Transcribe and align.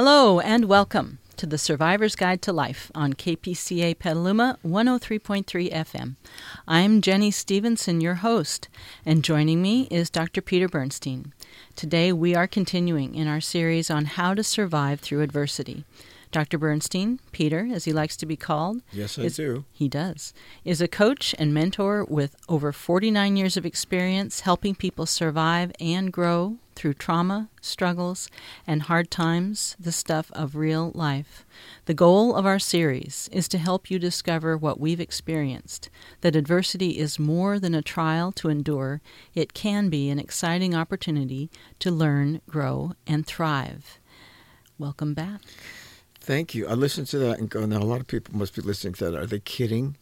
Hello 0.00 0.38
and 0.38 0.66
welcome 0.66 1.18
to 1.36 1.44
the 1.44 1.58
Survivor's 1.58 2.14
Guide 2.14 2.40
to 2.42 2.52
Life 2.52 2.88
on 2.94 3.14
KPCA 3.14 3.98
Petaluma 3.98 4.56
103.3 4.64 5.72
FM. 5.72 6.14
I'm 6.68 7.00
Jenny 7.00 7.32
Stevenson, 7.32 8.00
your 8.00 8.14
host, 8.14 8.68
and 9.04 9.24
joining 9.24 9.60
me 9.60 9.88
is 9.90 10.08
Dr. 10.08 10.40
Peter 10.40 10.68
Bernstein. 10.68 11.32
Today 11.74 12.12
we 12.12 12.32
are 12.36 12.46
continuing 12.46 13.16
in 13.16 13.26
our 13.26 13.40
series 13.40 13.90
on 13.90 14.04
how 14.04 14.34
to 14.34 14.44
survive 14.44 15.00
through 15.00 15.22
adversity. 15.22 15.82
Dr. 16.30 16.58
Bernstein, 16.58 17.20
Peter, 17.32 17.68
as 17.72 17.84
he 17.84 17.92
likes 17.92 18.16
to 18.18 18.26
be 18.26 18.36
called, 18.36 18.82
Yes, 18.92 19.18
I 19.18 19.22
is, 19.22 19.36
do. 19.36 19.64
He 19.72 19.88
does. 19.88 20.32
Is 20.64 20.80
a 20.80 20.88
coach 20.88 21.34
and 21.38 21.54
mentor 21.54 22.04
with 22.04 22.36
over 22.48 22.72
49 22.72 23.36
years 23.36 23.56
of 23.56 23.66
experience 23.66 24.40
helping 24.40 24.74
people 24.74 25.06
survive 25.06 25.72
and 25.80 26.12
grow 26.12 26.58
through 26.78 26.94
trauma, 26.94 27.48
struggles, 27.60 28.30
and 28.64 28.82
hard 28.82 29.10
times, 29.10 29.76
the 29.80 29.90
stuff 29.90 30.30
of 30.32 30.54
real 30.54 30.92
life. 30.94 31.44
The 31.86 31.94
goal 31.94 32.36
of 32.36 32.46
our 32.46 32.60
series 32.60 33.28
is 33.32 33.48
to 33.48 33.58
help 33.58 33.90
you 33.90 33.98
discover 33.98 34.56
what 34.56 34.78
we've 34.78 35.00
experienced 35.00 35.90
that 36.20 36.36
adversity 36.36 36.98
is 36.98 37.18
more 37.18 37.58
than 37.58 37.74
a 37.74 37.82
trial 37.82 38.30
to 38.32 38.48
endure, 38.48 39.00
it 39.34 39.54
can 39.54 39.88
be 39.88 40.08
an 40.08 40.20
exciting 40.20 40.72
opportunity 40.74 41.50
to 41.80 41.90
learn, 41.90 42.40
grow, 42.48 42.92
and 43.08 43.26
thrive. 43.26 43.98
Welcome 44.78 45.14
back. 45.14 45.40
Thank 46.28 46.54
you. 46.54 46.68
I 46.68 46.74
listened 46.74 47.06
to 47.06 47.18
that 47.20 47.38
and 47.38 47.48
go, 47.48 47.64
now 47.64 47.78
a 47.78 47.88
lot 47.88 48.00
of 48.00 48.06
people 48.06 48.36
must 48.36 48.54
be 48.54 48.60
listening 48.60 48.92
to 48.92 49.10
that. 49.10 49.18
Are 49.18 49.24
they 49.24 49.40
kidding? 49.40 49.96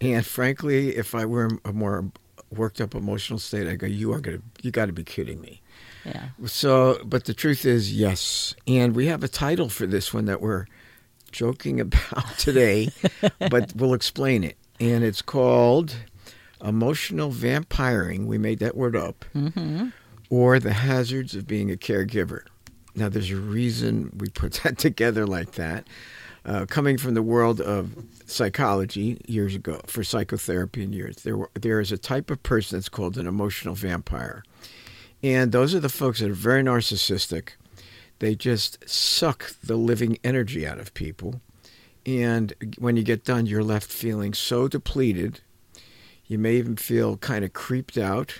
And 0.00 0.24
frankly, 0.24 0.96
if 0.96 1.14
I 1.14 1.26
were 1.26 1.44
in 1.44 1.60
a 1.62 1.74
more 1.74 2.10
worked 2.50 2.80
up 2.80 2.94
emotional 2.94 3.38
state, 3.38 3.68
I 3.68 3.74
go, 3.74 3.86
you 3.86 4.14
are 4.14 4.20
going 4.20 4.38
to, 4.38 4.42
you 4.62 4.70
got 4.70 4.86
to 4.86 4.94
be 4.94 5.04
kidding 5.04 5.42
me. 5.42 5.60
Yeah. 6.06 6.28
So, 6.46 7.02
but 7.04 7.26
the 7.26 7.34
truth 7.34 7.66
is, 7.66 7.92
yes. 7.94 8.54
And 8.66 8.96
we 8.96 9.08
have 9.08 9.22
a 9.22 9.28
title 9.28 9.68
for 9.68 9.86
this 9.86 10.14
one 10.14 10.24
that 10.24 10.40
we're 10.40 10.64
joking 11.32 11.80
about 11.82 12.38
today, 12.38 12.88
but 13.38 13.70
we'll 13.76 13.92
explain 13.92 14.44
it. 14.44 14.56
And 14.80 15.04
it's 15.04 15.20
called 15.20 15.96
Emotional 16.64 17.30
Vampiring. 17.30 18.24
We 18.24 18.38
made 18.38 18.60
that 18.60 18.74
word 18.74 18.96
up. 18.96 19.26
Mm-hmm. 19.34 19.88
Or 20.30 20.58
The 20.58 20.72
Hazards 20.72 21.34
of 21.34 21.46
Being 21.46 21.70
a 21.70 21.76
Caregiver. 21.76 22.44
Now, 22.98 23.08
there's 23.08 23.30
a 23.30 23.36
reason 23.36 24.10
we 24.18 24.28
put 24.28 24.52
that 24.64 24.78
together 24.78 25.26
like 25.26 25.52
that. 25.52 25.86
Uh, 26.44 26.64
coming 26.66 26.96
from 26.96 27.14
the 27.14 27.22
world 27.22 27.60
of 27.60 27.92
psychology 28.26 29.20
years 29.26 29.54
ago, 29.54 29.80
for 29.86 30.02
psychotherapy 30.02 30.82
in 30.82 30.92
years, 30.92 31.16
there, 31.16 31.36
were, 31.36 31.50
there 31.54 31.78
is 31.80 31.92
a 31.92 31.98
type 31.98 32.30
of 32.30 32.42
person 32.42 32.78
that's 32.78 32.88
called 32.88 33.18
an 33.18 33.26
emotional 33.26 33.74
vampire. 33.74 34.42
And 35.22 35.52
those 35.52 35.74
are 35.74 35.80
the 35.80 35.88
folks 35.88 36.20
that 36.20 36.30
are 36.30 36.34
very 36.34 36.62
narcissistic. 36.62 37.50
They 38.20 38.34
just 38.34 38.88
suck 38.88 39.52
the 39.62 39.76
living 39.76 40.18
energy 40.24 40.66
out 40.66 40.78
of 40.78 40.94
people. 40.94 41.40
And 42.06 42.54
when 42.78 42.96
you 42.96 43.02
get 43.02 43.24
done, 43.24 43.46
you're 43.46 43.62
left 43.62 43.90
feeling 43.90 44.32
so 44.32 44.68
depleted. 44.68 45.40
You 46.26 46.38
may 46.38 46.56
even 46.56 46.76
feel 46.76 47.16
kind 47.18 47.44
of 47.44 47.52
creeped 47.52 47.98
out 47.98 48.38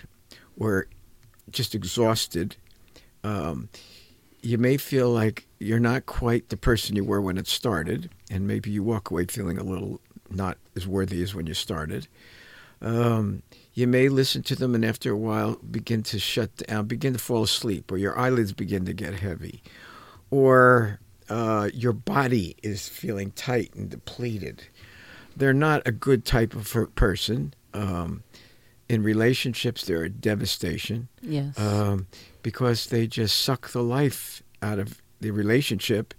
or 0.56 0.86
just 1.50 1.74
exhausted. 1.74 2.56
Um, 3.22 3.68
you 4.40 4.58
may 4.58 4.76
feel 4.76 5.10
like 5.10 5.46
you're 5.58 5.80
not 5.80 6.06
quite 6.06 6.48
the 6.48 6.56
person 6.56 6.96
you 6.96 7.04
were 7.04 7.20
when 7.20 7.38
it 7.38 7.46
started, 7.46 8.10
and 8.30 8.46
maybe 8.46 8.70
you 8.70 8.82
walk 8.82 9.10
away 9.10 9.24
feeling 9.26 9.58
a 9.58 9.64
little 9.64 10.00
not 10.30 10.58
as 10.76 10.86
worthy 10.86 11.22
as 11.22 11.34
when 11.34 11.46
you 11.46 11.54
started. 11.54 12.06
Um, 12.80 13.42
you 13.74 13.86
may 13.86 14.08
listen 14.08 14.42
to 14.44 14.54
them 14.56 14.74
and 14.74 14.84
after 14.84 15.10
a 15.12 15.16
while 15.16 15.56
begin 15.56 16.02
to 16.04 16.18
shut 16.18 16.56
down, 16.56 16.86
begin 16.86 17.12
to 17.14 17.18
fall 17.18 17.42
asleep, 17.42 17.90
or 17.90 17.96
your 17.98 18.16
eyelids 18.18 18.52
begin 18.52 18.84
to 18.86 18.92
get 18.92 19.14
heavy, 19.14 19.62
or 20.30 21.00
uh, 21.28 21.68
your 21.74 21.92
body 21.92 22.56
is 22.62 22.88
feeling 22.88 23.30
tight 23.32 23.74
and 23.74 23.90
depleted. 23.90 24.64
They're 25.36 25.52
not 25.52 25.82
a 25.86 25.92
good 25.92 26.24
type 26.24 26.54
of 26.54 26.94
person. 26.94 27.54
Um, 27.74 28.22
in 28.88 29.02
relationships, 29.02 29.84
they're 29.84 30.04
a 30.04 30.08
devastation 30.08 31.08
Yes. 31.20 31.58
um, 31.58 32.06
because 32.42 32.86
they 32.86 33.06
just 33.06 33.40
suck 33.40 33.70
the 33.70 33.82
life 33.82 34.42
out 34.62 34.78
of 34.78 35.00
the 35.20 35.30
relationship. 35.30 36.14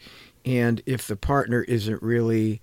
And 0.46 0.82
if 0.86 1.08
the 1.08 1.16
partner 1.16 1.64
isn't 1.64 2.02
really 2.02 2.62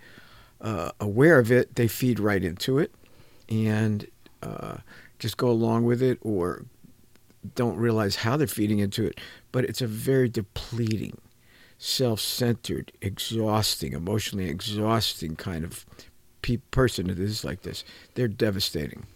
uh, 0.60 0.90
aware 1.00 1.38
of 1.38 1.52
it, 1.52 1.76
they 1.76 1.88
feed 1.88 2.18
right 2.18 2.42
into 2.42 2.78
it 2.78 2.92
and 3.48 4.06
uh, 4.42 4.78
just 5.18 5.36
go 5.36 5.48
along 5.48 5.84
with 5.84 6.02
it 6.02 6.18
or 6.22 6.64
don't 7.54 7.76
realize 7.76 8.16
how 8.16 8.36
they're 8.36 8.46
feeding 8.46 8.78
into 8.78 9.04
it. 9.04 9.20
But 9.52 9.64
it's 9.64 9.82
a 9.82 9.86
very 9.86 10.28
depleting, 10.28 11.18
self 11.78 12.20
centered, 12.20 12.92
exhausting, 13.00 13.92
emotionally 13.92 14.48
exhausting 14.48 15.36
kind 15.36 15.64
of 15.64 15.86
pe- 16.42 16.58
person 16.70 17.08
that 17.08 17.18
is 17.18 17.44
like 17.44 17.62
this. 17.62 17.84
They're 18.14 18.28
devastating. 18.28 19.06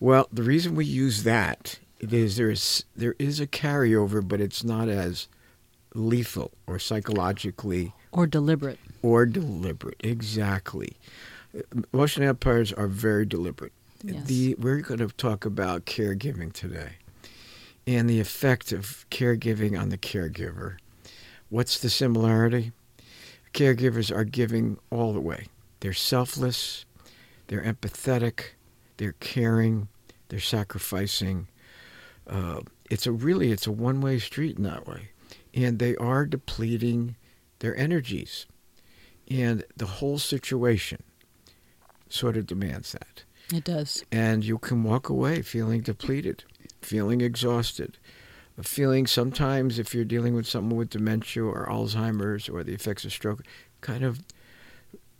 Well, 0.00 0.28
the 0.32 0.42
reason 0.42 0.74
we 0.74 0.84
use 0.84 1.24
that 1.24 1.78
is 2.00 2.36
there 2.36 2.50
is 2.50 2.84
there 2.96 3.14
is 3.18 3.40
a 3.40 3.46
carryover, 3.46 4.26
but 4.26 4.40
it's 4.40 4.64
not 4.64 4.88
as 4.88 5.28
lethal 5.94 6.52
or 6.66 6.78
psychologically 6.78 7.92
or 8.12 8.26
deliberate. 8.26 8.78
or 9.02 9.26
deliberate. 9.26 9.96
Exactly. 10.00 10.96
Emotional 11.92 12.26
vampires 12.26 12.72
are 12.72 12.86
very 12.86 13.26
deliberate. 13.26 13.72
Yes. 14.02 14.24
The 14.26 14.54
we're 14.58 14.80
going 14.80 15.00
to 15.00 15.08
talk 15.08 15.44
about 15.44 15.86
caregiving 15.86 16.52
today 16.52 16.92
and 17.86 18.08
the 18.08 18.20
effect 18.20 18.70
of 18.70 19.06
caregiving 19.10 19.78
on 19.78 19.88
the 19.88 19.98
caregiver. 19.98 20.76
What's 21.48 21.78
the 21.80 21.90
similarity? 21.90 22.72
Caregivers 23.54 24.14
are 24.14 24.24
giving 24.24 24.78
all 24.90 25.12
the 25.12 25.20
way. 25.20 25.46
They're 25.80 25.94
selfless, 25.94 26.84
they're 27.46 27.62
empathetic, 27.62 28.50
they're 28.98 29.14
caring, 29.20 29.88
they're 30.28 30.38
sacrificing. 30.38 31.48
Uh, 32.28 32.60
it's 32.90 33.06
a 33.06 33.12
really 33.12 33.50
it's 33.50 33.66
a 33.66 33.72
one-way 33.72 34.18
street 34.18 34.56
in 34.56 34.64
that 34.64 34.86
way, 34.86 35.10
and 35.54 35.78
they 35.78 35.96
are 35.96 36.26
depleting 36.26 37.16
their 37.60 37.76
energies, 37.76 38.46
and 39.30 39.64
the 39.76 39.86
whole 39.86 40.18
situation 40.18 41.02
sort 42.08 42.36
of 42.36 42.46
demands 42.46 42.92
that. 42.92 43.24
It 43.52 43.64
does. 43.64 44.04
And 44.12 44.44
you 44.44 44.58
can 44.58 44.82
walk 44.82 45.08
away 45.08 45.42
feeling 45.42 45.80
depleted, 45.80 46.44
feeling 46.82 47.20
exhausted, 47.20 47.98
feeling 48.62 49.06
sometimes 49.06 49.78
if 49.78 49.94
you're 49.94 50.04
dealing 50.04 50.34
with 50.34 50.46
someone 50.46 50.76
with 50.76 50.90
dementia 50.90 51.44
or 51.44 51.66
Alzheimer's 51.66 52.48
or 52.48 52.62
the 52.62 52.74
effects 52.74 53.04
of 53.04 53.12
stroke, 53.12 53.42
kind 53.80 54.04
of 54.04 54.20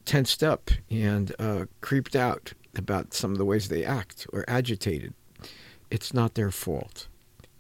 tensed 0.05 0.43
up 0.43 0.71
and 0.91 1.35
uh, 1.39 1.67
creeped 1.81 2.17
out 2.17 2.53
about 2.75 3.15
some 3.15 3.33
of 3.33 3.39
the 3.39 3.45
ways 3.45 3.69
they 3.69 3.85
act 3.85 4.27
or 4.33 4.45
agitated. 4.49 5.15
It's 5.91 6.13
not 6.13 6.35
their 6.35 6.51
fault. 6.51 7.09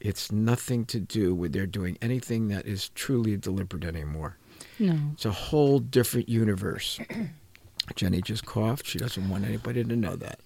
It's 0.00 0.30
nothing 0.30 0.84
to 0.86 1.00
do 1.00 1.34
with 1.34 1.52
their 1.52 1.66
doing 1.66 1.98
anything 2.00 2.48
that 2.48 2.66
is 2.66 2.90
truly 2.90 3.36
deliberate 3.36 3.84
anymore. 3.84 4.36
No. 4.78 4.96
It's 5.14 5.24
a 5.24 5.32
whole 5.32 5.80
different 5.80 6.28
universe. 6.28 7.00
Jenny 7.94 8.20
just 8.20 8.44
coughed. 8.44 8.86
She 8.86 8.98
doesn't 8.98 9.28
want 9.28 9.44
anybody 9.44 9.82
to 9.82 9.96
know 9.96 10.14
that. 10.16 10.40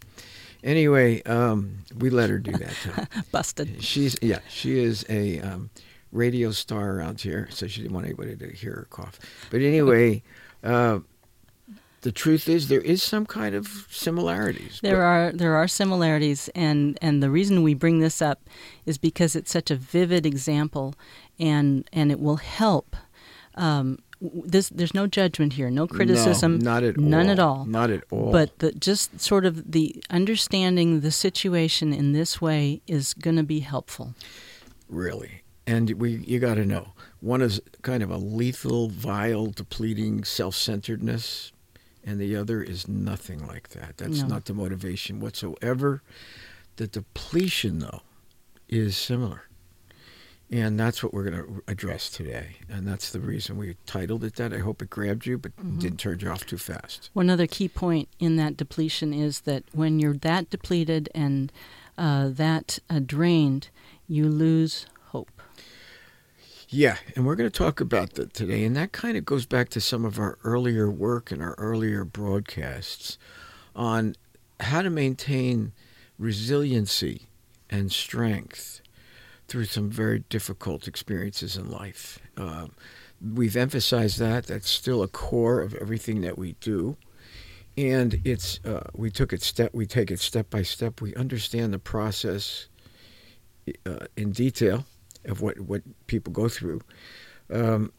Anyway, 0.62 1.22
um, 1.24 1.78
we 1.98 2.08
let 2.08 2.30
her 2.30 2.38
do 2.38 2.52
that. 2.52 3.08
Busted. 3.32 3.82
She's 3.82 4.16
yeah, 4.22 4.38
she 4.48 4.78
is 4.78 5.04
a 5.08 5.40
um, 5.40 5.70
radio 6.12 6.52
star 6.52 6.92
around 6.92 7.20
here, 7.20 7.48
so 7.50 7.66
she 7.66 7.82
didn't 7.82 7.94
want 7.94 8.06
anybody 8.06 8.36
to 8.36 8.48
hear 8.48 8.72
her 8.72 8.86
cough. 8.90 9.18
But 9.50 9.60
anyway, 9.62 10.22
uh, 10.62 11.00
the 12.02 12.12
truth 12.12 12.48
is 12.48 12.68
there 12.68 12.80
is 12.80 13.02
some 13.02 13.26
kind 13.26 13.54
of 13.54 13.86
similarities. 13.90 14.78
There 14.82 14.96
but- 14.96 15.02
are 15.02 15.32
there 15.32 15.54
are 15.56 15.68
similarities, 15.68 16.48
and 16.54 16.98
and 17.02 17.22
the 17.22 17.30
reason 17.30 17.62
we 17.62 17.74
bring 17.74 18.00
this 18.00 18.20
up 18.22 18.38
is 18.86 18.98
because 18.98 19.34
it's 19.36 19.50
such 19.52 19.70
a 19.70 19.76
vivid 19.76 20.26
example, 20.26 20.94
and 21.38 21.88
and 21.92 22.10
it 22.12 22.20
will 22.20 22.36
help. 22.36 22.96
Um, 23.54 23.98
this 24.20 24.68
there's 24.68 24.94
no 24.94 25.06
judgment 25.08 25.54
here, 25.54 25.68
no 25.70 25.86
criticism, 25.88 26.58
No, 26.58 26.64
not 26.74 26.82
at 26.84 26.96
none 26.96 27.26
all. 27.26 27.32
at 27.32 27.38
all. 27.40 27.64
Not 27.66 27.90
at 27.90 28.04
all. 28.10 28.30
But 28.30 28.58
the, 28.60 28.70
just 28.72 29.20
sort 29.20 29.44
of 29.44 29.72
the 29.72 30.02
understanding 30.10 31.00
the 31.00 31.10
situation 31.10 31.92
in 31.92 32.12
this 32.12 32.40
way 32.40 32.80
is 32.86 33.14
going 33.14 33.36
to 33.36 33.42
be 33.42 33.60
helpful. 33.60 34.14
really, 34.88 35.42
and 35.66 35.90
we 35.92 36.16
you 36.26 36.38
got 36.38 36.54
to 36.54 36.64
know 36.64 36.92
one 37.20 37.42
is 37.42 37.60
kind 37.82 38.02
of 38.02 38.10
a 38.10 38.16
lethal, 38.16 38.88
vile, 38.88 39.46
depleting 39.46 40.24
self-centeredness, 40.24 41.52
and 42.04 42.20
the 42.20 42.34
other 42.36 42.62
is 42.62 42.88
nothing 42.88 43.46
like 43.46 43.70
that. 43.70 43.96
That's 43.98 44.22
No. 44.22 44.26
not 44.28 44.44
the 44.46 44.54
motivation 44.54 45.20
whatsoever. 45.20 46.02
The 46.76 46.86
depletion, 46.86 47.78
though, 47.80 48.02
is 48.68 48.96
similar. 48.96 49.42
And 50.50 50.78
that's 50.78 51.02
what 51.02 51.14
we're 51.14 51.30
going 51.30 51.42
to 51.42 51.62
address 51.66 52.10
today. 52.10 52.56
And 52.68 52.86
that's 52.86 53.10
the 53.10 53.20
reason 53.20 53.56
we 53.56 53.76
titled 53.86 54.22
it 54.22 54.34
that. 54.36 54.52
I 54.52 54.58
hope 54.58 54.82
it 54.82 54.90
grabbed 54.90 55.24
you, 55.24 55.38
but 55.38 55.56
Mm-hmm. 55.56 55.78
didn't 55.78 55.98
turn 55.98 56.20
you 56.20 56.28
off 56.28 56.44
too 56.44 56.58
fast. 56.58 57.08
One 57.14 57.30
other 57.30 57.46
key 57.46 57.68
point 57.68 58.08
in 58.18 58.36
that 58.36 58.56
depletion 58.58 59.14
is 59.14 59.40
that 59.42 59.64
when 59.72 59.98
you're 59.98 60.12
that 60.18 60.50
depleted 60.50 61.08
and 61.14 61.50
uh, 61.96 62.28
that 62.30 62.78
uh, 62.90 63.00
drained, 63.04 63.68
you 64.06 64.28
lose. 64.28 64.86
Yeah, 66.74 66.96
and 67.14 67.26
we're 67.26 67.36
going 67.36 67.50
to 67.50 67.58
talk 67.58 67.82
about 67.82 68.14
that 68.14 68.32
today. 68.32 68.64
And 68.64 68.74
that 68.76 68.92
kind 68.92 69.18
of 69.18 69.26
goes 69.26 69.44
back 69.44 69.68
to 69.70 69.80
some 69.80 70.06
of 70.06 70.18
our 70.18 70.38
earlier 70.42 70.90
work 70.90 71.30
and 71.30 71.42
our 71.42 71.54
earlier 71.58 72.02
broadcasts 72.02 73.18
on 73.76 74.16
how 74.58 74.80
to 74.80 74.88
maintain 74.88 75.72
resiliency 76.18 77.26
and 77.68 77.92
strength 77.92 78.80
through 79.48 79.66
some 79.66 79.90
very 79.90 80.20
difficult 80.30 80.88
experiences 80.88 81.58
in 81.58 81.70
life. 81.70 82.18
Uh, 82.38 82.68
we've 83.20 83.56
emphasized 83.56 84.18
that. 84.20 84.46
That's 84.46 84.70
still 84.70 85.02
a 85.02 85.08
core 85.08 85.60
of 85.60 85.74
everything 85.74 86.22
that 86.22 86.38
we 86.38 86.52
do. 86.60 86.96
And 87.76 88.22
it's 88.24 88.64
uh, 88.64 88.88
we 88.94 89.10
took 89.10 89.34
it 89.34 89.42
step 89.42 89.74
we 89.74 89.84
take 89.84 90.10
it 90.10 90.20
step 90.20 90.48
by 90.48 90.62
step. 90.62 91.02
We 91.02 91.14
understand 91.16 91.74
the 91.74 91.78
process 91.78 92.68
uh, 93.84 94.06
in 94.16 94.32
detail 94.32 94.86
of 95.24 95.40
what, 95.40 95.60
what 95.60 95.82
people 96.06 96.32
go 96.32 96.48
through. 96.48 96.80
Um, 97.52 97.92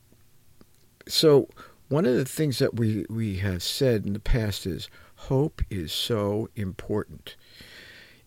so 1.08 1.50
one 1.90 2.06
of 2.06 2.16
the 2.16 2.25
things 2.25 2.60
that 2.60 2.75
we, 2.75 3.06
we 3.10 3.38
have 3.38 3.62
said 3.62 4.06
in 4.06 4.14
the 4.14 4.20
past 4.20 4.66
is 4.66 4.90
hope 5.16 5.62
is 5.70 5.92
so 5.92 6.50
important. 6.56 7.36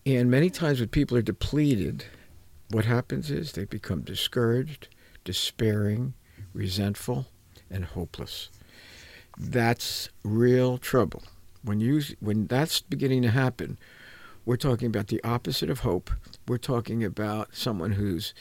And 0.05 0.31
many 0.31 0.49
times 0.49 0.79
when 0.79 0.89
people 0.89 1.17
are 1.17 1.21
depleted, 1.21 2.05
what 2.69 2.85
happens 2.85 3.29
is 3.29 3.51
they 3.51 3.65
become 3.65 4.01
discouraged, 4.01 4.87
despairing, 5.23 6.13
resentful, 6.53 7.27
and 7.69 7.85
hopeless. 7.85 8.49
That's 9.37 10.09
real 10.23 10.77
trouble. 10.77 11.23
When 11.63 11.79
you 11.79 12.01
when 12.19 12.47
that's 12.47 12.81
beginning 12.81 13.21
to 13.23 13.31
happen, 13.31 13.77
we're 14.45 14.55
talking 14.55 14.87
about 14.87 15.07
the 15.07 15.21
opposite 15.23 15.69
of 15.69 15.79
hope. 15.79 16.09
We're 16.47 16.57
talking 16.57 17.03
about 17.03 17.53
someone 17.53 17.91
who's 17.91 18.33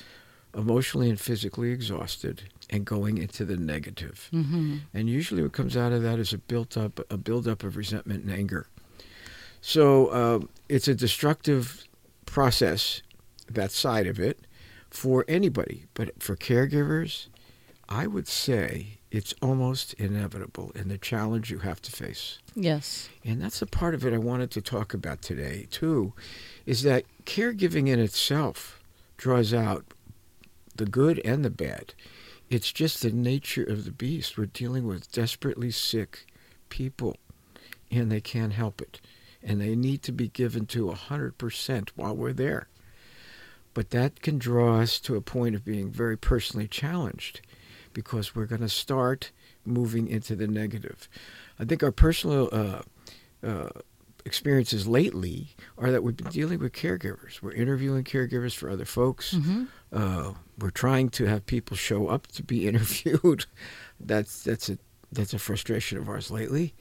emotionally 0.55 1.11
and 1.11 1.21
physically 1.21 1.71
exhausted 1.71 2.43
and 2.71 2.85
going 2.85 3.19
into 3.19 3.45
the 3.45 3.57
negative. 3.57 4.29
Mm-hmm. 4.33 4.79
And 4.95 5.09
usually 5.09 5.43
what 5.43 5.53
comes 5.53 5.77
out 5.77 5.93
of 5.93 6.03
that 6.03 6.19
is 6.19 6.33
a 6.33 6.39
built 6.39 6.77
up 6.77 7.01
a 7.11 7.17
buildup 7.17 7.63
of 7.63 7.77
resentment 7.77 8.25
and 8.25 8.33
anger. 8.33 8.67
So 9.61 10.07
uh, 10.09 10.41
it's 10.69 10.89
a 10.89 10.95
destructive 10.95 11.85
process, 12.25 13.03
that 13.51 13.73
side 13.73 14.07
of 14.07 14.19
it, 14.19 14.47
for 14.91 15.25
anybody. 15.29 15.87
But 15.95 16.23
for 16.23 16.37
caregivers, 16.37 17.27
I 17.89 18.07
would 18.07 18.29
say 18.29 18.99
it's 19.11 19.35
almost 19.41 19.95
inevitable 19.95 20.73
in 20.75 20.89
the 20.89 20.99
challenge 20.99 21.51
you 21.51 21.59
have 21.61 21.81
to 21.83 21.93
face. 21.93 22.39
Yes. 22.55 23.09
And 23.25 23.41
that's 23.41 23.61
the 23.61 23.67
part 23.67 23.95
of 23.95 24.05
it 24.05 24.13
I 24.13 24.19
wanted 24.19 24.51
to 24.53 24.61
talk 24.61 24.95
about 24.95 25.23
today, 25.23 25.67
too, 25.71 26.13
is 26.65 26.83
that 26.83 27.05
caregiving 27.25 27.89
in 27.89 27.99
itself 27.99 28.81
draws 29.17 29.55
out 29.55 29.85
the 30.77 30.87
good 30.87 31.21
and 31.25 31.45
the 31.45 31.51
bad. 31.51 31.95
It's 32.49 32.73
just 32.73 33.03
the 33.03 33.11
nature 33.11 33.65
of 33.65 33.85
the 33.85 33.91
beast. 33.91 34.39
We're 34.39 34.47
dealing 34.47 34.87
with 34.87 35.11
desperately 35.11 35.71
sick 35.71 36.27
people, 36.69 37.17
and 37.91 38.11
they 38.11 38.21
can't 38.21 38.53
help 38.53 38.81
it. 38.81 39.01
And 39.43 39.61
they 39.61 39.75
need 39.75 40.03
to 40.05 40.13
be 40.13 40.29
given 40.29 40.67
to 40.67 40.87
100% 40.87 41.89
while 41.97 42.17
we're 42.17 42.33
there. 42.33 42.69
But 43.75 43.91
that 43.91 44.23
can 44.23 44.39
draw 44.39 44.81
us 44.81 44.99
to 45.01 45.17
a 45.17 45.21
point 45.21 45.55
of 45.55 45.65
being 45.65 45.91
very 45.91 46.17
personally 46.17 46.67
challenged 46.67 47.41
because 47.93 48.35
we're 48.35 48.47
going 48.47 48.63
to 48.63 48.69
start 48.69 49.33
moving 49.65 50.09
into 50.09 50.37
the 50.37 50.47
negative. 50.47 51.09
I 51.59 51.65
think 51.65 51.83
our 51.83 51.93
personal 51.93 52.49
uh, 52.53 52.83
uh, 53.47 53.69
experiences 54.27 54.87
lately 54.87 55.55
are 55.79 55.91
that 55.91 56.03
we've 56.03 56.17
been 56.17 56.29
dealing 56.29 56.59
with 56.59 56.73
caregivers. 56.73 57.41
We're 57.41 57.53
interviewing 57.53 58.05
caregivers 58.05 58.55
for 58.55 58.69
other 58.69 58.85
folks. 58.85 59.35
Mm-hmm. 59.35 59.65
Uh, 59.93 60.35
we're 60.59 60.71
trying 60.71 61.09
to 61.11 61.27
have 61.27 61.47
people 61.47 61.77
show 61.77 62.09
up 62.09 62.27
to 62.29 62.43
be 62.43 62.69
interviewed. 62.69 63.47
that's 64.01 64.43
that's 64.43 64.69
a 64.69 64.79
that's 65.13 65.33
a 65.33 65.39
frustration 65.39 65.97
of 65.97 66.09
ours 66.09 66.31
lately. 66.31 66.75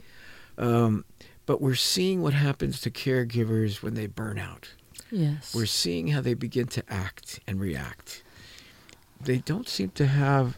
Um, 0.57 1.06
but 1.45 1.62
we're 1.62 1.75
seeing 1.75 2.21
what 2.21 2.33
happens 2.33 2.81
to 2.81 2.89
caregivers 2.89 3.83
when 3.83 3.94
they 3.94 4.07
burn 4.07 4.39
out. 4.39 4.74
Yes. 5.12 5.53
We're 5.53 5.68
seeing 5.68 6.07
how 6.07 6.21
they 6.21 6.33
begin 6.33 6.68
to 6.68 6.83
act 6.89 7.39
and 7.45 7.59
react. 7.59 8.24
They 9.21 9.38
don't 9.38 9.69
seem 9.69 9.89
to 9.91 10.07
have 10.07 10.57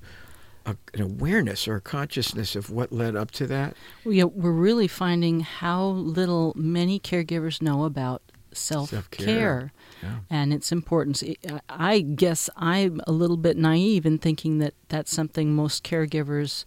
a, 0.67 0.75
an 0.93 1.01
awareness 1.01 1.67
or 1.67 1.75
a 1.77 1.81
consciousness 1.81 2.55
of 2.55 2.69
what 2.69 2.91
led 2.91 3.15
up 3.15 3.31
to 3.31 3.47
that. 3.47 3.75
Well, 4.05 4.13
yeah, 4.13 4.25
we're 4.25 4.51
really 4.51 4.87
finding 4.87 5.39
how 5.39 5.85
little 5.87 6.53
many 6.55 6.99
caregivers 6.99 7.61
know 7.61 7.85
about 7.85 8.21
self 8.51 8.89
Self-care. 8.89 9.71
Yeah. 10.03 10.17
and 10.29 10.53
its 10.53 10.71
importance. 10.71 11.23
I- 11.23 11.59
I 11.69 11.99
guess 12.01 12.49
I'm 12.55 13.01
a 13.07 13.11
little 13.11 13.37
bit 13.37 13.57
naive 13.57 14.05
in 14.05 14.17
thinking 14.19 14.59
that 14.59 14.73
that's 14.89 15.11
something 15.11 15.55
most 15.55 15.83
caregivers, 15.83 16.65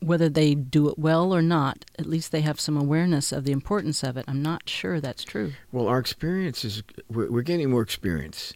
whether 0.00 0.28
they 0.28 0.54
do 0.54 0.88
it 0.88 0.98
well 0.98 1.34
or 1.34 1.42
not, 1.42 1.84
at 1.98 2.06
least 2.06 2.30
they 2.32 2.40
have 2.42 2.60
some 2.60 2.76
awareness 2.76 3.32
of 3.32 3.44
the 3.44 3.52
importance 3.52 4.02
of 4.04 4.16
it. 4.16 4.24
I'm 4.28 4.42
not 4.42 4.68
sure 4.68 5.00
that's 5.00 5.24
true. 5.24 5.52
Well, 5.72 5.88
our 5.88 5.98
experience 5.98 6.64
is 6.64 6.82
we're, 7.10 7.30
we're 7.30 7.42
getting 7.42 7.70
more 7.70 7.82
experience, 7.82 8.52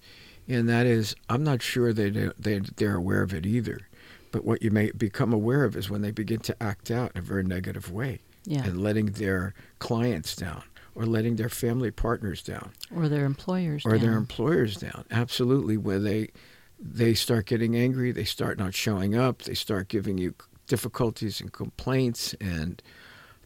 and 0.46 0.68
that 0.68 0.86
is 0.86 1.14
I'm 1.28 1.42
not 1.42 1.60
sure 1.62 1.92
they 1.92 2.10
they 2.38 2.60
they're 2.76 2.96
aware 2.96 3.22
of 3.22 3.34
it 3.34 3.44
either. 3.44 3.80
But 4.32 4.44
what 4.44 4.62
you 4.62 4.70
may 4.72 4.90
become 4.90 5.32
aware 5.32 5.62
of 5.64 5.76
is 5.76 5.88
when 5.88 6.02
they 6.02 6.10
begin 6.10 6.40
to 6.40 6.62
act 6.62 6.90
out 6.90 7.12
in 7.14 7.18
a 7.18 7.22
very 7.22 7.44
negative 7.44 7.92
way 7.92 8.20
Yeah. 8.44 8.64
and 8.64 8.82
letting 8.82 9.06
their 9.12 9.54
clients 9.78 10.34
down 10.34 10.62
or 10.94 11.06
letting 11.06 11.36
their 11.36 11.48
family 11.48 11.90
partners 11.90 12.42
down 12.42 12.70
or 12.94 13.08
their 13.08 13.24
employers. 13.24 13.82
or 13.86 13.98
their 13.98 14.10
down. 14.10 14.18
employers 14.18 14.76
down. 14.76 15.04
Absolutely, 15.10 15.76
where 15.76 16.00
they 16.00 16.30
they 16.84 17.14
start 17.14 17.46
getting 17.46 17.76
angry, 17.76 18.10
they 18.10 18.24
start 18.24 18.58
not 18.58 18.74
showing 18.74 19.14
up, 19.14 19.42
they 19.42 19.54
start 19.54 19.86
giving 19.86 20.18
you 20.18 20.34
difficulties 20.66 21.40
and 21.40 21.52
complaints, 21.52 22.34
and 22.40 22.82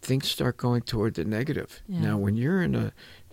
things 0.00 0.26
start 0.28 0.56
going 0.56 0.80
toward 0.80 1.14
the 1.14 1.24
negative. 1.24 1.82
Yeah. 1.86 2.00
Now, 2.00 2.16
when 2.18 2.36
you're 2.36 2.62
in 2.62 2.74
a, 2.74 2.92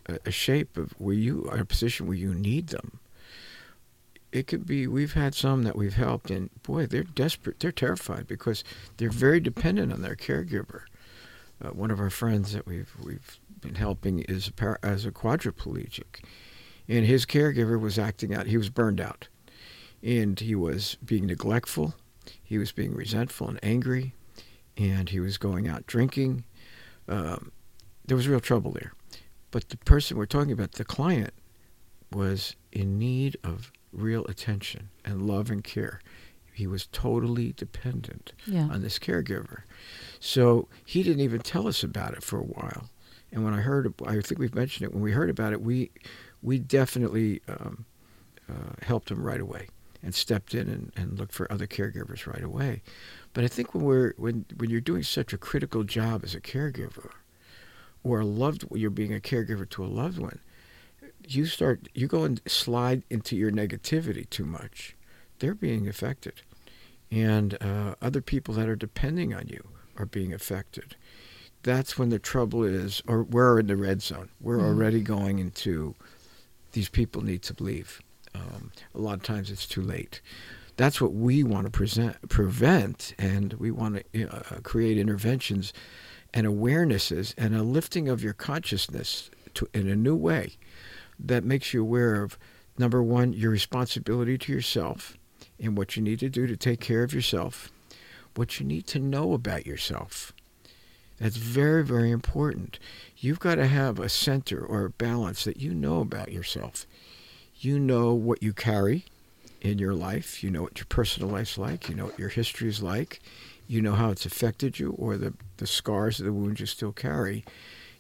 a 0.10 0.20
a 0.26 0.32
shape 0.32 0.76
of 0.76 0.92
where 0.98 1.16
you 1.16 1.46
are 1.50 1.56
in 1.56 1.62
a 1.62 1.66
position 1.66 2.08
where 2.08 2.18
you 2.18 2.34
need 2.34 2.68
them, 2.68 3.00
it 4.34 4.48
could 4.48 4.66
be. 4.66 4.88
We've 4.88 5.14
had 5.14 5.36
some 5.36 5.62
that 5.64 5.76
we've 5.76 5.94
helped, 5.94 6.32
and 6.32 6.50
boy, 6.64 6.88
they're 6.88 7.04
desperate. 7.04 7.60
They're 7.60 7.72
terrified 7.72 8.26
because 8.28 8.64
they're 8.98 9.12
very 9.12 9.40
dependent 9.40 9.94
on 9.94 10.02
their 10.02 10.16
caregiver. 10.16 10.82
Uh, 11.64 11.70
one 11.70 11.92
of 11.92 12.00
our 12.00 12.10
friends 12.10 12.52
that 12.54 12.66
we've 12.66 12.92
we've 13.02 13.40
been 13.62 13.76
helping 13.76 14.20
is 14.22 14.52
a 14.60 14.78
as 14.84 15.06
a 15.06 15.12
quadriplegic, 15.12 16.24
and 16.88 17.06
his 17.06 17.28
caregiver 17.28 17.80
was 17.80 18.00
acting 18.00 18.34
out. 18.34 18.48
He 18.48 18.58
was 18.58 18.72
burned 18.72 19.00
out, 19.00 19.28
and 20.02 20.40
he 20.40 20.56
was 20.56 20.98
being 21.06 21.28
neglectful. 21.28 21.94
He 22.42 22.58
was 22.58 22.72
being 22.72 22.96
resentful 22.96 23.48
and 23.48 23.60
angry, 23.62 24.16
and 24.76 25.10
he 25.10 25.20
was 25.20 25.38
going 25.38 25.68
out 25.68 25.86
drinking. 25.86 26.44
Um, 27.08 27.52
there 28.06 28.18
was 28.18 28.28
real 28.28 28.40
trouble 28.40 28.72
there. 28.72 28.94
But 29.52 29.70
the 29.70 29.78
person 29.78 30.18
we're 30.18 30.26
talking 30.26 30.52
about, 30.52 30.72
the 30.72 30.86
client, 30.86 31.34
was 32.12 32.56
in 32.72 32.98
need 32.98 33.38
of 33.44 33.72
real 33.94 34.26
attention 34.26 34.90
and 35.06 35.22
love 35.28 35.50
and 35.50 35.64
care. 35.64 36.02
He 36.54 36.68
was 36.68 36.88
totally 36.88 37.54
dependent 37.54 38.34
Yeah. 38.46 38.68
on 38.68 38.82
this 38.82 39.00
caregiver. 39.00 39.62
So 40.20 40.68
he 40.86 41.02
didn't 41.04 41.22
even 41.22 41.42
tell 41.42 41.68
us 41.68 41.84
about 41.84 42.14
it 42.14 42.24
for 42.24 42.38
a 42.40 42.44
while. 42.44 42.90
And 43.32 43.44
when 43.44 43.54
I 43.54 43.62
heard, 43.62 43.92
I 44.06 44.20
think 44.22 44.40
we've 44.40 44.54
mentioned 44.54 44.86
it. 44.88 44.94
When 44.94 45.02
we 45.02 45.12
heard 45.14 45.30
about 45.30 45.54
it, 45.54 45.62
we 45.62 45.92
we 46.44 46.60
definitely 46.60 47.42
um, 47.48 47.86
uh, 48.50 48.74
helped 48.84 49.10
him 49.10 49.24
right 49.24 49.40
away 49.40 49.70
and 50.04 50.14
stepped 50.14 50.54
in 50.54 50.68
and, 50.68 50.92
and 50.96 51.18
looked 51.18 51.34
for 51.34 51.52
other 51.52 51.66
caregivers 51.66 52.28
right 52.28 52.44
away. 52.44 52.84
But 53.34 53.44
I 53.44 53.48
think 53.48 53.74
when 53.74 53.84
we're 53.84 54.14
when 54.18 54.46
when 54.58 54.70
you're 54.70 54.82
doing 54.82 55.02
such 55.04 55.34
a 55.34 55.38
critical 55.38 55.84
job 55.84 56.24
as 56.24 56.36
a 56.36 56.42
caregiver, 56.42 57.10
or 58.04 58.20
a 58.20 58.26
loved, 58.26 58.66
you're 58.76 58.90
being 58.92 59.16
a 59.16 59.20
caregiver 59.20 59.68
to 59.70 59.84
a 59.84 59.88
loved 59.88 60.20
one, 60.20 60.40
you 61.28 61.46
start 61.46 61.88
you 61.94 62.08
go 62.08 62.24
and 62.24 62.42
slide 62.48 63.04
into 63.10 63.36
your 63.36 63.52
negativity 63.52 64.30
too 64.30 64.46
much. 64.46 64.96
They're 65.40 65.56
being 65.56 65.88
affected, 65.88 66.42
and 67.12 67.58
uh, 67.62 67.96
other 68.02 68.22
people 68.22 68.54
that 68.56 68.70
are 68.70 68.76
depending 68.76 69.34
on 69.34 69.48
you 69.48 69.68
are 69.98 70.06
being 70.06 70.34
affected. 70.34 70.96
That's 71.64 71.98
when 71.98 72.10
the 72.10 72.20
trouble 72.20 72.64
is, 72.64 73.02
or 73.08 73.24
we're 73.24 73.60
in 73.60 73.68
the 73.68 73.78
red 73.78 74.02
zone. 74.02 74.30
We're 74.42 74.58
Mhm. 74.58 74.66
already 74.66 75.02
going 75.02 75.40
into 75.40 75.96
these 76.74 76.90
people 76.90 77.22
need 77.24 77.42
to 77.44 77.56
leave. 77.64 78.02
Um, 78.36 78.72
a 78.96 79.00
lot 79.00 79.14
of 79.16 79.24
times 79.24 79.50
it's 79.52 79.68
too 79.68 79.82
late. 79.82 80.20
That's 80.76 81.00
what 81.00 81.14
we 81.14 81.44
want 81.44 81.66
to 81.66 81.72
present, 81.72 82.28
prevent, 82.30 83.14
and 83.20 83.54
we 83.54 83.70
want 83.70 84.04
to 84.14 84.28
uh, 84.28 84.60
create 84.62 84.98
interventions 84.98 85.72
and 86.34 86.48
awarenesses 86.48 87.36
and 87.38 87.56
a 87.56 87.62
lifting 87.62 88.10
of 88.10 88.24
your 88.24 88.34
consciousness 88.34 89.30
to, 89.54 89.70
in 89.74 89.88
a 89.88 89.96
new 89.96 90.16
way 90.16 90.58
that 91.20 91.44
makes 91.44 91.74
you 91.74 91.82
aware 91.82 92.22
of 92.22 92.38
number 92.78 93.02
one, 93.04 93.34
your 93.34 93.52
responsibility 93.52 94.38
to 94.38 94.52
yourself 94.52 95.18
and 95.60 95.78
what 95.78 95.96
you 95.96 96.04
need 96.04 96.20
to 96.20 96.30
do 96.30 96.48
to 96.48 96.58
take 96.58 96.80
care 96.80 97.04
of 97.04 97.14
yourself, 97.14 97.72
what 98.36 98.60
you 98.60 98.66
need 98.66 98.88
to 98.88 99.00
know 99.00 99.34
about 99.34 99.66
yourself. 99.66 100.34
That's 101.20 101.38
very, 101.38 101.84
very 101.84 102.12
important. 102.12 102.80
You've 103.18 103.40
got 103.40 103.56
to 103.56 103.68
have 103.68 104.00
a 104.00 104.10
center 104.10 104.64
or 104.66 104.86
a 104.86 104.90
balance 104.90 105.44
that 105.44 105.58
you 105.58 105.74
know 105.74 106.02
about 106.02 106.32
yourself. 106.32 106.86
You 107.56 107.80
know 107.80 108.14
what 108.14 108.44
you 108.44 108.52
carry 108.52 109.06
in 109.62 109.80
your 109.80 109.94
life. 109.94 110.44
You 110.44 110.52
know 110.52 110.64
what 110.64 110.78
your 110.78 110.88
personal 110.88 111.30
life's 111.30 111.58
like. 111.58 111.88
You 111.88 111.96
know 111.96 112.06
what 112.06 112.20
your 112.20 112.30
history 112.30 112.68
is 112.68 112.84
like. 112.84 113.22
You 113.68 113.82
know 113.82 113.94
how 113.94 114.10
it's 114.10 114.26
affected 114.26 114.80
you 114.80 114.92
or 114.98 115.18
the, 115.18 115.34
the 115.58 115.68
scars 115.68 116.20
or 116.20 116.26
the 116.26 116.34
wounds 116.34 116.60
you 116.60 116.66
still 116.66 116.92
carry. 116.92 117.46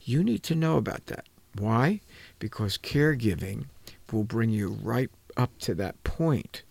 You 0.01 0.23
need 0.23 0.43
to 0.43 0.55
know 0.55 0.77
about 0.77 1.05
that. 1.05 1.27
Why? 1.57 2.01
Because 2.43 2.77
caregiving 2.77 3.67
will 4.11 4.25
bring 4.25 4.49
you 4.49 4.77
right 4.83 5.09
up 5.37 5.57
to 5.59 5.73
that 5.75 6.03
point 6.03 6.63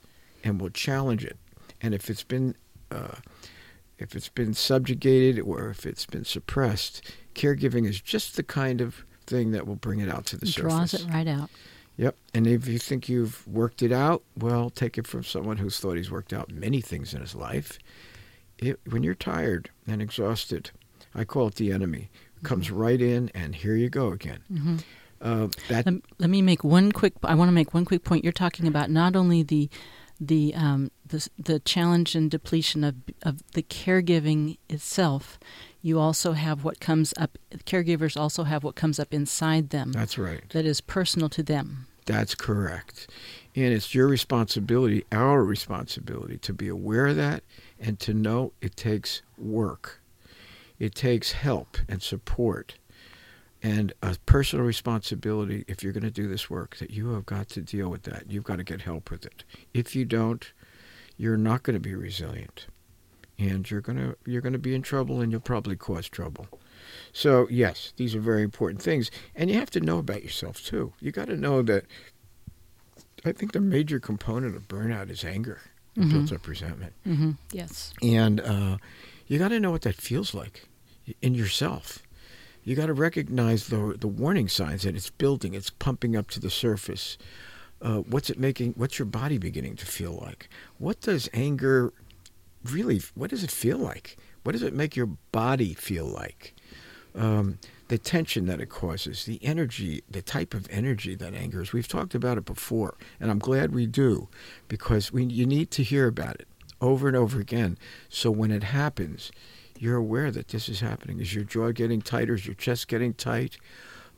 and 0.45 0.61
will 0.61 0.69
challenge 0.69 1.25
it. 1.25 1.38
And 1.81 1.95
if 1.95 2.11
it's 2.11 2.23
been 2.25 2.55
uh, 2.91 3.17
if 3.99 4.14
it's 4.14 4.29
been 4.29 4.52
subjugated 4.52 5.41
or 5.43 5.71
if 5.71 5.87
it's 5.87 6.05
been 6.05 6.26
suppressed, 6.26 7.00
caregiving 7.35 7.88
is 7.88 8.02
just 8.02 8.37
the 8.37 8.43
kind 8.43 8.83
of 8.83 9.07
thing 9.26 9.52
that 9.52 9.67
will 9.67 9.76
bring 9.76 10.00
it 10.00 10.11
out 10.11 10.26
to 10.26 10.37
the 10.37 10.45
It 10.45 10.50
surface. 10.52 10.73
draws 10.73 10.95
it 10.95 11.07
right 11.09 11.26
out. 11.26 11.49
Yep. 11.97 12.17
And 12.35 12.47
if 12.47 12.69
you 12.69 12.79
think 12.79 13.09
you've 13.09 13.49
worked 13.49 13.81
it 13.83 13.93
out, 13.93 14.23
well, 14.37 14.69
take 14.69 14.99
it 14.99 15.07
from 15.07 15.25
someone 15.25 15.57
who's 15.57 15.81
thought 15.81 15.97
he's 15.97 16.11
worked 16.11 16.35
out 16.35 16.50
many 16.52 16.83
things 16.83 17.14
in 17.14 17.23
his 17.23 17.35
life. 17.35 17.79
It, 18.59 18.79
when 18.91 19.02
you're 19.02 19.14
tired 19.14 19.71
and 19.87 20.02
exhausted, 20.02 20.71
I 21.14 21.25
call 21.25 21.47
it 21.49 21.55
the 21.55 21.73
enemy. 21.73 22.11
Comes 22.43 22.71
right 22.71 23.00
in, 23.00 23.31
and 23.35 23.55
here 23.55 23.76
you 23.76 23.88
go 23.88 24.09
again. 24.12 24.41
hmm 24.52 24.76
Uh, 25.23 25.49
that 25.69 25.87
Let, 25.87 25.95
let 26.19 26.31
me 26.31 26.43
make 26.43 26.64
one 26.64 26.91
quick. 26.93 27.14
I 27.23 27.35
want 27.35 27.49
to 27.49 27.52
make 27.52 27.73
one 27.73 27.85
quick 27.85 28.02
point. 28.05 28.25
You're 28.25 28.33
talking 28.33 28.67
about 28.67 28.91
not 28.91 29.14
only 29.14 29.43
the 29.43 29.71
the 30.21 30.55
um, 30.55 30.91
the, 31.07 31.29
the 31.38 31.61
challenge 31.61 32.14
and 32.14 32.31
depletion 32.31 32.85
of 32.85 32.97
of 33.23 33.43
the 33.52 33.62
caregiving 33.62 34.59
itself. 34.69 35.38
You 35.81 35.99
also 35.99 36.33
have 36.33 36.64
what 36.64 36.81
comes 36.81 37.12
up. 37.17 37.38
Caregivers 37.64 38.21
also 38.21 38.45
have 38.45 38.62
what 38.62 38.76
comes 38.76 39.00
up 39.00 39.12
inside 39.12 39.71
them 39.71 39.93
that's 39.93 40.17
right. 40.17 40.49
that 40.50 40.64
is 40.64 40.81
personal 40.81 41.29
to 41.31 41.43
them. 41.43 41.87
That's 42.07 42.35
correct. 42.35 43.09
And 43.55 43.73
it's 43.73 43.95
your 43.95 44.09
responsibility, 44.09 45.05
our 45.12 45.45
responsibility, 45.45 46.38
to 46.38 46.52
be 46.52 46.69
aware 46.69 47.07
of 47.09 47.17
that 47.17 47.45
and 47.79 47.99
to 48.00 48.14
know 48.14 48.52
it 48.61 48.76
takes 48.76 49.23
work. 49.38 50.00
It 50.79 50.95
takes 50.97 51.33
help 51.33 51.76
and 51.88 52.02
support 52.02 52.75
and 53.62 53.92
a 54.02 54.16
personal 54.26 54.64
responsibility 54.64 55.64
if 55.69 55.83
you're 55.83 55.92
going 55.92 56.02
to 56.02 56.11
do 56.11 56.26
this 56.28 56.50
work 56.50 56.76
that 56.78 56.90
you 56.90 57.11
have 57.14 57.25
got 57.26 57.49
to 57.50 57.61
deal 57.61 57.88
with 57.88 58.02
that. 58.02 58.25
You've 58.31 58.45
got 58.45 58.57
to 58.57 58.64
get 58.64 58.83
help 58.83 59.11
with 59.11 59.25
it. 59.25 59.45
If 59.73 59.95
you 59.95 60.04
don't, 60.04 60.52
you're 61.16 61.37
not 61.37 61.62
going 61.62 61.75
to 61.75 61.81
be 61.81 61.95
resilient. 61.95 62.66
And 63.38 63.69
you're 63.71 63.81
going 63.81 63.99
to 63.99 64.16
you're 64.26 64.40
going 64.42 64.52
to 64.52 64.59
be 64.59 64.75
in 64.75 64.83
trouble 64.83 65.21
and 65.21 65.33
you'll 65.33 65.40
probably 65.40 65.76
cause 65.76 66.09
trouble. 66.09 66.47
So, 67.12 67.47
yes, 67.50 67.92
these 67.97 68.14
are 68.14 68.21
very 68.21 68.42
important 68.42 68.83
things. 68.83 69.11
And 69.35 69.49
you 69.50 69.57
have 69.59 69.71
to 69.71 69.81
know 69.81 69.99
about 69.99 70.23
yourself, 70.23 70.62
too. 70.64 70.92
You 71.00 71.11
got 71.12 71.26
to 71.28 71.37
know 71.37 71.62
that 71.62 71.85
I 73.25 73.33
think 73.33 73.52
the 73.52 73.61
major 73.61 74.00
component 74.00 74.57
of 74.57 74.69
burnout 74.69 75.11
is 75.11 75.25
anger, 75.25 75.61
Mhm. 75.97 76.11
built 76.11 76.33
up 76.33 76.47
resentment. 76.49 76.92
hmm 77.04 77.33
Yes. 77.52 77.92
And 78.02 78.40
uh, 78.40 78.78
you 79.26 79.38
got 79.38 79.49
to 79.49 79.61
know 79.61 79.71
what 79.71 79.83
that 79.83 79.95
feels 79.97 80.35
like 80.35 80.69
in 81.21 81.35
yourself. 81.35 82.02
You 82.64 82.76
got 82.76 82.87
to 82.87 82.95
recognize 82.95 83.69
the, 83.69 83.97
the 83.99 84.09
warning 84.09 84.49
signs 84.49 84.83
that 84.83 84.95
it's 84.95 85.11
building, 85.11 85.54
it's 85.54 85.71
pumping 85.71 86.16
up 86.16 86.31
to 86.31 86.40
the 86.40 86.50
surface. 86.50 87.19
Uh, 87.81 87.99
what's 87.99 88.31
it 88.31 88.38
making? 88.38 88.75
What's 88.76 88.99
your 88.99 89.07
body 89.07 89.38
beginning 89.38 89.76
to 89.76 89.87
feel 89.87 90.12
like? 90.12 90.49
What 90.78 91.00
does 91.00 91.28
anger 91.33 91.92
really? 92.64 93.02
What 93.14 93.31
does 93.31 93.42
it 93.42 93.50
feel 93.50 93.78
like? 93.78 94.16
What 94.45 94.52
does 94.52 94.62
it 94.62 94.75
make 94.75 94.95
your 94.95 95.11
body 95.33 95.75
feel 95.75 96.07
like? 96.07 96.54
Um, 97.14 97.59
the 97.88 97.99
tension 97.99 98.47
that 98.47 98.61
it 98.61 98.71
causes, 98.71 99.26
the 99.26 99.38
energy, 99.45 100.02
the 100.09 100.23
type 100.23 100.54
of 100.54 100.66
energy 100.71 101.14
that 101.16 101.35
anger 101.35 101.61
is. 101.61 101.73
We've 101.73 101.88
talked 101.88 102.14
about 102.14 102.38
it 102.38 102.45
before, 102.45 102.97
and 103.21 103.31
I'm 103.31 103.38
glad 103.38 103.75
we 103.75 103.87
do, 103.87 104.28
because 104.69 105.12
we 105.12 105.25
you 105.25 105.45
need 105.45 105.71
to 105.73 105.83
hear 105.83 106.07
about 106.07 106.37
it 106.37 106.49
over 106.81 107.07
and 107.09 107.16
over 107.16 107.38
again. 107.38 107.76
So 108.09 108.31
when 108.31 108.50
it 108.50 108.62
happens, 108.62 109.31
you're 109.83 109.97
aware 109.97 110.31
that 110.31 110.47
this 110.49 110.69
is 110.69 110.79
happening. 110.79 111.19
Is 111.19 111.35
your 111.35 111.43
jaw 111.43 111.73
getting 111.73 112.01
tighter? 112.01 112.35
Is 112.35 112.47
your 112.47 112.55
chest 112.55 112.87
getting 112.87 113.15
tight? 113.15 113.57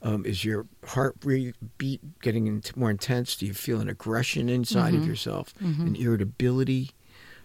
Um, 0.02 0.26
is 0.26 0.44
your 0.44 0.66
heart 0.88 1.16
beat 1.78 2.00
getting 2.20 2.46
in- 2.46 2.62
more 2.76 2.90
intense? 2.90 3.34
Do 3.34 3.46
you 3.46 3.54
feel 3.54 3.80
an 3.80 3.88
aggression 3.88 4.50
inside 4.50 4.94
of 4.94 5.00
Mhm. 5.02 5.06
yourself, 5.06 5.54
Mhm. 5.62 5.86
an 5.86 5.96
irritability, 5.96 6.90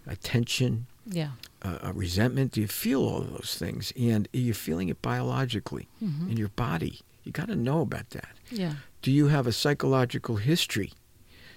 a 0.06 0.16
tension, 0.16 0.86
Yeah. 1.06 1.30
a, 1.62 1.78
a 1.84 1.92
resentment? 1.94 2.52
Do 2.52 2.60
you 2.60 2.66
feel 2.68 3.00
all 3.00 3.22
of 3.22 3.32
those 3.32 3.56
things? 3.58 3.90
And 3.98 4.28
are 4.34 4.38
you 4.38 4.52
feeling 4.52 4.90
it 4.90 5.00
biologically 5.00 5.88
hmm 6.00 6.28
in 6.30 6.36
your 6.36 6.50
body? 6.50 7.00
You 7.24 7.32
got 7.32 7.48
to 7.48 7.56
know 7.56 7.80
about 7.80 8.10
that. 8.10 8.36
Yeah. 8.50 8.74
Do 9.00 9.10
you 9.10 9.28
have 9.28 9.46
a 9.46 9.52
psychological 9.52 10.36
history 10.36 10.92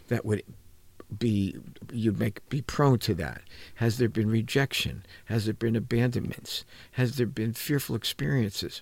that 0.08 0.24
would 0.26 0.44
be 1.20 1.56
you'd 1.92 2.20
make 2.20 2.48
be 2.50 2.62
prone 2.62 3.00
to 3.00 3.14
that? 3.16 3.42
Has 3.76 3.98
there 3.98 4.10
been 4.10 4.30
rejection? 4.30 5.06
Has 5.26 5.46
there 5.46 5.54
been 5.54 5.76
abandonments? 5.76 6.66
Has 6.94 7.18
there 7.18 7.28
been 7.28 7.54
fearful 7.54 7.96
experiences 7.96 8.82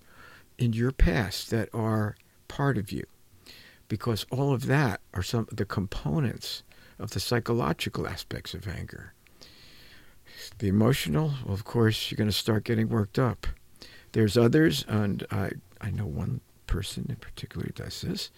in 0.58 0.74
your 0.74 0.92
past 0.92 1.50
that 1.50 1.70
are 1.74 2.16
part 2.48 2.78
of 2.78 2.92
you? 2.92 3.06
Because 3.88 4.26
all 4.30 4.54
of 4.54 4.68
that 4.68 5.02
are 5.14 5.24
some 5.24 5.48
of 5.52 5.58
the 5.58 5.66
components 5.66 6.64
of 7.00 7.12
the 7.12 7.20
psychological 7.20 8.08
aspects 8.08 8.54
of 8.54 8.68
anger. 8.68 9.14
The 10.60 10.68
emotional, 10.68 11.34
well, 11.44 11.54
of 11.54 11.66
course, 11.66 12.10
you're 12.10 12.18
going 12.18 12.30
to 12.30 12.36
start 12.36 12.64
getting 12.64 12.90
worked 12.90 13.20
up. 13.20 13.48
There's 14.14 14.38
others, 14.38 14.86
and 14.88 15.26
I, 15.32 15.52
I 15.80 15.90
know 15.90 16.06
one 16.06 16.42
person 16.68 17.08
in 17.10 17.16
particular 17.18 17.68
does 17.74 18.02
this, 18.02 18.30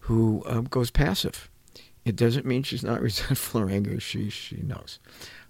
who 0.00 0.42
um, 0.46 0.64
goes 0.64 0.90
passive. 0.90 1.50
It 2.04 2.16
doesn't 2.16 2.44
mean 2.46 2.62
she's 2.62 2.82
not 2.82 3.00
resentful 3.08 3.60
or 3.62 3.70
angry. 3.70 3.98
She 4.00 4.30
she 4.30 4.56
knows. 4.62 4.98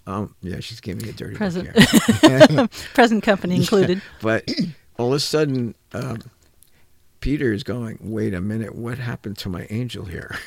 Um, 0.05 0.35
yeah, 0.41 0.59
she's 0.59 0.81
giving 0.81 1.03
me 1.03 1.09
a 1.09 1.13
dirty 1.13 1.35
Present. 1.35 1.69
Present 2.93 3.23
company 3.23 3.55
included. 3.61 4.01
but 4.21 4.49
all 4.99 5.07
of 5.07 5.13
a 5.13 5.19
sudden, 5.19 5.75
um, 5.93 6.19
Peter 7.21 7.53
is 7.53 7.63
going, 7.63 7.97
"Wait 8.01 8.33
a 8.33 8.41
minute, 8.41 8.75
what 8.75 8.97
happened 8.97 9.37
to 9.39 9.49
my 9.49 9.65
angel 9.69 10.03
here?" 10.03 10.37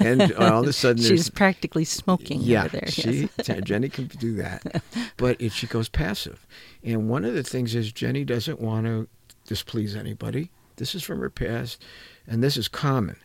and 0.00 0.32
all 0.32 0.62
of 0.62 0.68
a 0.68 0.72
sudden, 0.72 1.02
She's 1.02 1.30
practically 1.30 1.84
smoking 1.84 2.40
yeah, 2.40 2.64
over 2.64 2.78
there. 2.80 2.88
she 2.88 3.28
yes. 3.46 3.60
Jenny 3.62 3.88
can 3.88 4.06
do 4.06 4.34
that, 4.36 4.82
but 5.16 5.40
it, 5.40 5.52
she 5.52 5.68
goes 5.68 5.88
passive. 5.88 6.44
And 6.82 7.08
one 7.08 7.24
of 7.24 7.34
the 7.34 7.44
things 7.44 7.76
is 7.76 7.92
Jenny 7.92 8.24
doesn't 8.24 8.60
want 8.60 8.86
to 8.86 9.06
displease 9.46 9.94
anybody. 9.94 10.50
This 10.76 10.96
is 10.96 11.04
from 11.04 11.20
her 11.20 11.30
past, 11.30 11.80
and 12.26 12.42
this 12.42 12.56
is 12.56 12.66
common. 12.66 13.16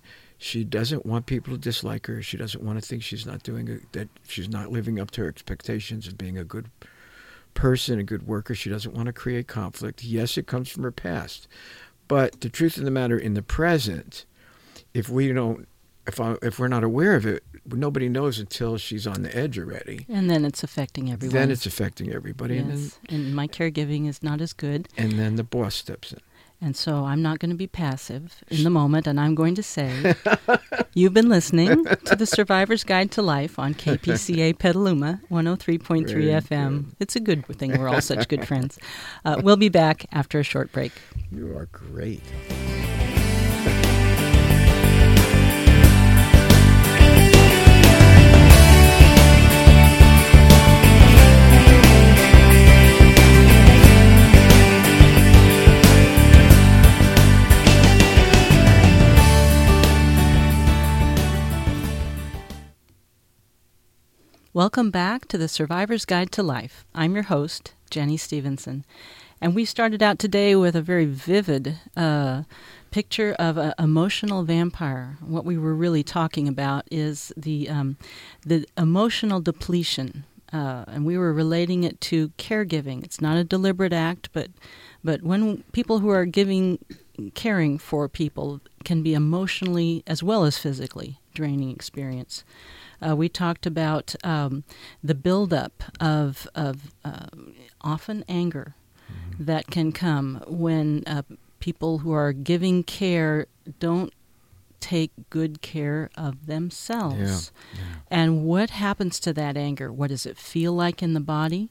She 0.43 0.63
doesn't 0.63 1.05
want 1.05 1.27
people 1.27 1.53
to 1.53 1.59
dislike 1.59 2.07
her. 2.07 2.23
She 2.23 2.35
doesn't 2.35 2.63
want 2.63 2.81
to 2.81 2.85
think 2.85 3.03
she's 3.03 3.27
not 3.27 3.43
doing 3.43 3.69
a, 3.69 3.77
that. 3.91 4.09
She's 4.27 4.49
not 4.49 4.71
living 4.71 4.99
up 4.99 5.11
to 5.11 5.21
her 5.21 5.27
expectations 5.27 6.07
of 6.07 6.17
being 6.17 6.35
a 6.35 6.43
good 6.43 6.71
person, 7.53 7.99
a 7.99 8.03
good 8.03 8.25
worker. 8.25 8.55
She 8.55 8.67
doesn't 8.67 8.95
want 8.95 9.05
to 9.05 9.13
create 9.13 9.47
conflict. 9.47 10.03
Yes, 10.03 10.39
it 10.39 10.47
comes 10.47 10.67
from 10.67 10.81
her 10.81 10.91
past, 10.91 11.47
but 12.07 12.41
the 12.41 12.49
truth 12.49 12.77
of 12.77 12.85
the 12.85 12.91
matter, 12.91 13.19
in 13.19 13.35
the 13.35 13.43
present, 13.43 14.25
if 14.95 15.09
we 15.09 15.31
don't, 15.31 15.67
if 16.07 16.19
I, 16.19 16.37
if 16.41 16.57
we're 16.57 16.67
not 16.67 16.83
aware 16.83 17.15
of 17.15 17.27
it, 17.27 17.43
nobody 17.63 18.09
knows 18.09 18.39
until 18.39 18.79
she's 18.79 19.05
on 19.05 19.21
the 19.21 19.37
edge 19.37 19.59
already. 19.59 20.07
and 20.09 20.27
then 20.27 20.43
it's 20.43 20.63
affecting 20.63 21.11
everyone. 21.11 21.35
Then 21.35 21.51
it's 21.51 21.67
affecting 21.67 22.11
everybody, 22.11 22.57
and, 22.57 22.71
then, 22.71 22.77
yes. 22.79 22.99
and 23.09 23.35
my 23.35 23.47
caregiving 23.47 24.07
is 24.07 24.23
not 24.23 24.41
as 24.41 24.53
good. 24.53 24.89
and 24.97 25.19
then 25.19 25.35
the 25.35 25.43
boss 25.43 25.75
steps 25.75 26.11
in. 26.13 26.19
And 26.63 26.77
so 26.77 27.05
I'm 27.05 27.23
not 27.23 27.39
going 27.39 27.49
to 27.49 27.57
be 27.57 27.65
passive 27.65 28.43
in 28.49 28.63
the 28.63 28.69
moment, 28.69 29.07
and 29.07 29.19
I'm 29.19 29.33
going 29.33 29.55
to 29.55 29.63
say, 29.63 30.13
you've 30.93 31.13
been 31.13 31.27
listening 31.27 31.85
to 32.05 32.15
the 32.15 32.27
Survivor's 32.27 32.83
Guide 32.83 33.09
to 33.11 33.23
Life 33.23 33.57
on 33.57 33.73
KPCA 33.73 34.59
Petaluma 34.59 35.19
103.3 35.31 36.07
Very 36.07 36.25
FM. 36.25 36.93
It's 36.99 37.15
a 37.15 37.19
good 37.19 37.47
thing 37.47 37.77
we're 37.79 37.89
all 37.89 38.01
such 38.01 38.27
good 38.27 38.47
friends. 38.47 38.77
Uh, 39.25 39.41
we'll 39.43 39.57
be 39.57 39.69
back 39.69 40.05
after 40.11 40.39
a 40.39 40.43
short 40.43 40.71
break. 40.71 40.91
You 41.31 41.57
are 41.57 41.65
great. 41.67 42.21
Welcome 64.53 64.91
back 64.91 65.29
to 65.29 65.37
the 65.37 65.47
Survivor's 65.47 66.03
Guide 66.03 66.29
to 66.33 66.43
Life. 66.43 66.83
I'm 66.93 67.13
your 67.13 67.23
host, 67.23 67.73
Jenny 67.89 68.17
Stevenson. 68.17 68.83
And 69.39 69.55
we 69.55 69.63
started 69.63 70.03
out 70.03 70.19
today 70.19 70.57
with 70.57 70.75
a 70.75 70.81
very 70.81 71.05
vivid 71.05 71.77
uh, 71.95 72.43
picture 72.91 73.33
of 73.39 73.55
an 73.55 73.73
emotional 73.79 74.43
vampire. 74.43 75.17
What 75.21 75.45
we 75.45 75.57
were 75.57 75.73
really 75.73 76.03
talking 76.03 76.49
about 76.49 76.83
is 76.91 77.31
the, 77.37 77.69
um, 77.69 77.95
the 78.45 78.65
emotional 78.77 79.39
depletion. 79.39 80.25
Uh, 80.51 80.83
and 80.85 81.05
we 81.05 81.17
were 81.17 81.31
relating 81.31 81.85
it 81.85 82.01
to 82.01 82.27
caregiving. 82.31 83.05
It's 83.05 83.21
not 83.21 83.37
a 83.37 83.45
deliberate 83.45 83.93
act, 83.93 84.27
but, 84.33 84.49
but 85.01 85.23
when 85.23 85.63
people 85.71 85.99
who 85.99 86.09
are 86.09 86.25
giving, 86.25 86.77
caring 87.35 87.77
for 87.77 88.09
people 88.09 88.59
can 88.83 89.01
be 89.01 89.13
emotionally 89.13 90.03
as 90.05 90.21
well 90.21 90.43
as 90.43 90.57
physically 90.57 91.21
draining 91.33 91.71
experience. 91.71 92.43
Uh, 93.05 93.15
we 93.15 93.29
talked 93.29 93.65
about 93.65 94.15
um, 94.23 94.63
the 95.03 95.15
buildup 95.15 95.83
of 95.99 96.47
of 96.55 96.91
uh, 97.03 97.27
often 97.81 98.23
anger 98.27 98.75
Mm-hmm. 99.11 99.43
that 99.45 99.67
can 99.67 99.91
come 99.91 100.41
when 100.47 101.03
uh, 101.05 101.23
people 101.59 101.99
who 101.99 102.13
are 102.13 102.31
giving 102.31 102.81
care 102.83 103.47
don't 103.79 104.13
take 104.79 105.11
good 105.29 105.61
care 105.61 106.09
of 106.15 106.45
themselves. 106.47 107.51
And 108.09 108.43
what 108.43 108.71
happens 108.71 109.19
to 109.21 109.33
that 109.33 109.57
anger? 109.57 109.91
What 109.91 110.09
does 110.09 110.25
it 110.25 110.37
feel 110.37 110.73
like 110.73 111.03
in 111.03 111.13
the 111.13 111.19
body? 111.19 111.69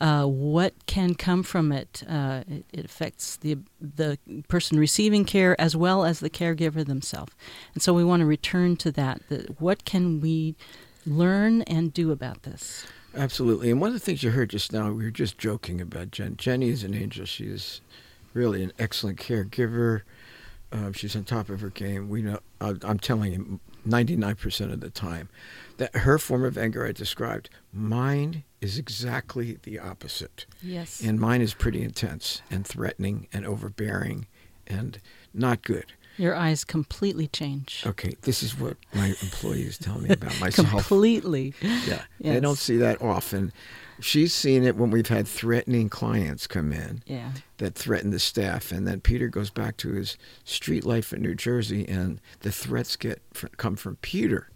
Uh, 0.00 0.24
what 0.24 0.74
can 0.86 1.14
come 1.14 1.42
from 1.42 1.72
it? 1.72 2.02
Uh, 2.08 2.44
it? 2.48 2.64
It 2.72 2.84
affects 2.84 3.36
the 3.36 3.58
the 3.80 4.18
person 4.48 4.78
receiving 4.78 5.24
care 5.24 5.60
as 5.60 5.74
well 5.74 6.04
as 6.04 6.20
the 6.20 6.30
caregiver 6.30 6.86
themselves. 6.86 7.32
And 7.74 7.82
so 7.82 7.92
we 7.92 8.04
want 8.04 8.20
to 8.20 8.26
return 8.26 8.76
to 8.76 8.92
that. 8.92 9.22
The, 9.28 9.54
what 9.58 9.84
can 9.84 10.20
we 10.20 10.54
learn 11.04 11.62
and 11.62 11.92
do 11.92 12.12
about 12.12 12.44
this? 12.44 12.86
Absolutely. 13.16 13.70
And 13.70 13.80
one 13.80 13.88
of 13.88 13.94
the 13.94 14.00
things 14.00 14.22
you 14.22 14.30
heard 14.30 14.50
just 14.50 14.72
now, 14.72 14.92
we 14.92 15.04
were 15.04 15.10
just 15.10 15.38
joking 15.38 15.80
about 15.80 16.10
Jen. 16.10 16.36
Jenny 16.36 16.68
is 16.68 16.84
an 16.84 16.94
angel. 16.94 17.24
She 17.24 17.46
is 17.46 17.80
really 18.34 18.62
an 18.62 18.72
excellent 18.78 19.18
caregiver. 19.18 20.02
Uh, 20.70 20.92
she's 20.92 21.16
on 21.16 21.24
top 21.24 21.48
of 21.48 21.60
her 21.60 21.70
game. 21.70 22.08
We 22.08 22.22
know. 22.22 22.38
I, 22.60 22.74
I'm 22.82 22.98
telling 22.98 23.32
you, 23.32 23.60
99% 23.86 24.72
of 24.72 24.80
the 24.80 24.90
time, 24.90 25.28
that 25.78 25.94
her 25.96 26.18
form 26.18 26.44
of 26.44 26.58
anger 26.58 26.86
I 26.86 26.92
described, 26.92 27.48
mine 27.72 28.44
is 28.60 28.78
exactly 28.78 29.58
the 29.62 29.78
opposite. 29.78 30.46
Yes. 30.62 31.00
And 31.02 31.20
mine 31.20 31.40
is 31.40 31.54
pretty 31.54 31.82
intense 31.82 32.42
and 32.50 32.66
threatening 32.66 33.28
and 33.32 33.46
overbearing 33.46 34.26
and 34.66 35.00
not 35.32 35.62
good. 35.62 35.92
Your 36.16 36.34
eyes 36.34 36.64
completely 36.64 37.28
change. 37.28 37.84
Okay, 37.86 38.16
this 38.22 38.42
is 38.42 38.58
what 38.58 38.76
my 38.92 39.14
employees 39.22 39.78
tell 39.78 40.00
me 40.00 40.10
about 40.10 40.38
myself. 40.40 40.68
Completely. 40.68 41.54
Yeah, 41.62 42.02
they 42.20 42.40
don't 42.40 42.58
see 42.58 42.76
that 42.78 43.00
often. 43.00 43.52
She's 44.00 44.34
seen 44.34 44.64
it 44.64 44.76
when 44.76 44.90
we've 44.90 45.06
had 45.08 45.28
threatening 45.28 45.88
clients 45.88 46.48
come 46.48 46.72
in 46.72 47.02
Yeah. 47.06 47.32
that 47.58 47.76
threaten 47.76 48.10
the 48.10 48.18
staff, 48.18 48.72
and 48.72 48.86
then 48.86 49.00
Peter 49.00 49.28
goes 49.28 49.50
back 49.50 49.76
to 49.78 49.92
his 49.92 50.16
street 50.44 50.84
life 50.84 51.12
in 51.12 51.22
New 51.22 51.36
Jersey, 51.36 51.86
and 51.88 52.20
the 52.40 52.50
threats 52.50 52.96
get 52.96 53.22
come 53.56 53.76
from 53.76 53.94
Peter, 54.02 54.50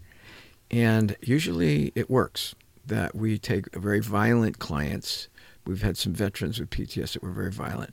and 0.69 1.15
usually 1.21 1.93
it 1.95 2.09
works. 2.09 2.55
That 2.85 3.15
we 3.15 3.37
take 3.37 3.73
very 3.75 3.99
violent 4.01 4.59
clients. 4.59 5.27
We've 5.65 5.81
had 5.81 5.97
some 5.97 6.13
veterans 6.13 6.59
with 6.59 6.69
PTS 6.69 7.13
that 7.13 7.23
were 7.23 7.31
very 7.31 7.51
violent, 7.51 7.91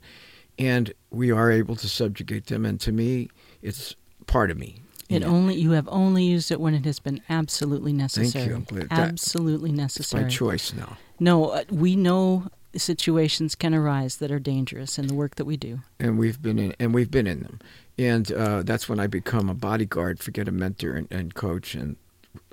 and 0.59 0.93
we 1.09 1.31
are 1.31 1.49
able 1.51 1.75
to 1.77 1.87
subjugate 1.87 2.47
them. 2.47 2.65
And 2.65 2.79
to 2.81 2.91
me, 2.91 3.29
it's 3.61 3.95
part 4.27 4.51
of 4.51 4.57
me. 4.57 4.81
It 5.07 5.23
only 5.23 5.55
you 5.55 5.71
have 5.71 5.87
only 5.89 6.23
used 6.23 6.51
it 6.51 6.59
when 6.61 6.73
it 6.73 6.85
has 6.85 6.99
been 6.99 7.21
absolutely 7.29 7.91
necessary. 7.93 8.53
I'm 8.53 8.63
glad 8.63 8.89
that- 8.89 8.99
absolutely 8.99 9.69
It's 9.71 9.77
necessary. 9.77 10.23
my 10.23 10.29
choice 10.29 10.73
now. 10.73 10.97
No, 11.19 11.49
uh, 11.49 11.63
we 11.69 11.95
know 11.97 12.47
situations 12.75 13.53
can 13.55 13.73
arise 13.73 14.17
that 14.17 14.31
are 14.31 14.39
dangerous 14.39 14.97
in 14.97 15.07
the 15.07 15.13
work 15.13 15.35
that 15.35 15.43
we 15.45 15.57
do. 15.57 15.79
and 15.99 16.17
we've 16.17 16.41
been 16.41 16.57
in 16.57 16.73
and 16.79 16.93
we've 16.93 17.11
been 17.11 17.27
in 17.27 17.41
them 17.41 17.59
and 17.97 18.31
uh, 18.31 18.63
that's 18.63 18.87
when 18.87 18.97
i 18.97 19.07
become 19.07 19.49
a 19.49 19.53
bodyguard 19.53 20.19
forget 20.19 20.47
a 20.47 20.51
mentor 20.53 20.93
and, 20.93 21.05
and 21.11 21.35
coach 21.35 21.75
and 21.75 21.97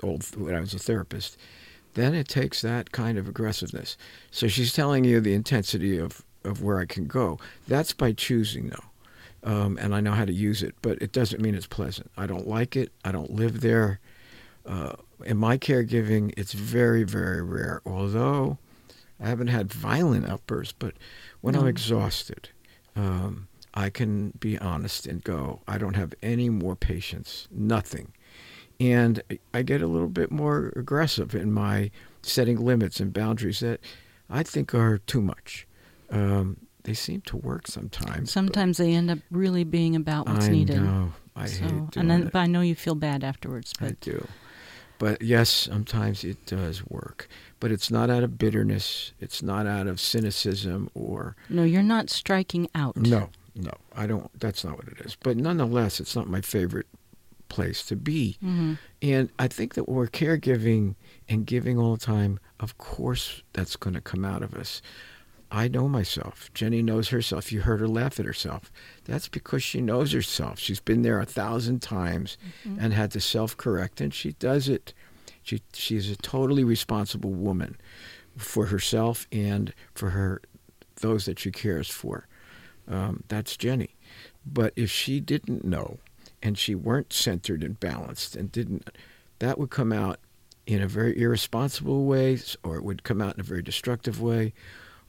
old 0.03 0.25
when 0.35 0.53
i 0.53 0.59
was 0.59 0.73
a 0.73 0.77
therapist 0.79 1.37
then 1.93 2.13
it 2.13 2.27
takes 2.27 2.61
that 2.61 2.91
kind 2.91 3.17
of 3.17 3.27
aggressiveness. 3.27 3.97
So 4.31 4.47
she's 4.47 4.73
telling 4.73 5.03
you 5.03 5.19
the 5.19 5.33
intensity 5.33 5.97
of, 5.97 6.23
of 6.43 6.61
where 6.63 6.79
i 6.79 6.85
can 6.85 7.05
go. 7.05 7.39
That's 7.67 7.93
by 7.93 8.13
choosing 8.13 8.69
though 8.69 8.85
um, 9.41 9.77
and 9.79 9.95
i 9.95 10.01
know 10.01 10.11
how 10.11 10.25
to 10.25 10.33
use 10.33 10.61
it 10.63 10.75
but 10.81 11.01
it 11.01 11.11
doesn't 11.11 11.41
mean 11.41 11.55
it's 11.55 11.67
pleasant. 11.67 12.11
I 12.17 12.27
don't 12.27 12.47
like 12.47 12.75
it. 12.75 12.91
I 13.03 13.11
don't 13.11 13.31
live 13.31 13.61
there. 13.61 13.99
Uh, 14.65 14.93
in 15.25 15.37
my 15.37 15.57
caregiving 15.57 16.33
it's 16.37 16.53
very 16.53 17.03
very 17.03 17.41
rare. 17.41 17.81
Although 17.85 18.57
i 19.21 19.27
haven't 19.27 19.47
had 19.47 19.71
violent 19.71 20.29
outbursts 20.29 20.73
but 20.77 20.93
when 21.41 21.55
i'm 21.55 21.67
exhausted 21.67 22.49
um, 22.95 23.47
I 23.73 23.89
can 23.89 24.31
be 24.39 24.57
honest 24.57 25.05
and 25.05 25.23
go, 25.23 25.61
I 25.67 25.77
don't 25.77 25.95
have 25.95 26.13
any 26.21 26.49
more 26.49 26.75
patience, 26.75 27.47
nothing. 27.51 28.13
And 28.79 29.21
I 29.53 29.61
get 29.61 29.81
a 29.81 29.87
little 29.87 30.07
bit 30.07 30.31
more 30.31 30.71
aggressive 30.75 31.35
in 31.35 31.51
my 31.51 31.91
setting 32.21 32.57
limits 32.57 32.99
and 32.99 33.11
boundaries 33.11 33.59
that 33.59 33.81
I 34.29 34.43
think 34.43 34.73
are 34.73 34.99
too 34.99 35.21
much. 35.21 35.67
Um, 36.09 36.57
they 36.83 36.93
seem 36.93 37.21
to 37.21 37.37
work 37.37 37.67
sometimes. 37.67 38.31
Sometimes 38.31 38.77
they 38.77 38.93
end 38.93 39.11
up 39.11 39.19
really 39.31 39.63
being 39.63 39.95
about 39.95 40.27
what's 40.27 40.45
I 40.45 40.49
needed. 40.49 40.81
know. 40.81 41.13
I 41.35 41.45
so, 41.45 41.63
hate 41.63 41.69
doing 41.71 41.89
and 41.95 42.11
then, 42.11 42.23
it. 42.27 42.33
but 42.33 42.39
I 42.39 42.47
know 42.47 42.61
you 42.61 42.75
feel 42.75 42.95
bad 42.95 43.23
afterwards. 43.23 43.73
I 43.81 43.95
do. 44.01 44.27
But 44.97 45.21
yes, 45.21 45.49
sometimes 45.49 46.23
it 46.23 46.45
does 46.45 46.85
work. 46.85 47.27
But 47.59 47.71
it's 47.71 47.89
not 47.89 48.09
out 48.09 48.23
of 48.23 48.37
bitterness. 48.37 49.13
It's 49.19 49.41
not 49.41 49.65
out 49.65 49.87
of 49.87 49.99
cynicism 49.99 50.89
or 50.93 51.35
no, 51.49 51.63
you're 51.63 51.81
not 51.83 52.09
striking 52.09 52.69
out. 52.75 52.95
No, 52.97 53.29
no, 53.55 53.71
I 53.95 54.07
don't. 54.07 54.29
That's 54.39 54.63
not 54.63 54.77
what 54.77 54.87
it 54.87 54.99
is. 55.05 55.15
But 55.21 55.37
nonetheless, 55.37 55.99
it's 55.99 56.15
not 56.15 56.27
my 56.27 56.41
favorite 56.41 56.87
place 57.59 57.85
to 57.87 57.95
be. 57.95 58.37
hmm 58.41 58.73
And 59.01 59.29
I 59.37 59.47
think 59.47 59.73
that 59.75 59.87
we're 59.89 60.07
caregiving 60.07 60.95
and 61.27 61.45
giving 61.45 61.77
all 61.79 61.95
the 61.97 62.05
time. 62.05 62.39
Of 62.59 62.77
course, 62.77 63.43
that's 63.53 63.75
going 63.77 63.93
to 63.95 64.01
come 64.11 64.25
out 64.25 64.43
of 64.43 64.53
us. 64.53 64.81
I 65.51 65.67
know 65.67 65.87
myself. 65.87 66.35
Jenny 66.53 66.81
knows 66.83 67.09
herself. 67.09 67.51
You 67.51 67.61
heard 67.61 67.79
her 67.79 67.87
laugh 67.87 68.19
at 68.19 68.25
herself. 68.25 68.71
That's 69.05 69.27
because 69.27 69.63
she 69.63 69.81
knows 69.81 70.11
herself. 70.11 70.59
She's 70.59 70.79
been 70.79 71.01
there 71.01 71.19
a 71.19 71.25
thousand 71.25 71.81
times 71.81 72.37
and 72.79 72.93
had 72.93 73.11
to 73.11 73.19
self-correct, 73.19 73.99
and 74.01 74.13
she 74.13 74.33
does 74.33 74.69
it. 74.69 74.93
She 75.41 75.61
she's 75.73 76.11
a 76.11 76.15
totally 76.17 76.63
responsible 76.63 77.33
woman 77.33 77.77
for 78.37 78.67
herself 78.67 79.25
and 79.31 79.73
for 79.95 80.11
her 80.11 80.41
those 81.01 81.25
that 81.25 81.39
she 81.39 81.51
cares 81.51 81.89
for. 81.89 82.27
Um, 82.87 83.23
that's 83.27 83.57
Jenny. 83.57 83.95
But 84.45 84.73
if 84.75 84.91
she 84.91 85.19
didn't 85.19 85.63
know 85.65 85.97
and 86.41 86.57
she 86.57 86.75
weren't 86.75 87.11
centered 87.13 87.63
and 87.63 87.79
balanced 87.79 88.35
and 88.35 88.51
didn't, 88.51 88.89
that 89.39 89.57
would 89.57 89.69
come 89.69 89.91
out 89.91 90.19
in 90.65 90.81
a 90.81 90.87
very 90.87 91.19
irresponsible 91.19 92.05
way 92.05 92.39
or 92.63 92.75
it 92.75 92.83
would 92.83 93.03
come 93.03 93.21
out 93.21 93.33
in 93.35 93.39
a 93.39 93.43
very 93.43 93.61
destructive 93.61 94.21
way, 94.21 94.53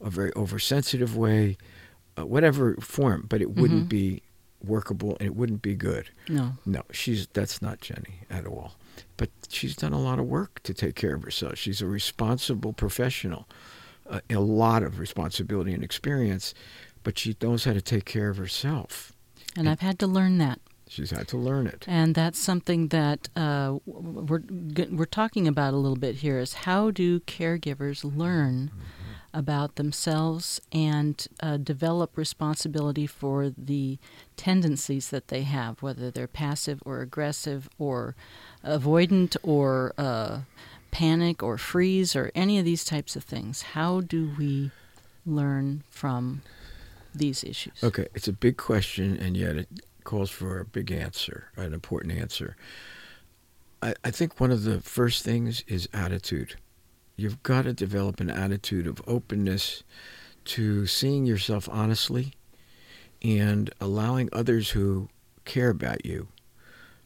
a 0.01 0.11
very 0.11 0.33
oversensitive 0.37 1.17
way, 1.17 1.57
uh, 2.19 2.25
whatever 2.27 2.75
form, 2.77 3.27
but 3.29 3.41
it 3.43 3.51
wouldn't 3.51 3.87
Mhm. 3.87 3.89
be 3.91 4.23
workable 4.65 5.17
and 5.21 5.27
it 5.27 5.35
wouldn't 5.37 5.63
be 5.63 5.75
good. 5.75 6.11
No. 6.29 6.55
No, 6.67 6.83
she's 6.91 7.27
that's 7.33 7.63
not 7.63 7.81
Jenny 7.81 8.21
at 8.31 8.47
all. 8.47 8.77
But 9.17 9.31
she's 9.49 9.77
done 9.77 9.93
a 9.93 10.01
lot 10.01 10.19
of 10.19 10.27
work 10.27 10.63
to 10.65 10.75
take 10.75 10.95
care 10.95 11.15
of 11.15 11.23
herself. 11.23 11.57
She's 11.59 11.81
a 11.81 11.87
responsible 11.87 12.73
professional, 12.73 13.49
uh, 14.09 14.21
a 14.29 14.37
lot 14.41 14.83
of 14.83 14.99
responsibility 14.99 15.73
and 15.73 15.83
experience, 15.85 16.53
but 17.03 17.19
she 17.19 17.37
knows 17.41 17.65
how 17.65 17.73
to 17.73 17.81
take 17.81 18.05
care 18.05 18.29
of 18.31 18.37
herself. 18.39 19.13
And 19.57 19.69
I've 19.69 19.81
had 19.81 19.99
to 20.01 20.07
learn 20.07 20.39
that. 20.39 20.61
She's 20.91 21.13
had 21.13 21.29
to 21.29 21.37
learn 21.37 21.69
it. 21.69 21.85
And 21.87 22.17
that's 22.17 22.39
something 22.39 22.89
that 22.89 23.29
uh, 23.37 23.79
we're 23.87 24.43
we're 24.91 25.05
talking 25.05 25.47
about 25.47 25.73
a 25.73 25.77
little 25.77 25.97
bit 25.97 26.17
here 26.17 26.41
is 26.41 26.53
how 26.67 26.91
do 26.91 27.21
caregivers 27.21 28.03
learn 28.05 28.73
about 29.33 29.77
themselves 29.77 30.61
and 30.73 31.29
uh, 31.39 31.59
develop 31.59 32.17
responsibility 32.17 33.07
for 33.07 33.51
the 33.57 34.01
tendencies 34.37 35.11
that 35.11 35.29
they 35.29 35.43
have, 35.43 35.81
whether 35.81 36.11
they're 36.11 36.27
passive 36.27 36.83
or 36.85 37.01
aggressive 37.01 37.69
or 37.79 38.17
avoidant 38.65 39.37
or 39.45 39.95
uh, 39.97 40.41
panic 40.91 41.41
or 41.41 41.57
freeze 41.57 42.17
or 42.17 42.33
any 42.35 42.59
of 42.59 42.65
these 42.65 42.85
types 42.85 43.15
of 43.15 43.23
things. 43.23 43.63
How 43.63 44.01
do 44.01 44.33
we 44.37 44.73
learn 45.25 45.85
from 45.89 46.43
these 47.15 47.45
issues? 47.45 47.85
Okay, 47.85 48.09
it's 48.13 48.27
a 48.27 48.33
big 48.33 48.57
question, 48.57 49.17
and 49.17 49.37
yet 49.37 49.57
it 49.57 49.69
calls 50.05 50.31
for 50.31 50.61
a 50.61 50.65
big 50.65 50.91
answer, 50.91 51.49
an 51.57 51.73
important 51.73 52.15
answer. 52.15 52.57
I, 53.83 53.95
I 54.05 54.11
think 54.11 54.41
one 54.41 54.51
of 54.51 54.65
the 54.65 54.81
first 54.81 55.25
things 55.25 55.63
is 55.67 55.89
attitude. 55.93 56.57
You've 57.17 57.43
got 57.43 57.63
to 57.63 57.73
develop 57.73 58.21
an 58.21 58.31
attitude 58.31 58.87
of 58.87 59.03
openness 59.07 59.83
to 60.47 60.87
seeing 60.87 61.27
yourself 61.27 61.69
honestly 61.71 62.33
and 63.23 63.71
allowing 63.81 64.29
others 64.33 64.71
who 64.71 65.09
care 65.45 65.69
about 65.69 66.07
you 66.07 66.29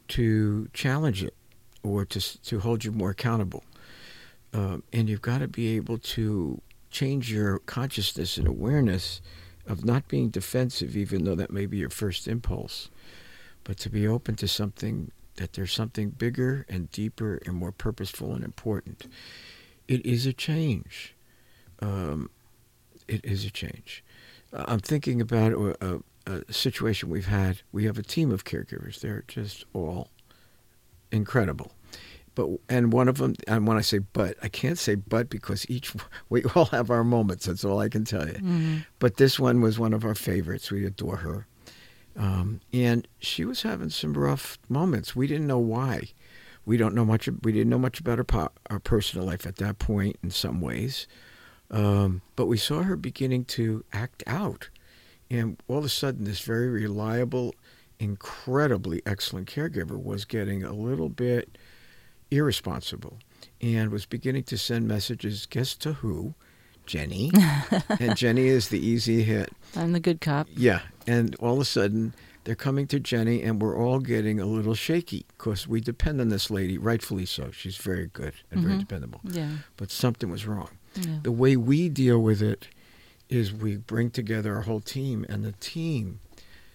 to 0.08 0.68
challenge 0.72 1.22
it 1.22 1.34
or 1.82 2.04
to, 2.04 2.42
to 2.42 2.60
hold 2.60 2.84
you 2.84 2.92
more 2.92 3.10
accountable. 3.10 3.64
Um, 4.52 4.84
and 4.92 5.08
you've 5.08 5.22
got 5.22 5.38
to 5.38 5.48
be 5.48 5.76
able 5.76 5.98
to 5.98 6.60
change 6.90 7.32
your 7.32 7.58
consciousness 7.60 8.36
and 8.36 8.46
awareness 8.46 9.20
of 9.66 9.84
not 9.84 10.08
being 10.08 10.28
defensive, 10.28 10.96
even 10.96 11.24
though 11.24 11.34
that 11.34 11.50
may 11.50 11.66
be 11.66 11.78
your 11.78 11.90
first 11.90 12.28
impulse, 12.28 12.90
but 13.64 13.78
to 13.78 13.90
be 13.90 14.06
open 14.06 14.34
to 14.36 14.48
something 14.48 15.10
that 15.36 15.54
there's 15.54 15.72
something 15.72 16.10
bigger 16.10 16.64
and 16.68 16.90
deeper 16.92 17.40
and 17.44 17.54
more 17.56 17.72
purposeful 17.72 18.32
and 18.32 18.44
important. 18.44 19.06
It 19.88 20.04
is 20.06 20.26
a 20.26 20.32
change. 20.32 21.14
Um, 21.80 22.30
it 23.08 23.24
is 23.24 23.44
a 23.44 23.50
change. 23.50 24.04
I'm 24.52 24.78
thinking 24.78 25.20
about 25.20 25.52
a, 25.52 26.00
a, 26.26 26.32
a 26.32 26.52
situation 26.52 27.10
we've 27.10 27.26
had. 27.26 27.62
We 27.72 27.84
have 27.84 27.98
a 27.98 28.02
team 28.02 28.30
of 28.30 28.44
caregivers. 28.44 29.00
They're 29.00 29.24
just 29.26 29.64
all 29.72 30.10
incredible. 31.10 31.72
But 32.34 32.48
and 32.68 32.92
one 32.92 33.08
of 33.08 33.18
them, 33.18 33.34
and 33.46 33.66
when 33.66 33.76
I 33.76 33.80
say 33.80 33.98
but, 33.98 34.36
I 34.42 34.48
can't 34.48 34.78
say 34.78 34.96
but 34.96 35.30
because 35.30 35.68
each 35.70 35.94
we 36.28 36.44
all 36.54 36.66
have 36.66 36.90
our 36.90 37.04
moments. 37.04 37.46
That's 37.46 37.64
all 37.64 37.78
I 37.78 37.88
can 37.88 38.04
tell 38.04 38.26
you. 38.26 38.34
Mm-hmm. 38.34 38.76
But 38.98 39.16
this 39.16 39.38
one 39.38 39.60
was 39.60 39.78
one 39.78 39.92
of 39.92 40.04
our 40.04 40.14
favorites. 40.14 40.70
We 40.70 40.84
adore 40.84 41.18
her, 41.18 41.46
um, 42.16 42.60
and 42.72 43.06
she 43.20 43.44
was 43.44 43.62
having 43.62 43.90
some 43.90 44.14
rough 44.14 44.58
moments. 44.68 45.14
We 45.14 45.26
didn't 45.26 45.46
know 45.46 45.58
why. 45.58 46.08
We 46.66 46.76
don't 46.76 46.94
know 46.94 47.04
much. 47.04 47.28
We 47.42 47.52
didn't 47.52 47.70
know 47.70 47.78
much 47.78 48.00
about 48.00 48.18
her, 48.18 48.24
po- 48.24 48.52
our 48.70 48.80
personal 48.80 49.26
life 49.26 49.46
at 49.46 49.56
that 49.56 49.78
point. 49.78 50.16
In 50.22 50.30
some 50.30 50.60
ways, 50.60 51.06
um, 51.70 52.22
but 52.36 52.46
we 52.46 52.56
saw 52.56 52.82
her 52.82 52.96
beginning 52.96 53.44
to 53.46 53.84
act 53.92 54.24
out, 54.26 54.70
and 55.30 55.62
all 55.68 55.78
of 55.78 55.84
a 55.84 55.88
sudden, 55.88 56.24
this 56.24 56.40
very 56.40 56.68
reliable, 56.68 57.54
incredibly 58.00 59.02
excellent 59.06 59.48
caregiver 59.48 60.02
was 60.02 60.24
getting 60.24 60.64
a 60.64 60.72
little 60.72 61.08
bit 61.08 61.56
irresponsible 62.38 63.18
and 63.60 63.90
was 63.90 64.06
beginning 64.06 64.44
to 64.44 64.58
send 64.58 64.86
messages. 64.88 65.46
Guess 65.46 65.74
to 65.76 65.94
who? 65.94 66.34
Jenny. 66.86 67.30
and 68.00 68.16
Jenny 68.16 68.46
is 68.48 68.68
the 68.68 68.78
easy 68.84 69.22
hit. 69.22 69.50
I'm 69.74 69.92
the 69.92 70.00
good 70.00 70.20
cop. 70.20 70.48
Yeah. 70.54 70.80
And 71.06 71.34
all 71.36 71.54
of 71.54 71.60
a 71.60 71.64
sudden, 71.64 72.14
they're 72.44 72.54
coming 72.54 72.86
to 72.88 73.00
Jenny, 73.00 73.42
and 73.42 73.62
we're 73.62 73.74
all 73.78 74.00
getting 74.00 74.38
a 74.38 74.44
little 74.44 74.74
shaky 74.74 75.24
because 75.38 75.66
we 75.66 75.80
depend 75.80 76.20
on 76.20 76.28
this 76.28 76.50
lady, 76.50 76.76
rightfully 76.76 77.24
so. 77.24 77.50
She's 77.52 77.78
very 77.78 78.08
good 78.12 78.34
and 78.50 78.60
very 78.62 78.74
Mhm. 78.74 78.80
dependable. 78.80 79.20
Yeah. 79.24 79.50
But 79.78 79.90
something 79.90 80.30
was 80.30 80.46
wrong. 80.46 80.68
yeah. 80.94 81.20
The 81.22 81.32
way 81.32 81.56
we 81.56 81.88
deal 81.88 82.20
with 82.22 82.40
it 82.42 82.68
is 83.30 83.52
we 83.52 83.76
bring 83.78 84.10
together 84.10 84.54
our 84.54 84.62
whole 84.62 84.80
team, 84.80 85.24
and 85.28 85.42
the 85.42 85.52
team 85.52 86.20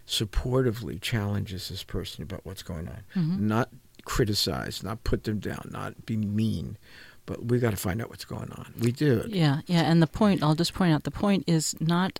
supportively 0.07 0.99
challenges 0.99 1.69
this 1.69 1.83
person 1.83 2.23
about 2.23 2.45
what's 2.45 2.63
going 2.63 2.87
on. 2.87 3.03
Mhm. 3.15 3.39
Not 3.39 3.69
criticize, 4.09 4.81
not 4.83 5.03
put 5.03 5.23
them 5.23 5.37
down, 5.37 5.69
not 5.71 6.03
be 6.07 6.17
mean, 6.17 6.79
but 7.27 7.45
we 7.45 7.59
got 7.59 7.69
to 7.69 7.77
find 7.77 8.01
out 8.01 8.09
what's 8.09 8.25
going 8.25 8.51
on. 8.51 8.73
We 8.79 8.91
do. 8.91 9.23
Yeah, 9.27 9.61
yeah, 9.67 9.81
and 9.81 10.01
the 10.01 10.07
point 10.07 10.41
I'll 10.41 10.55
just 10.55 10.73
point 10.73 10.93
out 10.93 11.03
the 11.03 11.11
point 11.11 11.43
is 11.45 11.75
not 11.79 12.19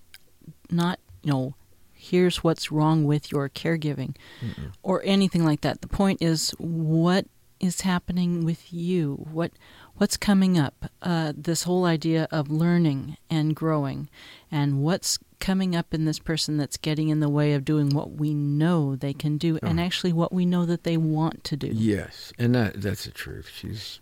not, 0.70 1.00
you 1.24 1.34
know, 1.34 1.56
here's 1.92 2.44
what's 2.44 2.72
wrong 2.72 3.06
with 3.06 3.32
your 3.32 3.50
caregiving 3.50 4.16
Mm-mm. 4.40 4.72
or 4.84 5.02
anything 5.04 5.44
like 5.44 5.62
that. 5.62 5.82
The 5.82 5.88
point 5.88 6.22
is 6.22 6.52
what 6.60 7.26
is 7.60 7.82
happening 7.82 8.44
with 8.46 8.72
you? 8.74 9.26
What 9.32 9.52
what's 9.98 10.18
coming 10.18 10.58
up? 10.58 10.90
Uh, 11.02 11.34
this 11.36 11.64
whole 11.64 11.86
idea 11.86 12.28
of 12.32 12.50
learning 12.50 13.18
and 13.30 13.56
growing, 13.56 14.10
and 14.52 14.82
what's 14.82 15.20
coming 15.40 15.76
up 15.76 15.94
in 15.94 16.06
this 16.06 16.20
person 16.20 16.58
that's 16.58 16.78
getting 16.78 17.10
in 17.10 17.20
the 17.22 17.30
way 17.30 17.54
of 17.54 17.64
doing 17.66 17.90
what 17.90 18.12
we 18.12 18.34
know 18.34 18.96
they 18.96 19.14
can 19.14 19.38
do, 19.38 19.58
and 19.62 19.80
Uh-huh. 19.80 19.86
actually 19.86 20.14
what 20.14 20.34
we 20.34 20.46
know 20.46 20.66
that 20.66 20.84
they 20.84 20.98
want 20.98 21.44
to 21.46 21.56
do. 21.58 21.68
Yes, 21.68 22.32
and 22.40 22.54
that 22.56 22.82
that's 22.82 23.06
the 23.06 23.12
truth. 23.12 23.50
She's 23.54 24.00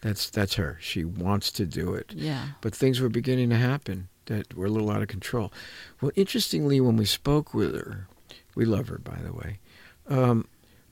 that's 0.00 0.30
that's 0.30 0.54
her. 0.54 0.78
She 0.80 1.04
wants 1.04 1.50
to 1.52 1.66
do 1.66 1.94
it. 1.94 2.12
Yeah. 2.14 2.48
but 2.60 2.74
things 2.74 3.00
were 3.00 3.08
beginning 3.08 3.50
to 3.50 3.56
happen 3.56 4.08
that 4.26 4.54
were 4.54 4.66
a 4.66 4.70
little 4.70 4.90
out 4.90 5.02
of 5.02 5.08
control. 5.08 5.52
Well, 6.00 6.10
interestingly, 6.16 6.80
when 6.80 6.96
we 6.96 7.04
spoke 7.04 7.54
with 7.54 7.74
her, 7.74 8.08
we 8.56 8.64
love 8.64 8.88
her, 8.88 8.98
by 8.98 9.18
the 9.24 9.32
way. 9.32 9.58
Um, 10.08 10.46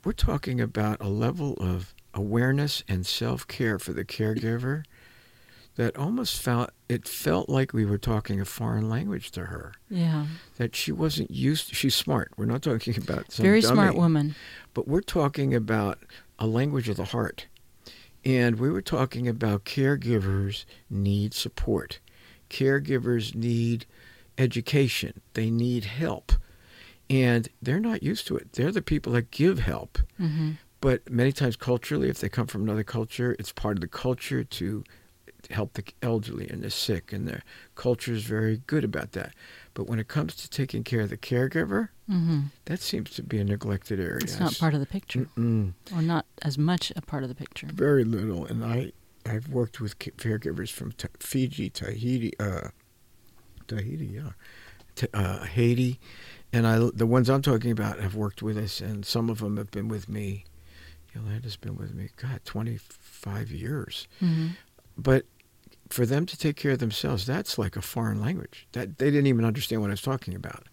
we're 0.05 0.13
talking 0.13 0.61
about 0.61 1.01
a 1.01 1.09
level 1.09 1.55
of 1.55 1.95
awareness 2.13 2.83
and 2.89 3.07
self 3.07 3.47
care 3.47 3.79
for 3.79 3.93
the 3.93 4.05
caregiver 4.05 4.85
that 5.77 5.97
almost 5.97 6.41
felt 6.41 6.71
it 6.89 7.09
felt 7.09 7.49
like 7.49 7.73
we 7.73 7.85
were 7.85 7.99
talking 7.99 8.41
a 8.41 8.45
foreign 8.45 8.89
language 8.89 9.31
to 9.33 9.47
her. 9.47 9.73
Yeah. 9.91 10.27
That 10.57 10.77
she 10.77 10.93
wasn't 10.93 11.31
used. 11.31 11.69
to, 11.71 11.75
she's 11.75 11.95
smart. 11.95 12.33
We're 12.37 12.45
not 12.45 12.63
talking 12.63 12.97
about 13.03 13.33
some 13.33 13.43
Very 13.43 13.61
dummy, 13.61 13.75
smart 13.75 13.97
woman. 13.97 14.35
but 14.73 14.87
we're 14.87 15.01
talking 15.01 15.55
about 15.55 15.99
a 16.39 16.47
language 16.47 16.89
of 16.89 16.97
the 16.97 17.07
heart. 17.07 17.47
And 18.25 18.59
we 18.59 18.71
were 18.71 18.81
talking 18.83 19.29
about 19.29 19.65
caregivers 19.65 20.65
need 20.89 21.35
support. 21.35 21.99
Caregivers 22.49 23.35
need 23.35 23.85
education. 24.39 25.21
They 25.35 25.51
need 25.51 25.85
help. 25.85 26.33
And 27.11 27.49
they're 27.61 27.81
not 27.81 28.03
used 28.03 28.27
to 28.29 28.37
it. 28.37 28.53
They're 28.53 28.73
the 28.73 28.83
people 28.83 29.13
that 29.13 29.31
give 29.31 29.59
help. 29.61 29.99
hmm 30.17 30.53
But 30.81 31.09
many 31.11 31.33
times, 31.33 31.57
culturally, 31.57 32.09
if 32.09 32.19
they 32.21 32.29
come 32.29 32.47
from 32.47 32.63
another 32.63 32.85
culture, 32.85 33.37
it's 33.39 33.53
part 33.53 33.77
of 33.77 33.81
the 33.81 33.89
culture 33.89 34.45
to 34.45 34.85
help 35.51 35.75
the 35.75 35.85
elderly 36.01 36.49
and 36.49 36.63
the 36.63 36.71
sick, 36.71 37.13
and 37.13 37.29
their 37.29 37.43
culture 37.75 38.13
is 38.15 38.25
very 38.25 38.63
good 38.67 38.83
about 38.85 39.13
that. 39.13 39.35
But 39.75 39.87
when 39.87 39.99
it 39.99 40.09
comes 40.09 40.35
to 40.37 40.49
taking 40.49 40.83
care 40.85 41.01
of 41.01 41.11
the 41.11 41.19
caregiver, 41.19 41.89
hmm 42.07 42.41
that 42.65 42.81
seems 42.81 43.11
to 43.11 43.23
be 43.23 43.39
a 43.39 43.45
neglected 43.45 44.01
area. 44.01 44.23
It's 44.23 44.41
not 44.41 44.57
part 44.59 44.73
of 44.75 44.81
the 44.81 44.87
picture, 44.87 45.29
Mm-mm. 45.37 45.73
or 45.95 46.01
not 46.01 46.25
as 46.43 46.57
much 46.57 46.93
a 46.97 47.03
part 47.03 47.23
of 47.25 47.29
the 47.29 47.35
picture. 47.35 47.67
Very 47.73 48.05
little, 48.05 48.47
and 48.47 48.65
I 48.65 48.93
I've 49.27 49.49
worked 49.49 49.81
with 49.81 49.99
caregivers 49.99 50.71
from 50.71 50.93
Ta 50.93 51.09
Fiji, 51.21 51.69
Tahiti, 51.71 52.33
uh, 52.39 52.69
Tahiti, 53.67 54.07
yeah, 54.07 54.31
Ta 54.97 55.07
uh, 55.15 55.45
Haiti, 55.45 55.99
and 56.55 56.67
I 56.67 56.79
the 56.95 57.07
ones 57.07 57.29
I'm 57.29 57.43
talking 57.43 57.73
about 57.73 57.99
have 58.01 58.15
worked 58.15 58.43
with 58.43 58.57
us, 58.57 58.81
and 58.81 59.05
some 59.05 59.29
of 59.29 59.39
them 59.39 59.57
have 59.57 59.71
been 59.71 59.89
with 59.89 60.09
me. 60.09 60.45
Yolanda's 61.15 61.57
been 61.57 61.77
with 61.77 61.95
me, 61.95 62.09
God, 62.17 62.41
25 62.45 63.51
years. 63.51 64.09
hmm 64.21 64.49
But 64.97 65.25
for 65.89 66.07
them 66.07 66.27
to 66.27 66.37
take 66.37 66.57
care 66.57 66.73
of 66.73 66.79
themselves, 66.79 67.25
that's 67.27 67.59
like 67.59 67.77
a 67.77 67.83
foreign 67.83 68.21
language. 68.21 68.67
That 68.73 68.99
they 68.99 69.11
didn't 69.11 69.27
even 69.27 69.45
understand 69.45 69.81
what 69.83 69.91
I 69.91 69.93
was 69.93 70.03
talking 70.03 70.35
about. 70.35 70.65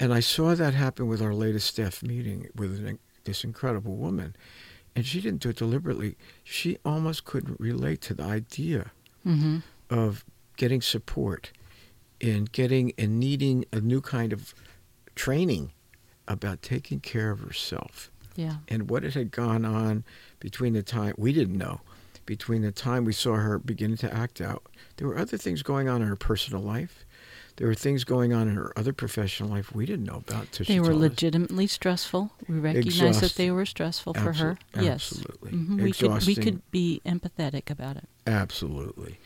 And 0.00 0.12
I 0.12 0.20
saw 0.20 0.54
that 0.54 0.74
happen 0.74 1.06
with 1.06 1.22
our 1.22 1.34
latest 1.34 1.68
staff 1.68 2.02
meeting 2.02 2.48
with 2.54 2.84
an, 2.84 2.98
this 3.24 3.44
incredible 3.44 3.96
woman. 3.96 4.34
And 4.94 5.06
she 5.06 5.20
didn't 5.20 5.40
do 5.40 5.50
it 5.50 5.56
deliberately. 5.56 6.16
She 6.44 6.76
almost 6.84 7.24
couldn't 7.24 7.58
relate 7.60 8.00
to 8.02 8.14
the 8.14 8.24
idea 8.24 8.90
hmm 9.22 9.58
of 9.88 10.24
getting 10.56 10.82
support 10.82 11.52
and 12.20 12.50
getting 12.52 12.92
and 12.98 13.18
needing 13.20 13.64
a 13.72 13.80
new 13.80 14.00
kind 14.00 14.32
of 14.32 14.54
training 15.14 15.72
about 16.28 16.62
taking 16.62 17.00
care 17.00 17.30
of 17.30 17.40
herself 17.40 18.10
Yeah. 18.36 18.56
and 18.68 18.88
what 18.90 19.04
it 19.04 19.14
had 19.14 19.30
gone 19.30 19.64
on 19.64 20.04
between 20.40 20.72
the 20.72 20.82
time 20.82 21.14
we 21.18 21.32
didn't 21.32 21.58
know 21.58 21.80
between 22.24 22.62
the 22.62 22.70
time 22.72 23.04
we 23.04 23.12
saw 23.12 23.34
her 23.34 23.58
beginning 23.58 23.96
to 23.98 24.12
act 24.14 24.40
out 24.40 24.62
there 24.96 25.08
were 25.08 25.18
other 25.18 25.36
things 25.36 25.62
going 25.62 25.88
on 25.88 26.00
in 26.02 26.08
her 26.08 26.16
personal 26.16 26.62
life 26.62 27.04
there 27.56 27.66
were 27.66 27.74
things 27.74 28.04
going 28.04 28.32
on 28.32 28.48
in 28.48 28.54
her 28.54 28.72
other 28.78 28.92
professional 28.92 29.50
life 29.50 29.74
we 29.74 29.84
didn't 29.84 30.04
know 30.06 30.22
about 30.26 30.50
They 30.52 30.78
were 30.80 30.86
told 30.86 30.96
us. 31.04 31.10
legitimately 31.10 31.66
stressful. 31.66 32.32
We 32.48 32.58
recognize 32.58 33.20
that 33.20 33.34
they 33.34 33.50
were 33.50 33.66
stressful 33.66 34.14
for 34.14 34.32
her. 34.32 34.56
Absol- 34.72 34.82
Yes. 34.82 35.12
absolutely. 35.12 35.50
Mhm. 35.52 35.82
We 35.82 35.92
could 35.92 36.26
we 36.26 36.34
could 36.34 36.70
be 36.70 37.02
empathetic 37.04 37.68
about 37.68 37.96
it. 37.98 38.08
absolutely 38.26 39.18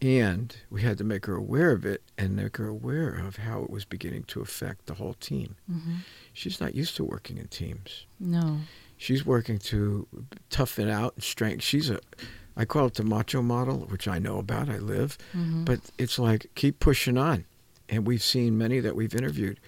and 0.00 0.56
we 0.70 0.82
had 0.82 0.96
to 0.98 1.04
make 1.04 1.26
her 1.26 1.34
aware 1.34 1.72
of 1.72 1.84
it 1.84 2.02
and 2.16 2.36
make 2.36 2.56
her 2.58 2.68
aware 2.68 3.10
of 3.14 3.36
how 3.36 3.62
it 3.62 3.70
was 3.70 3.84
beginning 3.84 4.22
to 4.24 4.40
affect 4.40 4.86
the 4.86 4.94
whole 4.94 5.14
team. 5.14 5.56
Hmm 5.70 5.96
she's 6.32 6.60
not 6.60 6.72
used 6.76 6.94
to 6.94 7.02
working 7.04 7.36
in 7.36 7.48
teams. 7.48 8.06
No. 8.20 8.58
she's 8.96 9.26
working 9.26 9.58
to 9.58 10.06
tough 10.50 10.78
it 10.78 10.88
out 10.88 11.14
and 11.16 11.24
strength 11.24 11.64
she's 11.64 11.90
a 11.90 11.98
i 12.56 12.64
call 12.64 12.86
it 12.86 12.94
the 12.94 13.02
macho 13.02 13.42
model 13.42 13.78
which 13.88 14.06
i 14.06 14.18
know 14.20 14.38
about 14.38 14.68
i 14.68 14.78
live. 14.78 15.18
Hmm 15.32 15.64
but 15.64 15.80
it's 15.98 16.18
like 16.18 16.46
keep 16.54 16.78
pushing 16.80 17.18
on. 17.18 17.44
And 17.88 18.06
we've 18.06 18.22
seen 18.22 18.56
many 18.58 18.80
that 18.80 18.94
we've 18.94 19.14
interviewed 19.14 19.58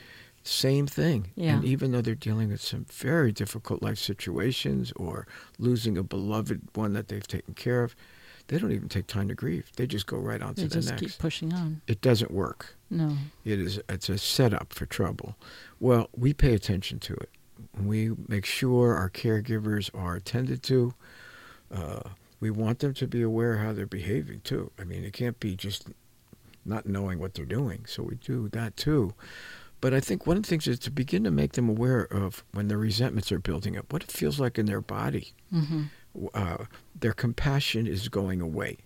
same 0.44 0.86
thing. 0.86 1.30
Yeah. 1.34 1.54
and 1.56 1.64
even 1.64 1.90
though 1.92 2.00
they're 2.02 2.14
dealing 2.14 2.48
with 2.50 2.60
some 2.62 2.86
very 2.90 3.32
difficult 3.32 3.82
life 3.82 3.98
situations 3.98 4.92
or 4.96 5.26
losing 5.58 5.98
a 5.98 6.02
beloved 6.02 6.60
one 6.74 6.92
that 6.94 7.08
they've 7.08 7.26
taken 7.26 7.54
care 7.54 7.82
of 7.82 7.94
they 8.50 8.58
don't 8.58 8.72
even 8.72 8.88
take 8.88 9.06
time 9.06 9.28
to 9.28 9.34
grieve 9.34 9.70
they 9.76 9.86
just 9.86 10.06
go 10.06 10.16
right 10.18 10.42
on 10.42 10.54
they 10.54 10.62
to 10.64 10.68
the 10.68 10.74
next. 10.76 10.86
They 10.90 10.96
just 10.96 11.14
keep 11.14 11.18
pushing 11.20 11.52
on. 11.54 11.80
it 11.86 12.00
doesn't 12.02 12.30
work 12.30 12.76
No. 12.90 13.16
it 13.44 13.58
is 13.58 13.80
it's 13.88 14.08
a 14.08 14.18
setup 14.18 14.72
for 14.72 14.84
trouble. 14.86 15.36
Well, 15.78 16.08
we 16.16 16.34
pay 16.34 16.52
attention 16.54 16.98
to 17.00 17.14
it. 17.14 17.30
We 17.80 18.10
make 18.28 18.44
sure 18.46 18.94
our 18.96 19.08
caregivers 19.10 19.88
are 19.94 20.16
attended 20.16 20.62
to. 20.64 20.94
Uh, 21.74 22.00
we 22.40 22.50
want 22.50 22.78
them 22.80 22.94
to 22.94 23.06
be 23.06 23.22
aware 23.22 23.58
how 23.58 23.72
they're 23.72 23.86
behaving 23.86 24.40
too. 24.42 24.72
I 24.78 24.84
mean, 24.84 25.04
it 25.04 25.12
can't 25.12 25.38
be 25.40 25.54
just 25.56 25.88
not 26.64 26.86
knowing 26.86 27.18
what 27.18 27.34
they're 27.34 27.44
doing. 27.44 27.84
So 27.86 28.02
we 28.02 28.16
do 28.16 28.48
that 28.48 28.76
too. 28.76 29.14
But 29.80 29.94
I 29.94 30.00
think 30.00 30.26
one 30.26 30.36
of 30.36 30.42
the 30.42 30.48
things 30.48 30.66
is 30.66 30.78
to 30.80 30.90
begin 30.90 31.24
to 31.24 31.30
make 31.30 31.52
them 31.52 31.68
aware 31.68 32.02
of 32.12 32.44
when 32.52 32.68
their 32.68 32.76
resentments 32.78 33.30
are 33.32 33.38
building 33.38 33.78
up, 33.78 33.92
what 33.92 34.02
it 34.02 34.10
feels 34.12 34.38
like 34.40 34.58
in 34.58 34.66
their 34.66 34.82
body. 34.82 35.32
hmm 35.50 35.84
Uh, 36.34 36.64
their 36.98 37.12
compassion 37.12 37.86
is 37.86 38.08
going 38.08 38.40
away. 38.40 38.78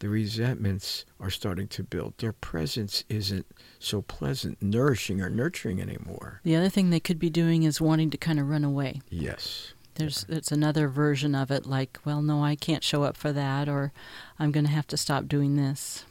The 0.00 0.08
resentments 0.08 1.04
are 1.20 1.30
starting 1.30 1.68
to 1.68 1.82
build. 1.82 2.14
Their 2.18 2.32
presence 2.32 3.04
isn't 3.08 3.46
so 3.78 4.02
pleasant, 4.02 4.60
nourishing, 4.60 5.20
or 5.22 5.30
nurturing 5.30 5.80
anymore. 5.80 6.40
The 6.44 6.56
other 6.56 6.68
thing 6.68 6.90
they 6.90 7.00
could 7.00 7.18
be 7.18 7.30
doing 7.30 7.62
is 7.62 7.80
wanting 7.80 8.10
to 8.10 8.18
kind 8.18 8.38
of 8.40 8.48
run 8.48 8.64
away. 8.64 9.00
Yes. 9.08 9.72
There's 9.94 10.26
it's 10.28 10.50
another 10.50 10.88
version 10.88 11.34
of 11.36 11.50
it, 11.52 11.64
like, 11.66 11.98
well, 12.04 12.20
no, 12.20 12.42
I 12.42 12.56
can't 12.56 12.82
show 12.82 13.04
up 13.04 13.16
for 13.16 13.32
that, 13.32 13.68
or 13.68 13.92
I'm 14.38 14.50
going 14.50 14.66
to 14.66 14.72
have 14.72 14.88
to 14.88 14.96
stop 14.96 15.28
doing 15.28 15.54
this. 15.56 16.04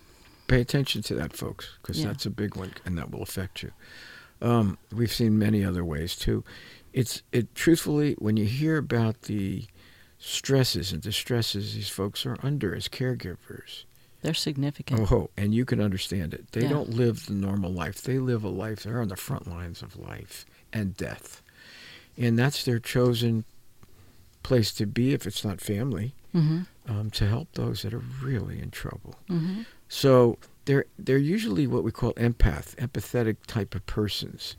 Pay 0.48 0.62
attention 0.62 1.02
to 1.04 1.16
that, 1.16 1.34
folks, 1.34 1.78
because 1.82 2.00
Yeah. 2.00 2.08
that's 2.08 2.26
a 2.26 2.30
big 2.30 2.56
one, 2.56 2.74
and 2.86 2.98
that 2.98 3.12
will 3.12 3.22
affect 3.22 3.62
you. 3.62 3.72
Um, 4.42 4.78
we've 4.92 5.12
seen 5.12 5.38
many 5.38 5.64
other 5.64 5.84
ways 5.86 6.16
too. 6.16 6.44
It's 6.94 7.24
it 7.32 7.54
truthfully 7.56 8.16
when 8.20 8.38
you 8.38 8.46
hear 8.46 8.78
about 8.78 9.24
the 9.24 9.66
stresses 10.26 10.92
and 10.94 11.02
distresses 11.02 11.76
these 11.76 11.90
folks 11.90 12.26
are 12.26 12.38
under 12.42 12.74
as 12.74 12.88
caregivers. 12.88 13.84
They're 14.22 14.34
significant. 14.34 15.12
Oh, 15.12 15.30
and 15.36 15.54
you 15.54 15.66
can 15.66 15.82
understand 15.82 16.34
it. 16.34 16.52
They 16.54 16.62
Yeah. 16.62 16.70
don't 16.70 16.92
live 16.92 17.26
the 17.26 17.34
normal 17.34 17.72
life. 17.74 18.02
They 18.02 18.20
live 18.20 18.44
a 18.44 18.50
life. 18.50 18.84
They're 18.84 19.02
on 19.02 19.10
the 19.10 19.18
front 19.18 19.48
lines 19.48 19.82
of 19.82 19.98
life 19.98 20.46
and 20.72 20.96
death, 20.96 21.42
and 22.18 22.40
that's 22.40 22.64
their 22.64 22.80
chosen 22.80 23.44
place 24.44 24.72
to 24.76 24.86
be 24.86 25.14
if 25.14 25.26
it's 25.28 25.44
not 25.46 25.60
family 25.62 26.14
Mm-hmm. 26.34 26.62
um, 26.92 27.12
to 27.12 27.28
help 27.28 27.50
those 27.54 27.84
that 27.84 27.94
are 27.94 28.02
really 28.24 28.60
in 28.60 28.72
trouble. 28.72 29.16
Mm-hmm. 29.30 29.62
So 29.88 30.40
they're 30.66 30.86
they're 30.98 31.18
usually 31.20 31.68
what 31.68 31.84
we 31.84 31.92
call 31.92 32.14
empath, 32.14 32.76
empathetic 32.78 33.36
type 33.46 33.76
of 33.76 33.86
persons, 33.86 34.56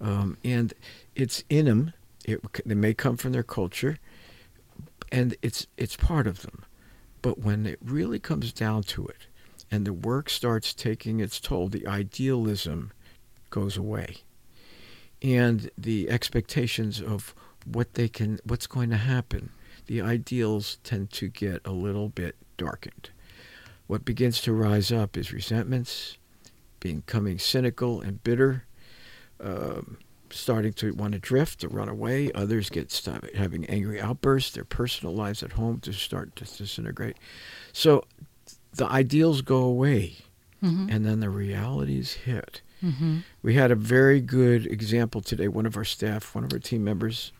um, 0.00 0.38
and 0.42 0.74
it's 1.14 1.44
in 1.48 1.66
them. 1.66 1.92
It, 2.24 2.40
they 2.66 2.74
may 2.74 2.94
come 2.94 3.16
from 3.16 3.30
their 3.32 3.44
culture, 3.44 3.98
and 5.10 5.36
it's 5.42 5.66
it's 5.76 5.96
part 5.96 6.26
of 6.26 6.42
them. 6.42 6.64
But 7.22 7.38
when 7.38 7.66
it 7.66 7.78
really 7.82 8.18
comes 8.18 8.52
down 8.52 8.82
to 8.84 9.06
it, 9.06 9.26
and 9.70 9.86
the 9.86 9.92
work 9.92 10.28
starts 10.28 10.74
taking 10.74 11.20
its 11.20 11.40
toll, 11.40 11.68
the 11.68 11.86
idealism 11.86 12.92
goes 13.50 13.76
away, 13.76 14.18
and 15.22 15.70
the 15.78 16.10
expectations 16.10 17.00
of 17.00 17.34
what 17.64 17.94
they 17.94 18.08
can, 18.08 18.40
what's 18.44 18.66
going 18.66 18.90
to 18.90 18.96
happen, 18.96 19.50
the 19.86 20.02
ideals 20.02 20.78
tend 20.84 21.10
to 21.12 21.28
get 21.28 21.60
a 21.64 21.72
little 21.72 22.08
bit 22.08 22.36
darkened. 22.56 23.10
What 23.86 24.04
begins 24.04 24.40
to 24.42 24.52
rise 24.52 24.92
up 24.92 25.16
is 25.16 25.32
resentments, 25.32 26.18
becoming 26.80 27.38
cynical 27.38 28.00
and 28.00 28.22
bitter, 28.22 28.64
um, 29.40 29.98
starting 30.34 30.72
to 30.74 30.92
want 30.92 31.12
to 31.12 31.18
drift, 31.18 31.60
to 31.60 31.68
run 31.68 31.88
away. 31.88 32.30
Others 32.32 32.70
get 32.70 32.90
start 32.90 33.34
having 33.36 33.64
angry 33.66 34.00
outbursts. 34.00 34.52
Their 34.52 34.64
personal 34.64 35.14
lives 35.14 35.42
at 35.42 35.52
home 35.52 35.80
to 35.80 35.92
start 35.92 36.34
to 36.36 36.44
disintegrate. 36.44 37.16
So 37.72 38.04
the 38.74 38.86
ideals 38.86 39.42
go 39.42 39.58
away, 39.58 40.16
Mm-hmm. 40.62 40.88
and 40.90 41.04
then 41.04 41.20
the 41.20 41.28
realities 41.28 42.12
hit. 42.14 42.62
Mm-hmm. 42.82 43.18
We 43.42 43.52
had 43.54 43.70
a 43.70 43.74
very 43.74 44.22
good 44.22 44.64
example 44.66 45.20
today. 45.20 45.46
One 45.46 45.66
of 45.66 45.76
our 45.76 45.84
staff, 45.84 46.34
one 46.34 46.42
of 46.42 46.54
our 46.54 46.58
team 46.58 46.82
members. 46.82 47.32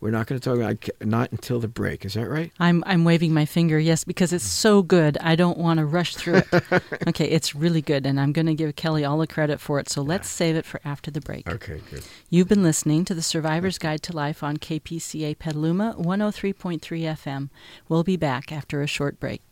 We're 0.00 0.10
not 0.10 0.26
going 0.26 0.40
to 0.40 0.44
talk 0.44 0.58
about 0.58 0.88
not 1.06 1.32
until 1.32 1.60
the 1.60 1.68
break. 1.68 2.04
Is 2.04 2.14
that 2.14 2.28
right? 2.28 2.52
I'm 2.60 2.84
I'm 2.86 3.04
waving 3.04 3.32
my 3.32 3.44
finger, 3.44 3.78
yes, 3.78 4.04
because 4.04 4.32
it's 4.32 4.44
so 4.44 4.82
good. 4.82 5.16
I 5.18 5.36
don't 5.36 5.58
want 5.58 5.78
to 5.78 5.86
rush 5.86 6.14
through 6.14 6.36
it. 6.36 6.48
okay, 7.08 7.26
it's 7.26 7.54
really 7.54 7.82
good, 7.82 8.06
and 8.06 8.20
I'm 8.20 8.32
going 8.32 8.46
to 8.46 8.54
give 8.54 8.76
Kelly 8.76 9.04
all 9.04 9.18
the 9.18 9.26
credit 9.26 9.60
for 9.60 9.78
it. 9.78 9.88
So 9.88 10.02
let's 10.02 10.28
save 10.28 10.56
it 10.56 10.64
for 10.64 10.80
after 10.84 11.10
the 11.10 11.20
break. 11.20 11.48
Okay, 11.48 11.80
good. 11.90 12.04
You've 12.30 12.48
been 12.48 12.62
listening 12.62 13.04
to 13.06 13.14
the 13.14 13.22
Survivor's 13.22 13.78
Guide 13.78 14.02
to 14.04 14.14
Life 14.14 14.42
on 14.42 14.58
KPCA 14.58 15.38
Petaluma 15.38 15.94
103.3 15.98 16.80
FM. 16.80 17.50
We'll 17.88 18.04
be 18.04 18.16
back 18.16 18.52
after 18.52 18.82
a 18.82 18.86
short 18.86 19.18
break. 19.18 19.42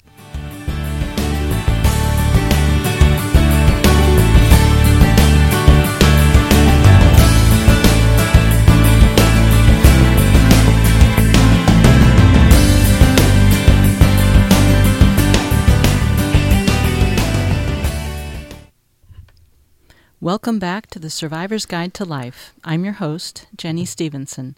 Welcome 20.25 20.59
back 20.59 20.87
to 20.87 20.99
the 20.99 21.11
Survivor's 21.11 21.67
Guide 21.67 21.93
to 21.93 22.05
Life. 22.07 22.55
I'm 22.65 22.83
your 22.83 22.95
host, 22.95 23.47
Jenny 23.55 23.85
Stevenson. 23.85 24.57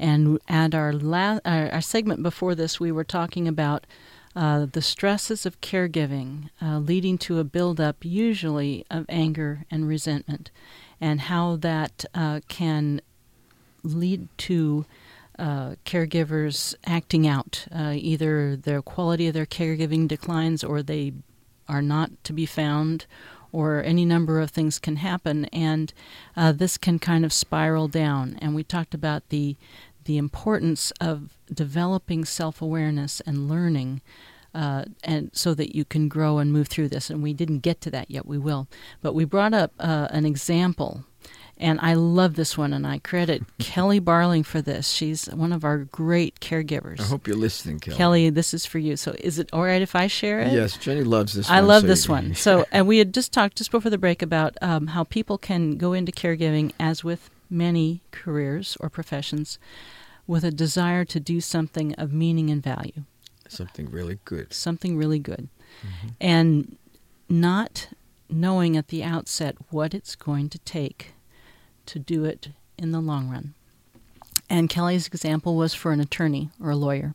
And 0.00 0.40
at 0.48 0.74
our, 0.74 0.92
la- 0.92 1.38
our, 1.44 1.70
our 1.70 1.80
segment 1.80 2.24
before 2.24 2.56
this, 2.56 2.80
we 2.80 2.90
were 2.90 3.04
talking 3.04 3.46
about 3.46 3.86
uh, 4.34 4.66
the 4.66 4.82
stresses 4.82 5.46
of 5.46 5.60
caregiving 5.60 6.50
uh, 6.60 6.78
leading 6.78 7.18
to 7.18 7.38
a 7.38 7.44
buildup, 7.44 8.04
usually, 8.04 8.84
of 8.90 9.06
anger 9.08 9.64
and 9.70 9.86
resentment, 9.86 10.50
and 11.00 11.20
how 11.20 11.54
that 11.54 12.04
uh, 12.12 12.40
can 12.48 13.00
lead 13.84 14.26
to 14.38 14.86
uh, 15.38 15.76
caregivers 15.84 16.74
acting 16.84 17.28
out. 17.28 17.68
Uh, 17.72 17.92
either 17.94 18.56
their 18.56 18.82
quality 18.82 19.28
of 19.28 19.34
their 19.34 19.46
caregiving 19.46 20.08
declines 20.08 20.64
or 20.64 20.82
they 20.82 21.12
are 21.68 21.82
not 21.82 22.10
to 22.24 22.32
be 22.32 22.44
found, 22.46 23.06
or 23.52 23.82
any 23.82 24.04
number 24.04 24.40
of 24.40 24.50
things 24.50 24.78
can 24.78 24.96
happen, 24.96 25.46
and 25.46 25.92
uh, 26.36 26.52
this 26.52 26.78
can 26.78 26.98
kind 26.98 27.24
of 27.24 27.32
spiral 27.32 27.88
down. 27.88 28.38
And 28.40 28.54
we 28.54 28.62
talked 28.64 28.94
about 28.94 29.28
the 29.28 29.56
the 30.04 30.18
importance 30.18 30.92
of 31.00 31.36
developing 31.52 32.24
self 32.24 32.62
awareness 32.62 33.20
and 33.26 33.48
learning. 33.48 34.00
Uh, 34.54 34.86
and 35.04 35.28
so 35.34 35.52
that 35.52 35.76
you 35.76 35.84
can 35.84 36.08
grow 36.08 36.38
and 36.38 36.50
move 36.50 36.66
through 36.66 36.88
this. 36.88 37.10
And 37.10 37.22
we 37.22 37.34
didn't 37.34 37.58
get 37.58 37.82
to 37.82 37.90
that 37.90 38.10
yet. 38.10 38.24
We 38.24 38.38
will. 38.38 38.68
But 39.02 39.14
we 39.14 39.26
brought 39.26 39.52
up 39.52 39.74
uh, 39.78 40.08
an 40.10 40.24
example 40.24 41.04
and 41.58 41.78
I 41.80 41.94
love 41.94 42.34
this 42.36 42.58
one, 42.58 42.72
and 42.72 42.86
I 42.86 42.98
credit 42.98 43.42
Kelly 43.58 44.00
Barling 44.00 44.44
for 44.44 44.60
this. 44.60 44.90
She's 44.90 45.26
one 45.26 45.52
of 45.52 45.64
our 45.64 45.78
great 45.78 46.40
caregivers. 46.40 47.00
I 47.00 47.04
hope 47.04 47.26
you're 47.26 47.36
listening, 47.36 47.80
Kelly. 47.80 47.96
Kelly, 47.96 48.30
this 48.30 48.52
is 48.52 48.66
for 48.66 48.78
you. 48.78 48.96
So, 48.96 49.14
is 49.18 49.38
it 49.38 49.48
all 49.52 49.62
right 49.64 49.80
if 49.80 49.94
I 49.96 50.06
share 50.06 50.40
it? 50.40 50.52
Yes, 50.52 50.76
Jenny 50.76 51.02
loves 51.02 51.34
this 51.34 51.48
one. 51.48 51.56
I 51.56 51.60
one. 51.60 51.68
love 51.68 51.82
so 51.82 51.86
this 51.86 52.08
one. 52.08 52.34
So, 52.46 52.64
and 52.72 52.86
we 52.86 52.98
had 52.98 53.14
just 53.14 53.32
talked 53.32 53.56
just 53.56 53.70
before 53.70 53.90
the 53.90 53.98
break 53.98 54.22
about 54.22 54.56
um, 54.60 54.88
how 54.88 55.04
people 55.04 55.38
can 55.38 55.76
go 55.76 55.92
into 55.92 56.12
caregiving, 56.12 56.72
as 56.78 57.02
with 57.02 57.30
many 57.48 58.00
careers 58.10 58.76
or 58.80 58.88
professions, 58.90 59.58
with 60.26 60.44
a 60.44 60.50
desire 60.50 61.04
to 61.06 61.20
do 61.20 61.40
something 61.40 61.94
of 61.94 62.12
meaning 62.12 62.50
and 62.50 62.62
value, 62.62 63.04
Something 63.48 63.90
really 63.90 64.18
good. 64.24 64.52
something 64.52 64.96
really 64.96 65.20
good, 65.20 65.48
and 66.20 66.76
not 67.28 67.88
knowing 68.28 68.76
at 68.76 68.88
the 68.88 69.02
outset 69.04 69.56
what 69.70 69.94
it's 69.94 70.16
going 70.16 70.48
to 70.48 70.58
take 70.60 71.12
to 71.86 71.98
do 71.98 72.24
it 72.24 72.48
in 72.78 72.92
the 72.92 73.00
long 73.00 73.28
run. 73.28 73.54
And 74.48 74.70
Kelly's 74.70 75.06
example 75.06 75.56
was 75.56 75.74
for 75.74 75.92
an 75.92 76.00
attorney 76.00 76.50
or 76.62 76.70
a 76.70 76.76
lawyer, 76.76 77.14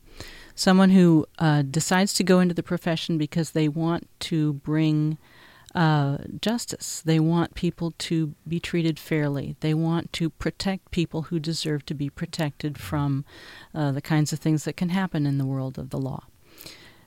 someone 0.56 0.90
who 0.90 1.26
uh, 1.40 1.62
decides 1.62 2.14
to 2.16 2.24
go 2.24 2.40
into 2.40 2.54
the 2.54 2.64
profession 2.64 3.18
because 3.18 3.52
they 3.52 3.68
want 3.68 4.10
to 4.22 4.54
bring 4.54 5.18
uh, 5.74 6.18
justice. 6.42 7.02
They 7.06 7.20
want 7.20 7.56
people 7.56 7.94
to 8.00 8.34
be 8.46 8.60
treated 8.60 9.00
fairly. 9.00 9.56
They 9.62 9.74
want 9.74 10.12
to 10.14 10.30
protect 10.30 10.92
people 10.92 11.24
who 11.24 11.40
deserve 11.40 11.86
to 11.86 11.94
be 11.94 12.10
protected 12.10 12.78
from 12.78 13.24
uh, 13.74 13.92
the 13.92 14.02
kinds 14.02 14.34
of 14.34 14.40
things 14.40 14.66
that 14.66 14.76
can 14.76 14.90
happen 14.90 15.26
in 15.26 15.38
the 15.38 15.46
world 15.46 15.78
of 15.80 15.90
the 15.90 16.00
law. 16.00 16.24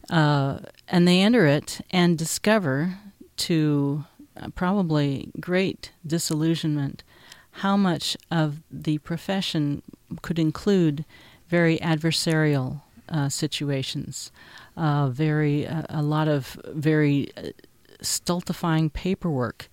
Uh, 0.08 0.60
and 0.88 1.06
they 1.06 1.20
enter 1.20 1.46
it 1.46 1.80
and 1.90 2.16
discover, 2.16 2.98
to 3.36 4.04
uh, 4.40 4.48
probably 4.54 5.30
great 5.40 5.92
disillusionment, 6.06 7.02
how 7.58 7.76
much 7.76 8.16
of 8.30 8.60
the 8.70 8.98
profession 8.98 9.82
could 10.22 10.38
include 10.38 11.04
very 11.48 11.78
adversarial 11.78 12.80
uh, 13.08 13.28
situations, 13.28 14.32
uh, 14.76 15.08
very 15.08 15.66
uh, 15.66 15.82
a 15.88 16.02
lot 16.02 16.26
of 16.26 16.58
very 16.68 17.30
uh, 17.36 17.50
stultifying 18.00 18.90
paperwork, 18.90 19.68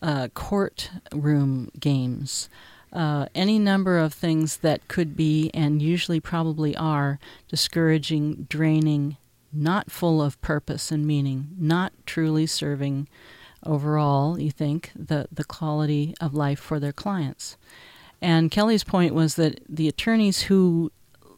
uh, 0.00 0.28
courtroom 0.28 1.70
games, 1.78 2.48
uh, 2.92 3.26
any 3.34 3.58
number 3.58 3.98
of 3.98 4.14
things 4.14 4.58
that 4.58 4.88
could 4.88 5.14
be 5.14 5.50
and 5.52 5.82
usually 5.82 6.20
probably 6.20 6.74
are 6.76 7.18
discouraging, 7.48 8.46
draining, 8.48 9.18
not 9.52 9.90
full 9.90 10.22
of 10.22 10.40
purpose 10.40 10.90
and 10.90 11.06
meaning, 11.06 11.48
not 11.58 11.92
truly 12.06 12.46
serving 12.46 13.06
overall, 13.68 14.40
you 14.40 14.50
think, 14.50 14.90
the, 14.96 15.28
the 15.30 15.44
quality 15.44 16.14
of 16.20 16.34
life 16.34 16.58
for 16.58 16.80
their 16.80 16.92
clients. 16.92 17.56
And 18.20 18.50
Kelly's 18.50 18.84
point 18.84 19.14
was 19.14 19.36
that 19.36 19.60
the 19.68 19.86
attorneys 19.86 20.42
who 20.42 20.90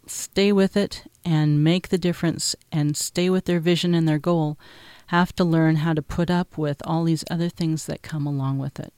stay 0.07 0.53
with 0.53 0.77
it 0.77 1.05
and 1.25 1.62
make 1.62 1.88
the 1.88 1.99
difference 1.99 2.57
and 2.73 2.97
stay 2.97 3.29
with 3.29 3.45
their 3.45 3.61
vision 3.61 3.95
and 3.95 4.09
their 4.09 4.19
goal 4.19 4.59
have 5.09 5.35
to 5.35 5.45
learn 5.45 5.77
how 5.77 5.93
to 5.93 6.03
put 6.03 6.31
up 6.31 6.57
with 6.57 6.81
all 6.85 7.05
these 7.05 7.25
other 7.31 7.49
things 7.49 7.87
that 7.87 8.03
come 8.03 8.27
along 8.27 8.59
with 8.59 8.81
it. 8.81 8.93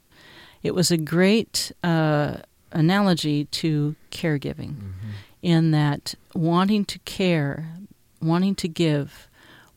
It 0.62 0.74
was 0.74 0.90
a 0.90 0.96
great 0.96 1.72
uh, 1.82 2.36
analogy 2.70 3.46
to 3.46 3.96
caregiving 4.10 4.76
in 5.42 5.72
that 5.72 6.14
wanting 6.34 6.84
to 6.84 6.98
care, 7.00 7.74
wanting 8.20 8.54
to 8.56 8.68
give, 8.68 9.28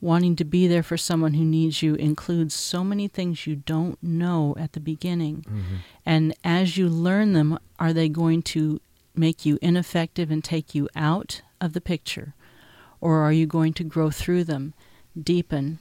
wanting 0.06 0.36
to 0.36 0.46
be 0.46 0.68
there 0.68 0.84
for 0.84 0.98
someone 0.98 1.34
who 1.34 1.44
needs 1.44 1.82
you 1.82 1.96
includes 1.96 2.54
so 2.54 2.84
many 2.84 3.08
things 3.08 3.48
you 3.48 3.56
don't 3.56 3.98
know 4.04 4.56
at 4.60 4.74
the 4.74 4.80
beginning. 4.80 5.44
And 6.06 6.34
as 6.44 6.78
you 6.78 6.88
learn 6.88 7.34
them, 7.34 7.58
are 7.80 7.92
they 7.92 8.08
going 8.08 8.44
to 8.54 8.80
make 9.16 9.46
you 9.48 9.58
ineffective 9.62 10.30
and 10.30 10.44
take 10.44 10.76
you 10.76 10.88
out 10.96 11.42
of 11.60 11.74
the 11.74 11.82
picture? 11.82 12.36
Or 13.02 13.22
are 13.22 13.32
you 13.32 13.48
going 13.48 13.74
to 13.74 13.84
grow 13.84 14.12
through 14.12 14.44
them, 14.44 14.74
deepen, 15.22 15.80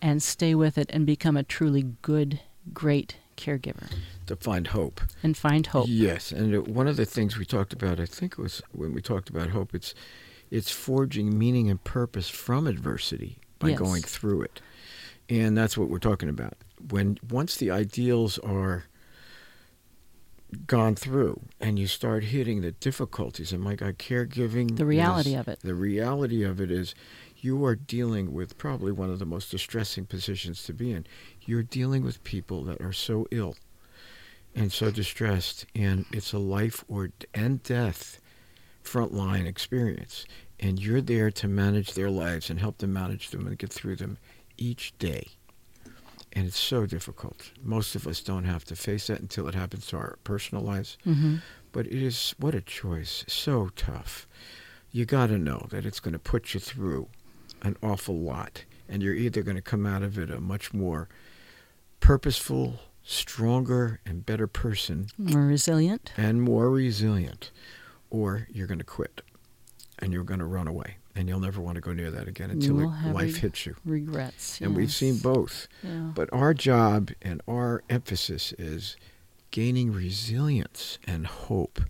and 0.00 0.22
stay 0.22 0.54
with 0.54 0.78
it 0.78 0.90
and 0.90 1.04
become 1.06 1.36
a 1.36 1.42
truly 1.42 1.84
good, 2.02 2.40
great 2.72 3.16
caregiver 3.36 3.88
To 4.26 4.36
find 4.36 4.68
hope. 4.68 5.00
and 5.22 5.36
find 5.36 5.66
hope? 5.66 5.86
Yes, 5.88 6.32
and 6.32 6.54
uh, 6.54 6.60
one 6.62 6.88
of 6.88 6.96
the 6.96 7.04
things 7.04 7.36
we 7.36 7.44
talked 7.44 7.72
about, 7.74 8.00
I 8.00 8.06
think 8.06 8.32
it 8.32 8.38
was 8.38 8.62
when 8.72 8.94
we 8.94 9.02
talked 9.02 9.28
about 9.28 9.50
hope, 9.50 9.74
it's 9.74 9.94
It's 10.50 10.70
forging 10.70 11.36
meaning 11.38 11.68
and 11.70 11.82
purpose 11.82 12.28
from 12.30 12.66
adversity 12.66 13.38
by 13.58 13.70
Yes. 13.70 13.78
going 13.78 14.02
through 14.02 14.42
it. 14.42 14.60
And 15.28 15.56
that's 15.56 15.76
what 15.76 15.88
we're 15.88 15.98
talking 15.98 16.28
about. 16.28 16.54
When 16.90 17.18
once 17.28 17.56
the 17.56 17.70
ideals 17.70 18.38
are 18.38 18.84
gone 20.66 20.94
through 20.94 21.40
and 21.60 21.78
you 21.78 21.86
start 21.86 22.24
hitting 22.24 22.60
the 22.60 22.70
difficulties 22.72 23.52
and 23.52 23.62
my 23.62 23.74
God, 23.74 23.98
caregiving 23.98 24.76
The 24.76 24.86
reality 24.86 25.34
is- 25.34 25.40
of 25.40 25.48
it. 25.48 25.60
The 25.60 25.74
reality 25.74 26.42
of 26.44 26.60
it 26.60 26.70
is 26.70 26.94
you 27.38 27.64
are 27.64 27.74
dealing 27.74 28.32
with 28.32 28.56
probably 28.56 28.92
one 28.92 29.10
of 29.10 29.18
the 29.18 29.26
most 29.26 29.50
distressing 29.50 30.06
positions 30.06 30.62
to 30.64 30.72
be 30.72 30.92
in. 30.92 31.06
You're 31.42 31.62
dealing 31.64 32.04
with 32.04 32.22
people 32.24 32.62
that 32.64 32.80
are 32.80 32.92
so 32.92 33.26
ill 33.30 33.56
and 34.54 34.72
so 34.72 34.90
distressed 34.90 35.66
and 35.74 36.06
it's 36.12 36.32
a 36.32 36.38
life 36.38 36.84
or 36.88 37.10
and 37.34 37.62
death 37.62 38.20
frontline 38.86 39.46
experience. 39.46 40.24
And 40.58 40.78
you're 40.82 41.02
there 41.02 41.30
to 41.32 41.48
manage 41.48 41.92
their 41.94 42.10
lives 42.10 42.48
and 42.48 42.58
help 42.58 42.78
them 42.78 42.92
manage 42.92 43.28
them 43.30 43.46
and 43.46 43.58
get 43.58 43.70
through 43.72 43.96
them 43.96 44.16
each 44.56 44.96
day. 44.98 45.28
And 46.32 46.46
it's 46.46 46.58
so 46.58 46.86
difficult. 46.86 47.50
Most 47.62 47.94
of 47.94 48.06
us 48.06 48.20
don't 48.20 48.44
have 48.44 48.64
to 48.66 48.76
face 48.76 49.06
that 49.08 49.20
until 49.20 49.48
it 49.48 49.54
happens 49.54 49.86
to 49.88 49.96
our 49.96 50.18
personal 50.24 50.62
lives. 50.64 50.96
Mm-hmm. 51.06 51.36
but 51.72 51.86
it 51.86 52.02
is 52.02 52.34
what 52.38 52.54
a 52.54 52.60
choice. 52.62 53.22
So 53.28 53.70
tough. 53.76 54.26
You 54.92 55.04
got 55.04 55.26
to 55.26 55.36
know 55.38 55.66
that 55.70 55.84
it's 55.84 56.00
going 56.00 56.12
to 56.14 56.18
put 56.18 56.54
you 56.54 56.60
through 56.60 57.08
an 57.62 57.76
awful 57.82 58.16
lot. 58.18 58.64
And 58.88 59.02
you're 59.02 59.14
either 59.14 59.42
going 59.42 59.56
to 59.56 59.62
come 59.62 59.84
out 59.84 60.02
of 60.02 60.18
it 60.18 60.30
a 60.30 60.40
much 60.40 60.72
more 60.72 61.08
purposeful 62.00 62.80
stronger 63.02 64.00
and 64.06 64.24
better 64.26 64.46
person 64.46 65.06
More 65.18 65.46
resilient. 65.46 66.12
and 66.16 66.42
more 66.42 66.70
resilient, 66.70 67.50
or 68.10 68.46
you're 68.50 68.66
going 68.66 68.78
to 68.78 68.84
quit 68.84 69.22
and 69.98 70.12
you're 70.12 70.24
going 70.24 70.40
to 70.40 70.46
run 70.46 70.68
away 70.68 70.96
and 71.14 71.28
you'll 71.28 71.40
never 71.40 71.60
want 71.60 71.76
to 71.76 71.80
go 71.80 71.92
near 71.92 72.10
that 72.10 72.28
again 72.28 72.50
until 72.50 72.80
it- 72.80 73.12
life 73.12 73.36
hits 73.36 73.64
you. 73.66 73.74
Regrets. 73.84 74.60
And 74.60 74.76
we've 74.76 74.92
seen 74.92 75.18
both. 75.18 75.66
Yeah. 75.82 76.10
But 76.14 76.28
our 76.32 76.52
job 76.54 77.10
and 77.22 77.40
our 77.48 77.82
emphasis 77.88 78.52
is 78.58 78.96
gaining 79.50 79.92
resilience 79.92 80.98
and 81.06 81.26
hope 81.26 81.80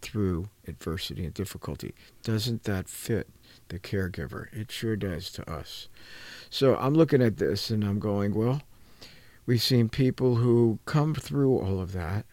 through 0.00 0.48
adversity 0.68 1.24
and 1.24 1.34
difficulty. 1.34 1.94
Doesn't 2.22 2.62
that 2.64 2.88
fit 2.88 3.28
the 3.68 3.80
caregiver? 3.80 4.46
It 4.52 4.70
sure 4.70 4.94
does 4.94 5.30
to 5.32 5.50
us. 5.50 5.88
So 6.50 6.76
I'm 6.76 6.94
looking 6.94 7.20
at 7.22 7.38
this 7.38 7.70
and 7.70 7.82
I'm 7.82 7.98
going, 7.98 8.32
well, 8.34 8.62
we've 9.46 9.60
seen 9.62 9.88
people 9.88 10.36
who 10.36 10.78
come 10.84 11.14
through 11.16 11.58
all 11.58 11.80
of 11.80 11.90
that 11.92 12.26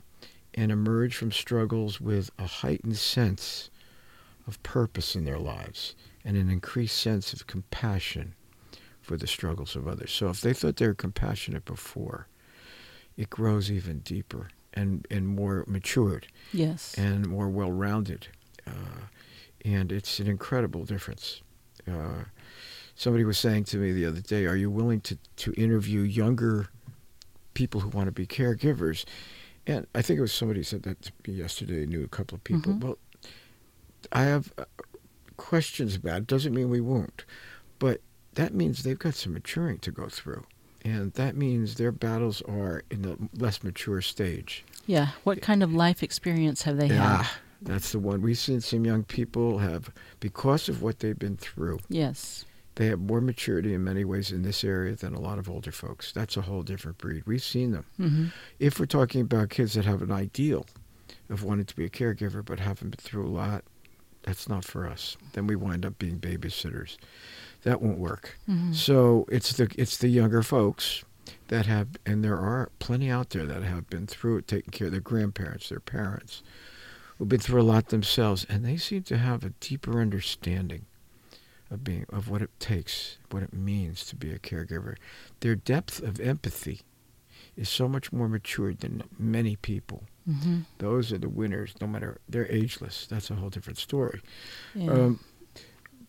and 0.56 0.72
emerge 0.72 1.16
from 1.16 1.32
struggles 1.32 2.00
with 2.02 2.32
a 2.40 2.48
heightened 2.48 2.98
sense 2.98 3.70
of 4.48 4.62
purpose 4.64 5.16
in 5.16 5.26
their 5.26 5.38
lives 5.40 5.96
and 6.24 6.38
an 6.38 6.50
increased 6.50 6.98
sense 7.00 7.34
of 7.34 7.46
compassion 7.48 8.34
for 9.02 9.18
the 9.18 9.28
struggles 9.28 9.76
of 9.76 9.88
others. 9.88 10.12
So 10.12 10.30
if 10.30 10.42
they 10.42 10.54
thought 10.54 10.78
they 10.78 10.88
were 10.88 10.94
compassionate 10.96 11.66
before, 11.66 12.28
it 13.18 13.30
grows 13.30 13.70
even 13.72 14.00
deeper 14.00 14.50
and, 14.74 15.06
and 15.12 15.28
more 15.28 15.64
matured 15.68 16.28
Yes. 16.52 16.94
and 16.98 17.28
more 17.28 17.50
well 17.50 17.72
rounded. 17.72 18.28
Uh, 18.66 18.72
and 19.64 19.92
it's 19.92 20.20
an 20.20 20.28
incredible 20.28 20.84
difference. 20.86 21.42
Uh, 21.88 22.24
somebody 22.96 23.24
was 23.24 23.38
saying 23.38 23.66
to 23.66 23.78
me 23.78 23.92
the 23.92 24.06
other 24.06 24.22
day, 24.22 24.46
Are 24.46 24.56
you 24.56 24.70
willing 24.72 25.02
to, 25.02 25.18
to 25.38 25.54
interview 25.54 26.02
younger 26.02 26.70
people 27.54 27.82
who 27.82 27.90
want 27.90 28.08
to 28.08 28.12
be 28.12 28.26
caregivers? 28.28 29.06
And 29.68 29.88
I 29.96 30.02
think 30.02 30.18
it 30.20 30.22
was 30.22 30.32
somebody 30.34 30.64
said 30.64 30.84
that 30.84 31.02
to 31.04 31.12
me 31.28 31.34
yesterday. 31.36 31.82
I 31.84 31.86
knew 31.86 32.04
a 32.04 32.08
couple 32.08 32.36
of 32.36 32.44
people. 32.44 32.74
Mhm. 32.74 32.82
Well, 32.84 32.98
I 34.12 34.24
have 34.24 34.54
uh, 34.58 34.66
questions 35.38 35.96
about 35.96 36.18
it. 36.20 36.28
Doesn't 36.28 36.54
mean 36.54 36.70
we 36.70 36.82
won't. 36.82 37.26
But 37.80 38.02
that 38.36 38.54
means 38.54 38.84
they've 38.84 39.00
got 39.00 39.16
some 39.16 39.34
maturing 39.34 39.80
to 39.80 39.92
go 39.92 40.08
through. 40.08 40.46
And 40.84 41.14
that 41.14 41.36
means 41.36 41.76
their 41.76 41.92
battles 41.92 42.42
are 42.44 42.84
in 42.92 43.02
the 43.02 43.18
less 43.36 43.64
mature 43.64 44.02
stage. 44.02 44.64
yeah. 44.86 45.10
What 45.24 45.42
kind 45.42 45.64
of 45.64 45.74
life 45.74 46.04
experience 46.04 46.62
have 46.62 46.78
they 46.78 46.88
Yeah, 46.90 47.24
had? 47.24 47.28
that's 47.64 47.92
the 47.92 47.98
one. 48.00 48.22
We've 48.22 48.38
seen 48.38 48.62
some 48.62 48.86
young 48.86 49.04
people 49.04 49.58
have, 49.58 49.90
because 50.20 50.70
of 50.70 50.84
what 50.84 51.00
they've 51.00 51.18
been 51.18 51.38
through, 51.38 51.80
Yes. 51.90 52.46
They 52.76 52.88
have 52.88 53.00
more 53.00 53.22
maturity 53.22 53.74
in 53.74 53.84
many 53.84 54.04
ways 54.04 54.32
in 54.32 54.44
this 54.44 54.64
area 54.64 54.96
than 54.96 55.14
a 55.14 55.20
lot 55.20 55.40
of 55.40 55.50
older 55.50 55.72
folks. 55.72 56.12
That's 56.12 56.38
a 56.38 56.42
whole 56.42 56.62
different 56.62 56.98
breed. 56.98 57.24
We've 57.26 57.44
seen 57.44 57.72
them. 57.72 57.86
Mm-hmm. 58.00 58.26
If 58.60 58.80
we're 58.80 58.86
talking 58.86 59.22
about 59.22 59.50
kids 59.50 59.74
that 59.74 59.86
have 59.86 60.02
an 60.02 60.12
ideal 60.12 60.66
of 61.30 61.44
wanting 61.44 61.66
to 61.66 61.76
be 61.76 61.86
a 61.86 61.90
caregiver 61.90 62.44
but 62.44 62.60
haven't 62.60 62.90
been 62.92 63.04
through 63.04 63.26
a 63.26 63.30
lot, 63.30 63.64
that's 64.24 64.50
not 64.50 64.66
for 64.66 64.88
us. 64.88 65.16
Then 65.34 65.48
we 65.48 65.56
wind 65.56 65.86
up 65.86 65.98
being 65.98 66.20
babysitters. 66.20 66.98
That 67.64 67.82
won't 67.82 68.00
work. 68.00 68.38
Mm-hmm. 68.50 68.74
So 68.74 69.26
it's 69.30 69.54
the 69.54 69.74
it's 69.78 69.98
the 69.98 70.10
younger 70.10 70.44
folks 70.44 71.04
that 71.48 71.66
have, 71.66 71.90
and 72.06 72.24
there 72.24 72.38
are 72.38 72.70
plenty 72.80 73.10
out 73.10 73.32
there 73.32 73.46
that 73.46 73.64
have 73.64 73.90
been 73.90 74.08
through 74.08 74.38
it, 74.38 74.48
taking 74.48 74.72
care 74.72 74.88
of 74.88 74.92
their 74.92 75.02
grandparents, 75.02 75.70
their 75.70 75.80
parents, 75.80 76.44
who've 77.18 77.30
been 77.30 77.40
through 77.40 77.62
a 77.62 77.64
lot 77.64 77.90
themselves, 77.90 78.46
and 78.50 78.66
they 78.66 78.78
seem 78.78 79.04
to 79.04 79.18
have 79.18 79.44
a 79.44 79.50
deeper 79.60 80.02
understanding 80.02 80.86
of 81.76 81.84
being 81.84 82.06
of 82.10 82.30
what 82.30 82.42
it 82.42 82.50
takes, 82.60 83.18
what 83.30 83.44
it 83.44 83.54
means 83.54 84.06
to 84.08 84.16
be 84.16 84.32
a 84.32 84.40
caregiver. 84.40 84.96
Their 85.42 85.56
depth 85.56 86.02
of 86.02 86.20
empathy 86.20 86.82
is 87.56 87.70
so 87.70 87.88
much 87.88 88.12
more 88.12 88.28
matured 88.28 88.80
than 88.80 89.04
many 89.20 89.56
people. 89.56 90.04
Mm-hmm. 90.28 90.62
Those 90.80 91.14
are 91.14 91.20
the 91.20 91.30
winners, 91.30 91.76
no 91.80 91.88
matter 91.88 92.18
they're 92.28 92.52
ageless. 92.52 93.06
That's 93.08 93.30
a 93.30 93.36
whole 93.36 93.50
different 93.50 93.78
story. 93.78 94.22
Yeah. 94.74 94.92
Um, 94.92 95.20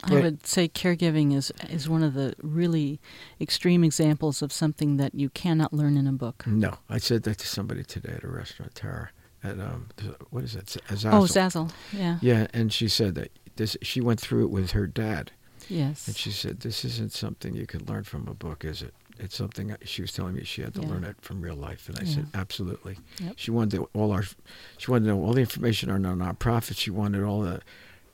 I 0.05 0.15
would 0.15 0.47
say 0.47 0.69
caregiving 0.69 1.35
is 1.35 1.53
is 1.71 1.89
one 1.89 2.03
of 2.03 2.15
the 2.15 2.35
really 2.43 3.01
extreme 3.41 3.83
examples 3.83 4.43
of 4.43 4.53
something 4.53 4.97
that 4.99 5.15
you 5.15 5.31
cannot 5.31 5.73
learn 5.73 5.97
in 5.97 6.07
a 6.07 6.13
book. 6.13 6.45
No, 6.47 6.79
I 6.89 6.99
said 6.99 7.23
that 7.25 7.39
to 7.39 7.47
somebody 7.47 7.83
today 7.83 8.13
at 8.17 8.25
a 8.25 8.29
restaurant, 8.29 8.75
Tara. 8.75 9.11
At 9.43 9.59
um, 9.59 9.89
what 10.31 10.45
is 10.45 10.55
that? 10.55 10.77
Oh, 10.91 11.25
Zazzle. 11.25 11.71
Yeah. 11.93 12.19
Yeah, 12.21 12.47
and 12.53 12.73
she 12.73 12.89
said 12.89 13.15
that 13.15 13.31
this. 13.57 13.77
She 13.83 14.01
went 14.01 14.21
through 14.21 14.45
it 14.45 14.51
with 14.51 14.73
her 14.73 14.87
dad, 14.87 15.33
Yes. 15.69 16.07
and 16.07 16.17
she 16.17 16.31
said 16.31 16.61
this 16.61 16.85
isn't 16.85 17.13
something 17.13 17.55
you 17.55 17.67
can 17.67 17.85
learn 17.87 18.05
from 18.05 18.29
a 18.29 18.35
book, 18.35 18.65
is 18.65 18.83
it? 18.83 18.95
It's 19.19 19.35
something 19.35 19.75
she 19.85 20.03
was 20.03 20.13
telling 20.13 20.35
me 20.35 20.45
she 20.45 20.61
had 20.63 20.75
to 20.75 20.83
Yeah. 20.83 20.89
learn 20.89 21.05
it 21.05 21.17
from 21.23 21.41
real 21.41 21.57
life, 21.57 21.89
and 21.89 21.99
I 21.99 22.03
Yeah. 22.03 22.15
said 22.17 22.27
absolutely. 22.35 22.99
Yep. 23.23 23.33
She 23.37 23.51
wanted 23.51 23.77
to- 23.77 23.89
all 23.95 24.13
our, 24.13 24.25
she 24.79 24.91
wanted 24.91 25.05
to 25.07 25.11
know 25.13 25.23
all 25.23 25.33
the 25.33 25.41
information 25.41 25.91
on 25.91 26.05
our 26.05 26.15
nonprofit. 26.15 26.77
She 26.77 26.91
wanted 26.91 27.23
all 27.23 27.41
the, 27.41 27.61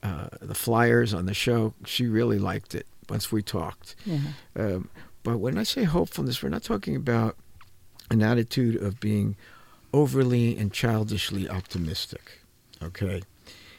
uh, 0.03 0.29
the 0.41 0.55
flyers 0.55 1.13
on 1.13 1.27
the 1.27 1.35
show. 1.35 1.75
She 1.85 2.07
really 2.07 2.39
liked 2.39 2.75
it 2.75 2.87
once 3.09 3.33
we 3.33 3.43
talked. 3.43 3.97
yeah. 4.07 4.21
Um, 4.57 4.89
but 5.25 5.39
when 5.39 5.59
I 5.59 5.63
say 5.65 5.85
hopefulness, 5.85 6.43
we're 6.43 6.49
not 6.51 6.63
talking 6.63 6.95
about 6.97 7.37
an 8.11 8.23
attitude 8.23 8.77
of 8.77 9.01
being 9.01 9.37
overly 9.93 10.57
and 10.57 10.73
childishly 10.73 11.49
optimistic, 11.49 12.41
okay? 12.83 13.23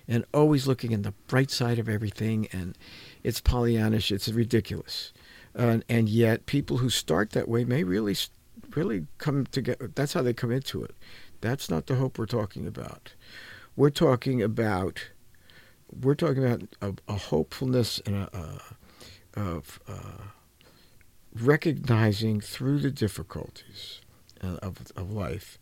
And 0.08 0.26
always 0.34 0.68
looking 0.68 0.92
in 0.92 1.04
the 1.04 1.14
bright 1.28 1.50
side 1.50 1.80
of 1.80 1.88
everything, 1.88 2.48
and 2.52 2.78
it's 3.24 3.40
Pollyannish, 3.40 4.12
it's 4.12 4.28
ridiculous. 4.28 5.14
Uh, 5.56 5.80
and 5.88 6.10
yet, 6.10 6.46
people 6.46 6.78
who 6.78 6.90
start 6.90 7.32
that 7.32 7.48
way 7.48 7.64
may 7.64 7.84
really, 7.84 8.16
really 8.76 9.08
come 9.18 9.46
together. 9.46 9.90
That's 9.96 10.14
how 10.14 10.22
they 10.22 10.34
come 10.34 10.52
into 10.52 10.84
it. 10.84 10.96
That's 11.42 11.70
not 11.70 11.88
the 11.88 11.96
hope 11.96 12.18
we're 12.18 12.26
talking 12.26 12.68
about. 12.68 13.14
We're 13.76 13.90
talking 13.90 14.42
about, 14.42 15.12
we're 15.90 16.16
talking 16.16 16.44
about 16.46 16.64
a, 16.82 16.94
a 17.08 17.18
hopefulness 17.18 18.02
and 18.06 18.16
a, 18.16 18.30
a 18.38 18.60
of 19.36 19.80
uh, 19.88 20.28
recognizing 21.34 22.40
through 22.42 22.80
the 22.80 22.92
difficulties 22.92 24.02
uh, 24.42 24.58
of, 24.62 24.92
of 24.96 25.12
life 25.12 25.58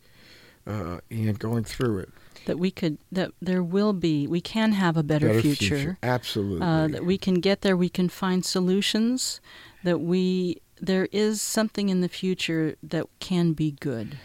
uh, 0.66 0.98
and 1.10 1.38
going 1.38 1.64
through 1.64 1.98
it. 1.98 2.10
That 2.46 2.58
we 2.58 2.70
could 2.70 2.98
that 3.12 3.32
there 3.40 3.62
will 3.62 3.92
be 3.92 4.26
we 4.26 4.40
can 4.40 4.72
have 4.72 4.96
a 4.96 5.02
better, 5.02 5.40
future. 5.40 5.98
Absolutely. 6.02 6.66
Uh, 6.66 6.88
that 6.88 7.04
we 7.04 7.16
can 7.16 7.34
get 7.34 7.60
there. 7.60 7.76
We 7.76 7.88
can 7.88 8.08
find 8.08 8.44
solutions. 8.44 9.40
That 9.84 10.00
we 10.00 10.60
there 10.80 11.08
is 11.12 11.40
something 11.40 11.88
in 11.88 12.00
the 12.00 12.08
future 12.08 12.76
that 12.82 13.06
can 13.20 13.52
be 13.52 13.72
good. 13.72 14.18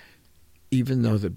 Even 0.72 1.04
though 1.04 1.18
the 1.18 1.34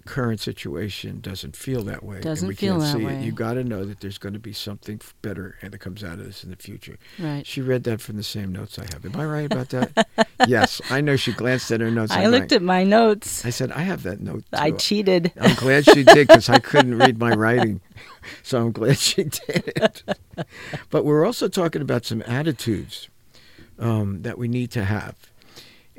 current 0.00 0.40
situation 0.40 1.20
doesn't 1.20 1.54
feel 1.54 1.82
that 1.82 2.02
way, 2.02 2.20
Doesn't 2.20 2.46
and 2.46 2.48
we 2.48 2.54
feel 2.54 2.78
can't 2.78 2.82
that 2.82 2.98
see 2.98 3.04
way. 3.04 3.16
it, 3.16 3.24
you 3.24 3.30
got 3.32 3.54
to 3.54 3.62
know 3.64 3.84
that 3.84 4.00
there's 4.00 4.16
going 4.16 4.32
to 4.32 4.38
be 4.38 4.54
something 4.54 4.98
better 5.20 5.58
that 5.62 5.78
comes 5.80 6.02
out 6.02 6.14
of 6.18 6.24
this 6.24 6.42
in 6.42 6.50
the 6.50 6.56
future. 6.56 6.96
Right. 7.18 7.46
She 7.46 7.60
read 7.60 7.84
that 7.84 8.00
from 8.00 8.16
the 8.16 8.22
same 8.22 8.52
notes 8.52 8.78
I 8.78 8.84
have. 8.92 9.04
Am 9.04 9.14
I 9.20 9.26
right 9.26 9.44
about 9.52 9.68
that? 9.68 10.08
yes, 10.48 10.80
I 10.90 11.02
know. 11.02 11.16
She 11.16 11.32
glanced 11.32 11.70
at 11.70 11.80
her 11.82 11.90
notes. 11.90 12.10
I 12.12 12.26
looked 12.26 12.50
like- 12.50 12.52
at 12.52 12.62
my 12.62 12.84
notes. 12.84 13.44
I 13.44 13.50
said, 13.50 13.70
I 13.70 13.82
have 13.82 14.02
that 14.04 14.20
note. 14.20 14.40
Too. 14.52 14.58
I 14.58 14.70
cheated. 14.72 15.30
I'm 15.38 15.54
glad 15.56 15.84
she 15.84 16.02
did 16.04 16.26
because 16.28 16.48
I 16.48 16.58
couldn't 16.58 16.96
read 16.98 17.18
my 17.18 17.32
writing. 17.34 17.80
So 18.44 18.60
I'm 18.64 18.70
glad 18.72 18.98
she 18.98 19.24
did 19.24 19.72
it. 19.76 20.02
But 20.90 21.04
we're 21.04 21.26
also 21.26 21.48
talking 21.48 21.82
about 21.82 22.04
some 22.04 22.22
attitudes 22.22 23.08
um, 23.78 24.22
that 24.22 24.38
we 24.38 24.46
need 24.48 24.70
to 24.72 24.84
have. 24.84 25.16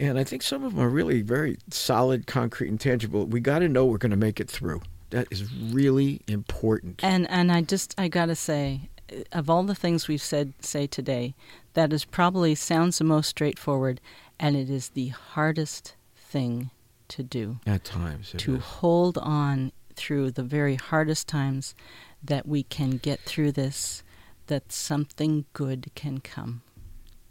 And 0.10 0.20
I 0.20 0.24
think 0.24 0.44
some 0.44 0.64
of 0.64 0.76
them 0.76 0.84
are 0.84 0.90
really 0.90 1.22
very 1.22 1.58
solid, 1.70 2.28
concrete, 2.28 2.70
and 2.70 2.80
tangible. 2.80 3.26
We 3.26 3.40
got 3.40 3.60
to 3.60 3.70
know 3.70 3.86
we're 3.86 3.98
going 3.98 4.12
to 4.12 4.18
make 4.18 4.40
it 4.40 4.50
through. 4.50 4.82
That 5.12 5.28
is 5.32 5.52
really 5.54 6.22
important. 6.28 7.04
And 7.04 7.30
and 7.30 7.52
I 7.52 7.62
just 7.62 7.94
I 8.00 8.08
gotta 8.08 8.36
say, 8.36 8.90
of 9.32 9.50
all 9.50 9.62
the 9.62 9.76
things 9.76 10.08
we've 10.08 10.22
said 10.22 10.54
say 10.60 10.88
today, 10.88 11.36
that 11.76 11.94
is 11.94 12.04
probably 12.04 12.56
sounds 12.56 12.98
the 12.98 13.04
most 13.04 13.30
straightforward, 13.30 14.02
and 14.40 14.56
it 14.56 14.72
is 14.72 14.90
the 14.90 15.10
hardest 15.10 15.96
thing 16.16 16.72
to 17.10 17.22
do. 17.22 17.60
At 17.68 17.84
times, 17.84 18.34
to 18.38 18.56
is. 18.56 18.64
hold 18.64 19.20
on 19.20 19.72
through 19.96 20.32
the 20.32 20.42
very 20.44 20.76
hardest 20.76 21.28
times, 21.28 21.76
that 22.24 22.48
we 22.48 22.64
can 22.64 22.98
get 22.98 23.20
through 23.20 23.52
this, 23.52 24.02
that 24.48 24.72
something 24.72 25.46
good 25.54 25.92
can 25.94 26.20
come. 26.20 26.64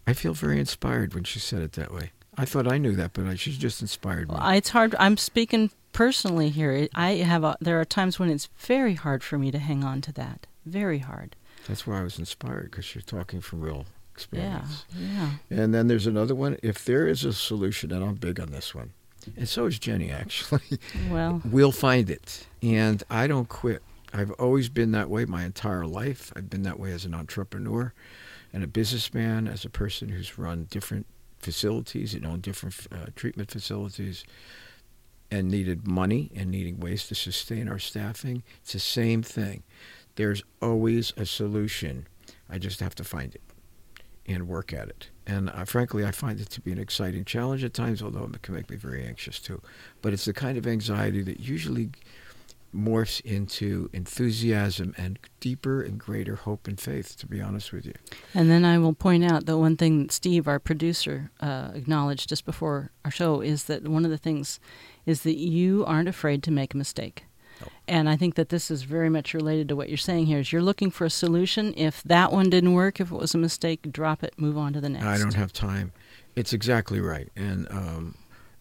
I 0.07 0.13
feel 0.13 0.35
very 0.35 0.61
inspired 0.61 1.15
when 1.15 1.25
she 1.25 1.41
said 1.41 1.63
it 1.63 1.73
that 1.73 1.93
way. 1.93 2.13
I 2.37 2.45
thought 2.45 2.71
I 2.71 2.79
knew 2.79 2.93
that, 2.97 3.13
but 3.13 3.27
I, 3.27 3.35
she's 3.35 3.59
just 3.59 3.81
inspired 3.83 4.29
me. 4.31 4.37
Well, 4.39 4.51
it's 4.51 4.71
hard. 4.71 4.95
I'm 4.99 5.17
speaking 5.17 5.71
personally 5.93 6.49
here. 6.49 6.89
I 6.95 7.13
have. 7.17 7.45
A, 7.45 7.57
there 7.61 7.81
are 7.81 7.85
times 7.85 8.19
when 8.19 8.31
it's 8.31 8.49
very 8.59 8.95
hard 8.95 9.23
for 9.23 9.39
me 9.39 9.51
to 9.51 9.59
hang 9.59 9.85
on 9.85 10.01
to 10.03 10.13
that. 10.13 10.47
Very 10.65 10.99
hard. 10.99 11.37
That's 11.69 11.87
why 11.87 12.01
I 12.01 12.03
was 12.03 12.19
inspired 12.19 12.71
because 12.71 12.95
you're 12.95 13.03
talking 13.03 13.41
from 13.41 13.61
real 13.61 13.87
experience. 14.15 14.85
Yeah. 14.99 15.31
Yeah. 15.51 15.63
And 15.63 15.75
then 15.75 15.89
there's 15.89 16.07
another 16.07 16.35
one. 16.35 16.57
If 16.63 16.85
there 16.85 17.07
is 17.07 17.25
a 17.25 17.33
solution, 17.33 17.93
and 17.93 18.03
I'm 18.05 18.15
big 18.15 18.41
on 18.41 18.51
this 18.51 18.75
one, 18.75 18.93
and 19.37 19.49
so 19.49 19.67
is 19.67 19.79
Jenny 19.79 20.11
actually, 20.11 20.79
Well. 21.11 21.43
we'll 21.51 21.73
find 21.73 22.11
it. 22.11 22.47
And 22.63 23.03
I 23.11 23.27
don't 23.27 23.49
quit. 23.49 23.83
I've 24.13 24.33
always 24.33 24.69
been 24.69 24.93
that 24.93 25.09
way 25.09 25.25
my 25.25 25.45
entire 25.45 25.87
life. 25.87 26.33
I've 26.37 26.51
been 26.51 26.63
that 26.65 26.79
way 26.79 26.93
as 26.93 27.05
an 27.05 27.15
entrepreneur 27.15 27.93
and 28.53 28.63
a 28.63 28.67
businessman, 28.67 29.49
as 29.49 29.65
a 29.65 29.71
person 29.71 30.11
who's 30.11 30.37
run 30.39 30.67
different 30.71 31.07
facilities, 31.43 32.15
you 32.15 32.21
know, 32.21 32.37
different 32.37 32.75
uh, 32.91 33.07
treatment 33.15 33.51
facilities, 33.51 34.25
and 35.31 35.51
needed 35.51 35.87
money 35.87 36.31
and 36.35 36.51
needing 36.51 36.79
ways 36.79 37.07
to 37.09 37.15
sustain 37.15 37.69
our 37.69 37.79
staffing. 37.79 38.43
It's 38.63 38.75
the 38.75 38.79
same 38.79 39.23
thing. 39.23 39.63
There's 40.17 40.43
always 40.61 41.13
a 41.17 41.25
solution. 41.25 42.07
I 42.51 42.59
just 42.59 42.81
have 42.81 42.95
to 42.97 43.05
find 43.05 43.35
it 43.35 43.41
and 44.27 44.47
work 44.47 44.73
at 44.73 44.89
it. 44.89 45.09
And 45.27 45.51
uh, 45.51 45.65
frankly, 45.65 46.05
I 46.05 46.11
find 46.11 46.41
it 46.41 46.51
to 46.51 46.61
be 46.61 46.73
an 46.73 46.79
exciting 46.79 47.25
challenge 47.25 47.65
at 47.65 47.75
times, 47.75 48.03
although 48.03 48.25
it 48.25 48.43
can 48.43 48.55
make 48.55 48.71
me 48.71 48.77
very 48.77 49.05
anxious 49.05 49.39
too. 49.39 49.61
But 50.01 50.13
it's 50.13 50.25
the 50.25 50.33
kind 50.33 50.59
of 50.59 50.67
anxiety 50.67 51.23
that 51.23 51.41
usually 51.41 51.91
morphs 52.75 53.21
into 53.21 53.91
enthusiasm 53.93 54.95
and 54.97 55.19
deeper 55.41 55.83
and 55.83 55.99
greater 55.99 56.37
hope 56.37 56.67
and 56.67 56.81
faith, 56.81 57.17
to 57.19 57.27
be 57.27 57.41
honest 57.41 57.73
with 57.73 57.85
you. 57.85 57.95
And 58.35 58.51
then 58.51 58.65
I 58.65 58.79
will 58.79 58.95
point 58.95 59.25
out 59.25 59.47
that 59.47 59.59
one 59.59 59.77
thing 59.77 60.03
that 60.03 60.13
Steve, 60.13 60.49
our 60.49 60.59
producer, 60.59 61.31
uh, 61.41 61.71
acknowledged 61.75 62.29
just 62.29 62.45
before 62.45 62.91
our 63.05 63.11
show 63.11 63.41
is 63.41 63.65
that 63.65 63.87
one 63.87 64.05
of 64.05 64.11
the 64.11 64.19
things 64.19 64.61
is 65.07 65.23
that 65.23 65.37
you 65.37 65.85
aren't 65.85 66.09
afraid 66.09 66.43
to 66.45 66.51
make 66.51 66.75
a 66.75 66.77
mistake. 66.77 67.25
No. 67.61 67.69
And 67.87 68.09
I 68.09 68.17
think 68.17 68.35
that 68.37 68.49
this 68.49 68.71
is 68.71 68.83
very 68.83 69.11
much 69.11 69.35
related 69.35 69.69
to 69.69 69.77
what 69.77 69.89
you're 69.89 69.99
saying 69.99 70.27
here. 70.27 70.39
Is 70.39 70.53
you're 70.53 70.63
looking 70.63 70.91
for 70.91 71.05
a 71.05 71.11
solution. 71.11 71.75
If 71.77 72.03
that 72.05 72.33
one 72.33 72.51
didn't 72.51 72.73
work, 72.73 73.01
if 73.01 73.13
it 73.13 73.17
was 73.17 73.35
a 73.35 73.39
mistake, 73.39 73.93
drop 73.93 74.23
it, 74.23 74.35
move 74.37 74.57
on 74.57 74.73
to 74.73 74.81
the 74.81 74.89
next. 74.89 75.05
I 75.05 75.19
don't 75.19 75.35
have 75.35 75.53
time. 75.53 75.93
It's 76.35 76.53
exactly 76.53 77.01
right. 77.01 77.29
And 77.37 77.69
um, 77.71 78.17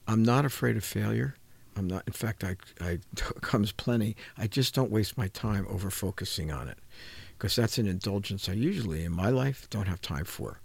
I'm 0.08 0.24
not 0.24 0.46
afraid 0.46 0.76
of 0.76 0.84
failure. 0.84 1.36
I'm 1.78 1.88
not. 1.88 2.04
In 2.08 2.14
fact, 2.14 2.44
I, 2.44 2.56
I 2.82 3.00
comes 3.16 3.72
plenty. 3.72 4.16
I 4.38 4.48
just 4.48 4.74
don't 4.76 4.92
waste 4.92 5.18
my 5.18 5.28
time 5.30 5.66
over 5.70 5.90
focusing 5.90 6.52
on 6.52 6.68
it, 6.68 6.78
because 7.38 7.56
that's 7.56 7.78
an 7.78 7.88
indulgence 7.88 8.50
I 8.50 8.54
usually 8.54 9.04
in 9.06 9.14
my 9.16 9.30
life 9.30 9.70
don't 9.70 9.88
have 9.88 10.02
time 10.02 10.26
for. 10.26 10.60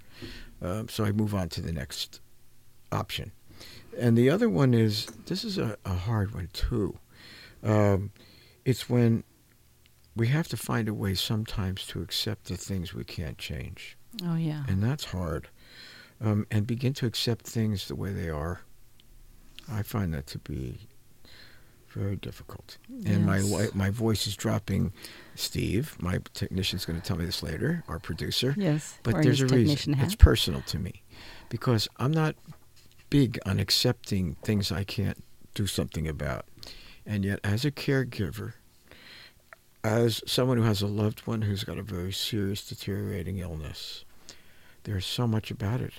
Um, 0.62 0.88
so 0.88 1.04
I 1.04 1.12
move 1.12 1.34
on 1.34 1.48
to 1.50 1.60
the 1.60 1.72
next 1.72 2.20
option. 2.90 3.32
And 3.98 4.16
the 4.16 4.30
other 4.30 4.48
one 4.48 4.74
is 4.74 5.06
this 5.26 5.44
is 5.44 5.58
a, 5.58 5.76
a 5.84 5.94
hard 5.94 6.34
one 6.34 6.48
too. 6.52 6.98
Um, 7.62 8.10
it's 8.64 8.88
when 8.88 9.24
we 10.14 10.28
have 10.28 10.48
to 10.48 10.56
find 10.56 10.88
a 10.88 10.94
way 10.94 11.14
sometimes 11.14 11.86
to 11.88 12.00
accept 12.02 12.46
the 12.46 12.56
things 12.56 12.94
we 12.94 13.04
can't 13.04 13.38
change, 13.38 13.96
Oh 14.24 14.36
yeah. 14.36 14.64
and 14.68 14.82
that's 14.82 15.04
hard. 15.06 15.48
Um, 16.20 16.46
and 16.50 16.66
begin 16.66 16.94
to 16.94 17.06
accept 17.06 17.46
things 17.46 17.88
the 17.88 17.94
way 17.94 18.12
they 18.12 18.30
are. 18.30 18.60
I 19.70 19.82
find 19.82 20.14
that 20.14 20.26
to 20.28 20.38
be 20.38 20.88
very 21.96 22.16
difficult. 22.16 22.76
And 23.06 23.24
my 23.24 23.38
Yes. 23.38 23.50
wi- 23.50 23.70
my 23.74 23.90
voice 23.90 24.26
is 24.26 24.36
dropping. 24.36 24.92
Steve, 25.34 25.96
my 26.00 26.18
technician's 26.34 26.84
going 26.84 27.00
to 27.00 27.06
tell 27.06 27.16
me 27.16 27.24
this 27.24 27.42
later. 27.42 27.82
Our 27.88 27.98
producer. 27.98 28.54
Yes. 28.56 28.98
But 29.02 29.22
there's 29.22 29.40
a 29.40 29.46
reason. 29.46 29.94
hat. 29.94 30.06
It's 30.06 30.14
personal 30.14 30.60
to 30.62 30.78
me 30.78 31.02
because 31.48 31.88
I'm 31.96 32.12
not 32.12 32.36
big 33.10 33.38
on 33.46 33.58
accepting 33.58 34.34
things 34.42 34.70
I 34.70 34.84
can't 34.84 35.22
do 35.54 35.66
something 35.66 36.06
about. 36.06 36.44
And 37.06 37.24
yet, 37.24 37.40
as 37.42 37.64
a 37.64 37.70
caregiver, 37.70 38.54
as 39.84 40.20
someone 40.26 40.56
who 40.58 40.64
has 40.64 40.82
a 40.82 40.86
loved 40.86 41.20
one 41.26 41.42
who's 41.42 41.64
got 41.64 41.78
a 41.78 41.82
very 41.82 42.12
serious 42.12 42.66
deteriorating 42.66 43.38
illness, 43.38 44.04
there's 44.84 45.06
so 45.06 45.26
much 45.26 45.50
about 45.50 45.80
it. 45.80 45.94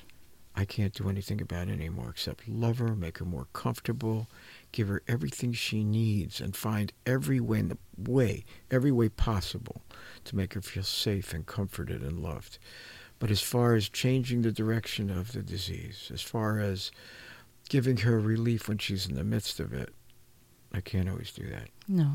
I 0.56 0.66
can't 0.66 0.94
do 0.94 1.08
anything 1.08 1.40
about 1.40 1.68
it 1.68 1.74
anymore 1.74 2.10
except 2.10 2.48
love 2.50 2.80
her, 2.80 2.96
make 2.96 3.20
her 3.20 3.26
more 3.26 3.48
comfortable, 3.54 4.28
give 4.72 4.88
her 4.88 5.02
everything 5.08 5.54
she 5.54 5.84
needs, 5.84 6.40
and 6.42 6.56
find 6.56 6.94
every 7.06 7.40
way, 7.40 7.60
in 7.60 7.70
the 7.70 7.78
way, 7.98 8.44
every 8.70 8.92
way 8.92 9.10
possible 9.10 9.82
to 10.26 10.36
make 10.36 10.54
her 10.54 10.62
feel 10.62 10.84
safe 10.84 11.34
and 11.34 11.46
comforted 11.46 12.02
and 12.02 12.20
loved. 12.20 12.60
But 13.20 13.32
as 13.32 13.42
far 13.42 13.74
as 13.74 13.90
changing 13.90 14.42
the 14.42 14.52
direction 14.52 15.10
of 15.10 15.32
the 15.32 15.42
disease, 15.42 16.12
as 16.14 16.22
far 16.22 16.60
as 16.60 16.92
giving 17.70 17.98
her 17.98 18.20
relief 18.20 18.68
when 18.68 18.78
she's 18.78 19.08
in 19.08 19.16
the 19.16 19.24
midst 19.24 19.60
of 19.60 19.74
it, 19.74 19.94
I 20.74 20.82
can't 20.82 21.10
always 21.10 21.32
do 21.32 21.50
that. 21.50 21.70
No. 21.88 22.12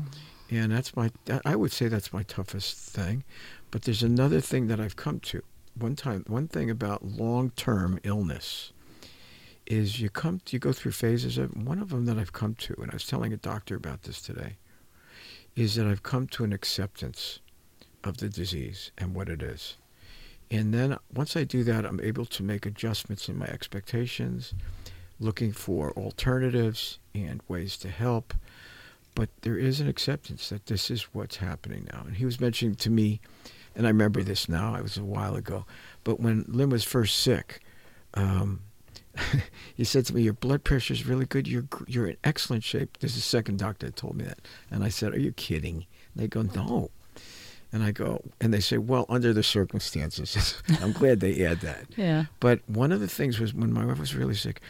And 0.49 0.71
that's 0.71 0.95
my, 0.95 1.11
I 1.45 1.55
would 1.55 1.71
say 1.71 1.87
that's 1.87 2.13
my 2.13 2.23
toughest 2.23 2.77
thing. 2.77 3.23
But 3.71 3.83
there's 3.83 4.03
another 4.03 4.39
thing 4.39 4.67
that 4.67 4.79
I've 4.79 4.95
come 4.95 5.19
to. 5.21 5.41
One 5.77 5.95
time, 5.95 6.23
one 6.27 6.47
thing 6.47 6.69
about 6.69 7.03
long-term 7.03 7.99
illness 8.03 8.71
is 9.65 9.99
you 9.99 10.09
come, 10.09 10.41
you 10.49 10.59
go 10.59 10.73
through 10.73 10.91
phases 10.91 11.37
of, 11.37 11.55
one 11.55 11.79
of 11.79 11.89
them 11.89 12.05
that 12.05 12.17
I've 12.17 12.33
come 12.33 12.55
to, 12.55 12.75
and 12.81 12.91
I 12.91 12.95
was 12.95 13.07
telling 13.07 13.33
a 13.33 13.37
doctor 13.37 13.75
about 13.75 14.03
this 14.03 14.21
today, 14.21 14.57
is 15.55 15.75
that 15.75 15.87
I've 15.87 16.03
come 16.03 16.27
to 16.27 16.43
an 16.43 16.53
acceptance 16.53 17.39
of 18.03 18.17
the 18.17 18.29
disease 18.29 18.91
and 18.97 19.15
what 19.15 19.29
it 19.29 19.41
is. 19.41 19.77
And 20.51 20.73
then 20.73 20.97
once 21.13 21.35
I 21.35 21.43
do 21.43 21.63
that, 21.63 21.85
I'm 21.85 22.01
able 22.01 22.25
to 22.25 22.43
make 22.43 22.65
adjustments 22.65 23.29
in 23.29 23.37
my 23.37 23.47
expectations, 23.47 24.53
looking 25.19 25.51
for 25.51 25.91
alternatives 25.93 26.99
and 27.15 27.41
ways 27.47 27.77
to 27.77 27.89
help. 27.89 28.33
But 29.15 29.29
there 29.41 29.57
is 29.57 29.79
an 29.79 29.87
acceptance 29.87 30.49
that 30.49 30.65
this 30.65 30.91
is 30.91 31.13
what's 31.13 31.37
happening 31.37 31.87
now. 31.93 32.03
And 32.05 32.17
he 32.17 32.25
was 32.25 32.39
mentioning 32.39 32.75
to 32.75 32.89
me, 32.89 33.21
and 33.75 33.85
I 33.85 33.89
remember 33.89 34.21
this 34.21 34.49
now, 34.49 34.75
it 34.75 34.83
was 34.83 34.97
a 34.97 35.03
while 35.03 35.35
ago, 35.35 35.65
but 36.03 36.19
when 36.19 36.45
Lynn 36.47 36.69
was 36.69 36.83
first 36.83 37.17
sick, 37.17 37.61
um, 38.15 38.61
he 39.75 39.83
said 39.83 40.05
to 40.07 40.15
me, 40.15 40.23
"Your 40.23 40.33
blood 40.33 40.63
pressure 40.63 40.93
is 40.93 41.05
really 41.05 41.25
good. 41.25 41.47
You're 41.47 41.65
you're 41.87 42.07
in 42.07 42.17
excellent 42.23 42.63
shape." 42.63 42.97
This 42.99 43.11
is 43.11 43.17
the 43.17 43.21
second 43.21 43.59
doctor 43.59 43.87
that 43.87 43.95
told 43.95 44.15
me 44.15 44.25
that, 44.25 44.39
and 44.71 44.83
I 44.83 44.89
said, 44.89 45.13
"Are 45.13 45.19
you 45.19 45.31
kidding?" 45.33 45.85
And 46.13 46.23
they 46.23 46.27
go, 46.27 46.41
"No," 46.41 46.91
and 47.71 47.83
I 47.83 47.91
go, 47.91 48.21
and 48.41 48.53
they 48.53 48.59
say, 48.59 48.77
"Well, 48.77 49.05
under 49.09 49.33
the 49.33 49.43
circumstances." 49.43 50.61
I'm 50.81 50.93
glad 50.93 51.19
they 51.19 51.45
add 51.45 51.61
that. 51.61 51.85
Yeah. 51.97 52.25
But 52.39 52.61
one 52.67 52.91
of 52.91 52.99
the 52.99 53.07
things 53.07 53.39
was 53.39 53.53
when 53.53 53.71
my 53.71 53.85
wife 53.85 53.99
was 53.99 54.15
really 54.15 54.35
sick. 54.35 54.61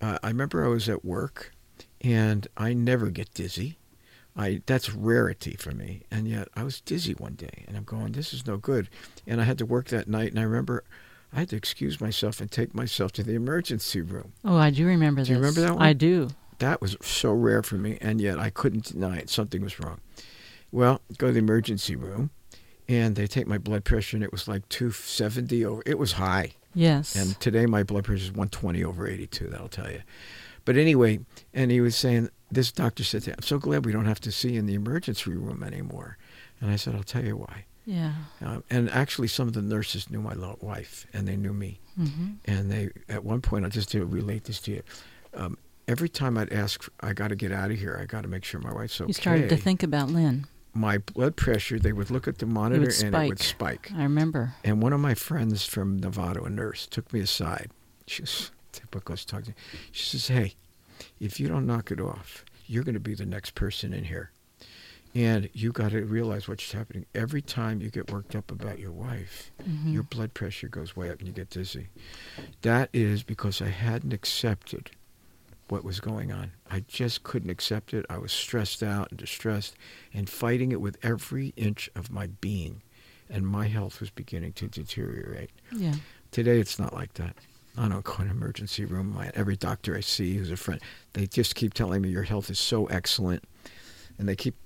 Uh, 0.00 0.18
I 0.22 0.28
remember 0.28 0.64
I 0.64 0.68
was 0.68 0.88
at 0.88 1.04
work, 1.04 1.52
and 2.00 2.46
I 2.56 2.74
never 2.74 3.10
get 3.10 3.32
dizzy. 3.34 3.78
I 4.36 4.62
that's 4.66 4.92
rarity 4.94 5.56
for 5.58 5.72
me, 5.72 6.02
and 6.10 6.28
yet 6.28 6.48
I 6.54 6.62
was 6.62 6.80
dizzy 6.80 7.14
one 7.14 7.34
day, 7.34 7.64
and 7.66 7.76
I'm 7.76 7.84
going, 7.84 8.12
"This 8.12 8.32
is 8.32 8.46
no 8.46 8.56
good." 8.58 8.88
And 9.26 9.40
I 9.40 9.44
had 9.44 9.58
to 9.58 9.66
work 9.66 9.88
that 9.88 10.08
night, 10.08 10.30
and 10.30 10.38
I 10.38 10.42
remember 10.42 10.84
I 11.32 11.40
had 11.40 11.48
to 11.50 11.56
excuse 11.56 12.00
myself 12.00 12.40
and 12.40 12.50
take 12.50 12.74
myself 12.74 13.12
to 13.12 13.22
the 13.22 13.34
emergency 13.34 14.00
room. 14.00 14.32
Oh, 14.44 14.56
I 14.56 14.70
do 14.70 14.86
remember 14.86 15.22
Do 15.22 15.32
you 15.32 15.38
this. 15.38 15.40
remember 15.56 15.60
that 15.60 15.74
one? 15.76 15.82
I 15.86 15.92
do. 15.92 16.28
That 16.58 16.80
was 16.80 16.96
so 17.02 17.32
rare 17.32 17.62
for 17.62 17.76
me, 17.76 17.98
and 18.00 18.20
yet 18.20 18.38
I 18.38 18.50
couldn't 18.50 18.84
deny 18.86 19.18
it. 19.18 19.30
Something 19.30 19.62
was 19.62 19.78
wrong. 19.78 20.00
Well, 20.72 21.00
go 21.18 21.28
to 21.28 21.32
the 21.32 21.38
emergency 21.38 21.94
room, 21.96 22.30
and 22.88 23.14
they 23.14 23.26
take 23.26 23.46
my 23.46 23.58
blood 23.58 23.84
pressure, 23.84 24.16
and 24.16 24.24
it 24.24 24.32
was 24.32 24.48
like 24.48 24.68
270 24.68 25.64
over. 25.64 25.82
It 25.86 25.98
was 25.98 26.12
high. 26.12 26.52
Yes. 26.74 27.14
And 27.14 27.38
today 27.40 27.66
my 27.66 27.82
blood 27.82 28.04
pressure 28.04 28.24
is 28.24 28.30
120 28.32 28.82
over 28.84 29.06
82, 29.06 29.48
that'll 29.48 29.68
tell 29.68 29.90
you. 29.90 30.02
But 30.64 30.76
anyway, 30.76 31.20
and 31.54 31.70
he 31.70 31.80
was 31.80 31.96
saying, 31.96 32.30
this 32.50 32.72
doctor 32.72 33.04
said 33.04 33.22
to 33.22 33.30
him, 33.30 33.36
I'm 33.38 33.42
so 33.44 33.58
glad 33.58 33.84
we 33.86 33.92
don't 33.92 34.04
have 34.06 34.20
to 34.20 34.32
see 34.32 34.52
you 34.52 34.58
in 34.58 34.66
the 34.66 34.74
emergency 34.74 35.30
room 35.30 35.62
anymore. 35.62 36.18
And 36.60 36.70
I 36.70 36.76
said, 36.76 36.94
I'll 36.94 37.02
tell 37.02 37.24
you 37.24 37.36
why. 37.36 37.64
Yeah. 37.88 38.12
Um, 38.42 38.62
and 38.68 38.90
actually, 38.90 39.28
some 39.28 39.48
of 39.48 39.54
the 39.54 39.62
nurses 39.62 40.10
knew 40.10 40.20
my 40.20 40.34
wife, 40.60 41.06
and 41.14 41.26
they 41.26 41.36
knew 41.36 41.54
me. 41.54 41.80
hmm 41.96 42.32
And 42.44 42.70
they, 42.70 42.90
at 43.08 43.24
one 43.24 43.40
point, 43.40 43.64
I'll 43.64 43.70
just 43.70 43.90
to 43.92 44.04
relate 44.04 44.44
this 44.44 44.60
to 44.60 44.72
you. 44.72 44.82
Um, 45.32 45.56
every 45.86 46.10
time 46.10 46.36
I'd 46.36 46.52
ask, 46.52 46.86
I 47.00 47.14
got 47.14 47.28
to 47.28 47.36
get 47.36 47.50
out 47.50 47.70
of 47.70 47.78
here. 47.78 47.98
I 48.00 48.04
got 48.04 48.22
to 48.22 48.28
make 48.28 48.44
sure 48.44 48.60
my 48.60 48.72
wife's 48.72 49.00
okay. 49.00 49.08
You 49.08 49.14
started 49.14 49.48
to 49.48 49.56
think 49.56 49.82
about 49.82 50.10
Lynn. 50.10 50.46
My 50.74 50.98
blood 50.98 51.34
pressure, 51.34 51.78
they 51.78 51.94
would 51.94 52.10
look 52.10 52.28
at 52.28 52.38
the 52.38 52.46
monitor 52.46 52.82
and 53.04 53.14
it 53.14 53.28
would 53.28 53.40
spike. 53.40 53.90
I 53.96 54.02
remember. 54.02 54.54
And 54.62 54.82
one 54.82 54.92
of 54.92 55.00
my 55.00 55.14
friends 55.14 55.64
from 55.64 55.96
Nevada, 55.98 56.42
a 56.42 56.50
nurse, 56.50 56.86
took 56.86 57.10
me 57.12 57.20
aside. 57.20 57.70
She 58.06 58.22
was 58.22 58.50
typical 58.70 59.14
was 59.14 59.24
talking. 59.24 59.54
She 59.92 60.04
says, 60.04 60.28
"Hey, 60.28 60.54
if 61.18 61.40
you 61.40 61.48
don't 61.48 61.66
knock 61.66 61.90
it 61.90 62.00
off, 62.00 62.44
you're 62.66 62.84
going 62.84 62.94
to 62.94 63.00
be 63.00 63.14
the 63.14 63.26
next 63.26 63.54
person 63.54 63.94
in 63.94 64.04
here." 64.04 64.30
And 65.14 65.48
you 65.52 65.72
got 65.72 65.90
to 65.92 66.02
realize 66.04 66.46
what's 66.48 66.70
happening. 66.70 67.06
Every 67.14 67.42
time 67.42 67.80
you 67.80 67.90
get 67.90 68.10
worked 68.10 68.36
up 68.36 68.50
about 68.50 68.78
your 68.78 68.92
wife, 68.92 69.50
Mhm. 69.62 69.92
your 69.92 70.02
blood 70.02 70.34
pressure 70.34 70.68
goes 70.68 70.94
way 70.94 71.10
up 71.10 71.18
and 71.18 71.26
you 71.26 71.32
get 71.32 71.50
dizzy. 71.50 71.88
That 72.62 72.90
is 72.92 73.22
because 73.22 73.60
I 73.62 73.68
hadn't 73.68 74.12
accepted 74.12 74.90
what 75.68 75.84
was 75.84 76.00
going 76.00 76.30
on. 76.32 76.52
I 76.70 76.80
just 76.80 77.22
couldn't 77.24 77.50
accept 77.50 77.92
it. 77.94 78.06
I 78.08 78.18
was 78.18 78.32
stressed 78.32 78.82
out 78.82 79.10
and 79.10 79.18
distressed 79.18 79.74
and 80.14 80.28
fighting 80.28 80.72
it 80.72 80.80
with 80.80 80.96
every 81.02 81.52
inch 81.56 81.90
of 81.94 82.10
my 82.10 82.26
being. 82.28 82.82
And 83.30 83.46
my 83.46 83.66
health 83.66 84.00
was 84.00 84.10
beginning 84.10 84.52
to 84.54 84.68
deteriorate. 84.68 85.50
Yeah. 85.72 85.94
Today, 86.30 86.60
it's 86.60 86.78
not 86.78 86.94
like 86.94 87.14
that. 87.14 87.36
I 87.76 87.88
don't 87.88 88.02
go 88.04 88.14
in 88.16 88.22
an 88.22 88.30
emergency 88.30 88.84
room. 88.84 89.12
My, 89.12 89.30
every 89.34 89.56
doctor 89.56 89.94
I 89.96 90.00
see 90.00 90.36
who's 90.36 90.50
a 90.50 90.56
friend, 90.56 90.80
they 91.12 91.26
just 91.26 91.54
keep 91.54 91.74
telling 91.74 92.02
me 92.02 92.08
your 92.10 92.22
health 92.24 92.50
is 92.50 92.58
so 92.58 92.86
excellent. 92.86 93.44
And 94.18 94.28
they 94.28 94.34
keep 94.36 94.56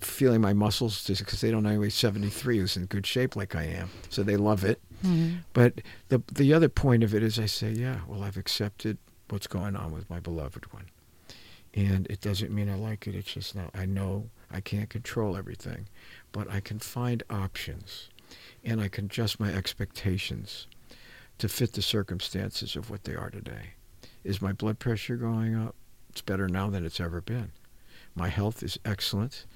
feeling 0.00 0.40
my 0.40 0.52
muscles 0.52 1.04
just 1.04 1.24
because 1.24 1.40
they 1.40 1.50
don't 1.50 1.62
know 1.64 1.70
I 1.70 1.78
weigh 1.78 1.90
73 1.90 2.58
who's 2.58 2.76
in 2.76 2.86
good 2.86 3.06
shape 3.06 3.34
like 3.34 3.54
I 3.56 3.64
am. 3.64 3.90
So 4.08 4.22
they 4.22 4.36
love 4.36 4.64
it. 4.64 4.80
Mhm. 5.02 5.38
But 5.52 5.80
the 6.08 6.22
the 6.32 6.52
other 6.54 6.68
point 6.68 7.02
of 7.02 7.14
it 7.14 7.22
is 7.22 7.38
I 7.38 7.46
say, 7.46 7.70
yeah, 7.72 8.00
well, 8.06 8.22
I've 8.22 8.36
accepted 8.36 8.98
what's 9.28 9.46
going 9.46 9.74
on 9.76 9.92
with 9.92 10.08
my 10.08 10.20
beloved 10.20 10.72
one. 10.72 10.86
And 11.74 12.06
it 12.08 12.20
doesn't 12.20 12.52
mean 12.52 12.68
I 12.68 12.76
like 12.76 13.06
it. 13.08 13.14
It's 13.16 13.32
just 13.32 13.54
now 13.56 13.70
I 13.74 13.84
know 13.84 14.30
I 14.50 14.60
can't 14.60 14.88
control 14.88 15.36
everything, 15.36 15.88
but 16.30 16.48
I 16.50 16.60
can 16.60 16.78
find 16.78 17.22
options 17.28 18.10
and 18.64 18.80
I 18.80 18.88
can 18.88 19.06
adjust 19.06 19.40
my 19.40 19.52
expectations 19.52 20.66
to 21.38 21.48
fit 21.48 21.72
the 21.72 21.82
circumstances 21.82 22.76
of 22.76 22.90
what 22.90 23.04
they 23.04 23.14
are 23.16 23.30
today. 23.30 23.70
Is 24.22 24.40
my 24.40 24.52
blood 24.52 24.78
pressure 24.78 25.16
going 25.16 25.54
up? 25.56 25.74
It's 26.10 26.22
better 26.22 26.48
now 26.48 26.70
than 26.70 26.84
it's 26.86 27.00
ever 27.00 27.20
been. 27.20 27.50
My 28.14 28.28
health 28.28 28.62
is 28.62 28.78
excellent. 28.84 29.46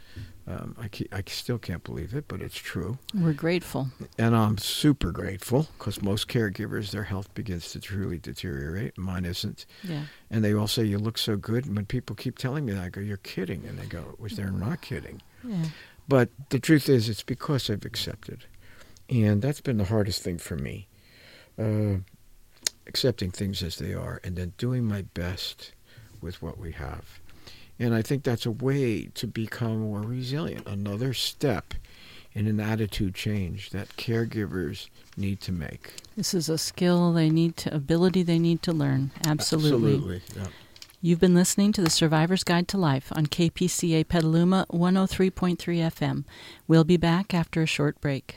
Um, 0.48 0.74
I, 0.80 0.88
ke- 0.88 1.12
I 1.12 1.22
still 1.26 1.58
can't 1.58 1.84
believe 1.84 2.14
it, 2.14 2.24
but 2.26 2.40
it's 2.40 2.56
true. 2.56 2.98
We're 3.14 3.34
grateful. 3.34 3.88
And 4.16 4.34
I'm 4.34 4.56
super 4.56 5.12
grateful 5.12 5.68
because 5.78 6.00
most 6.02 6.26
caregivers, 6.26 6.90
their 6.90 7.04
health 7.04 7.32
begins 7.34 7.70
to 7.72 7.80
truly 7.80 8.18
deteriorate. 8.18 8.96
Mine 8.96 9.26
isn't. 9.26 9.66
Yeah. 9.84 10.04
And 10.30 10.42
they 10.42 10.54
all 10.54 10.66
say, 10.66 10.84
You 10.84 10.98
look 10.98 11.18
so 11.18 11.36
good. 11.36 11.66
And 11.66 11.76
when 11.76 11.84
people 11.86 12.16
keep 12.16 12.38
telling 12.38 12.64
me 12.64 12.72
that, 12.72 12.82
I 12.82 12.88
go, 12.88 13.00
You're 13.02 13.18
kidding. 13.18 13.64
And 13.66 13.78
they 13.78 13.84
go, 13.86 14.16
Was 14.18 14.32
they're 14.36 14.50
not 14.50 14.80
kidding. 14.80 15.20
Yeah. 15.44 15.64
But 16.08 16.30
the 16.48 16.58
truth 16.58 16.88
is, 16.88 17.10
it's 17.10 17.22
because 17.22 17.68
I've 17.68 17.84
accepted. 17.84 18.46
And 19.10 19.42
that's 19.42 19.60
been 19.60 19.76
the 19.76 19.84
hardest 19.84 20.22
thing 20.22 20.38
for 20.38 20.56
me. 20.56 20.88
Uh, 21.58 21.98
accepting 22.86 23.30
things 23.30 23.62
as 23.62 23.76
they 23.76 23.92
are 23.92 24.18
and 24.24 24.34
then 24.36 24.54
doing 24.56 24.84
my 24.84 25.02
best 25.02 25.72
with 26.22 26.40
what 26.40 26.56
we 26.58 26.72
have. 26.72 27.20
And 27.78 27.94
I 27.94 28.02
think 28.02 28.24
that's 28.24 28.46
a 28.46 28.50
way 28.50 29.04
to 29.14 29.26
become 29.26 29.78
more 29.80 30.00
resilient. 30.00 30.66
Another 30.66 31.14
step 31.14 31.74
in 32.32 32.46
an 32.46 32.60
attitude 32.60 33.14
change 33.14 33.70
that 33.70 33.88
caregivers 33.96 34.88
need 35.16 35.40
to 35.42 35.52
make. 35.52 35.94
This 36.16 36.34
is 36.34 36.48
a 36.48 36.58
skill 36.58 37.12
they 37.12 37.30
need 37.30 37.56
to, 37.58 37.74
ability 37.74 38.22
they 38.22 38.38
need 38.38 38.62
to 38.62 38.72
learn. 38.72 39.12
Absolutely. 39.26 39.94
Absolutely. 39.94 40.22
Yeah. 40.36 40.48
You've 41.00 41.20
been 41.20 41.34
listening 41.34 41.70
to 41.72 41.80
the 41.80 41.90
Survivor's 41.90 42.42
Guide 42.42 42.66
to 42.68 42.76
Life 42.78 43.12
on 43.14 43.26
KPCA 43.26 44.08
Petaluma 44.08 44.66
103.3 44.72 45.56
FM. 45.56 46.24
We'll 46.66 46.82
be 46.82 46.96
back 46.96 47.32
after 47.32 47.62
a 47.62 47.66
short 47.66 48.00
break. 48.00 48.36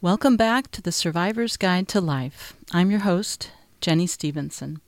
Welcome 0.00 0.36
back 0.36 0.70
to 0.70 0.80
the 0.80 0.92
Survivor's 0.92 1.56
Guide 1.56 1.88
to 1.88 2.00
Life. 2.00 2.54
I'm 2.70 2.88
your 2.88 3.00
host, 3.00 3.50
Jenny 3.80 4.06
Stevenson. 4.06 4.80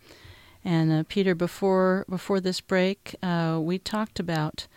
And 0.64 0.92
uh, 0.92 1.02
Peter, 1.08 1.34
before 1.34 2.04
before 2.08 2.38
this 2.38 2.60
break, 2.60 3.16
uh, 3.20 3.58
we 3.60 3.80
talked 3.80 4.20
about 4.20 4.68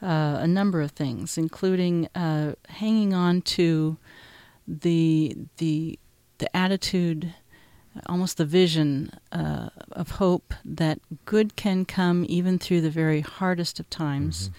uh, 0.00 0.38
a 0.38 0.46
number 0.46 0.80
of 0.80 0.92
things, 0.92 1.36
including 1.36 2.06
uh, 2.14 2.54
hanging 2.68 3.12
on 3.12 3.42
to 3.42 3.96
the 4.68 5.36
the 5.56 5.98
the 6.38 6.56
attitude, 6.56 7.34
almost 8.06 8.36
the 8.36 8.44
vision 8.44 9.10
uh, 9.32 9.70
of 9.90 10.12
hope 10.12 10.54
that 10.64 11.00
good 11.24 11.56
can 11.56 11.84
come 11.84 12.24
even 12.28 12.60
through 12.60 12.82
the 12.82 12.90
very 12.90 13.22
hardest 13.22 13.80
of 13.80 13.90
times. 13.90 14.52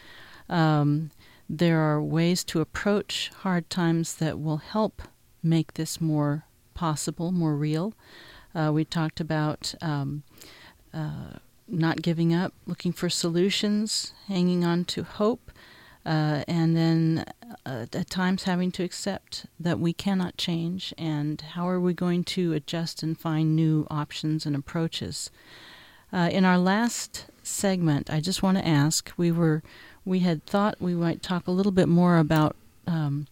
Um, 0.50 1.10
there 1.50 1.80
are 1.80 2.04
ways 2.04 2.44
to 2.44 2.60
approach 2.60 3.32
hard 3.44 3.70
times 3.70 4.16
that 4.16 4.38
will 4.38 4.58
help 4.58 5.02
make 5.44 5.74
this 5.74 6.00
more 6.00 6.46
possible, 6.74 7.32
more 7.32 7.56
real. 7.56 7.94
Uh, 8.54 8.72
we 8.74 8.84
talked 8.84 9.20
about 9.20 9.74
um, 9.82 10.24
uh, 10.94 11.38
not 11.68 12.02
giving 12.02 12.34
up, 12.34 12.54
looking 12.66 12.92
for 12.92 13.10
solutions, 13.10 14.14
hanging 14.28 14.66
on 14.66 14.84
to 14.86 15.04
hope, 15.04 15.52
uh, 16.06 16.44
and 16.48 16.76
then 16.76 17.26
uh, 17.66 17.86
at 17.94 18.10
times 18.10 18.44
having 18.44 18.72
to 18.72 18.84
accept 18.84 19.46
that 19.60 19.80
we 19.80 19.94
cannot 19.94 20.36
change 20.38 20.94
and 20.98 21.42
how 21.42 21.68
are 21.68 21.80
we 21.80 21.94
going 21.94 22.24
to 22.24 22.54
adjust 22.54 23.04
and 23.04 23.20
find 23.20 23.56
new 23.56 23.88
options 23.90 24.46
and 24.46 24.56
approaches. 24.56 25.30
Uh, 26.12 26.30
in 26.32 26.44
our 26.44 26.58
last 26.58 27.26
segment, 27.44 28.10
I 28.10 28.20
just 28.20 28.44
want 28.44 28.58
to 28.58 28.68
ask 28.68 29.12
we 29.16 29.32
were 29.32 29.64
we 30.04 30.20
had 30.20 30.46
thought 30.46 30.82
we 30.82 30.96
might 30.96 31.22
talk 31.22 31.48
a 31.48 31.52
little 31.52 31.72
bit 31.72 31.88
more 31.88 32.18
about 32.18 32.56
um, 32.88 33.28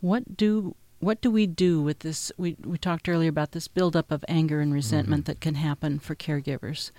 what 0.00 0.36
do 0.36 0.74
what 1.02 1.20
do 1.20 1.32
we 1.32 1.48
do 1.48 1.82
with 1.82 1.98
this? 2.00 2.30
We 2.38 2.56
we 2.64 2.78
talked 2.78 3.08
earlier 3.08 3.28
about 3.28 3.50
this 3.52 3.66
buildup 3.66 4.12
of 4.12 4.24
anger 4.28 4.60
and 4.60 4.72
resentment 4.72 5.26
that 5.26 5.40
can 5.40 5.56
happen 5.56 5.98
for 5.98 6.14
caregivers, 6.14 6.92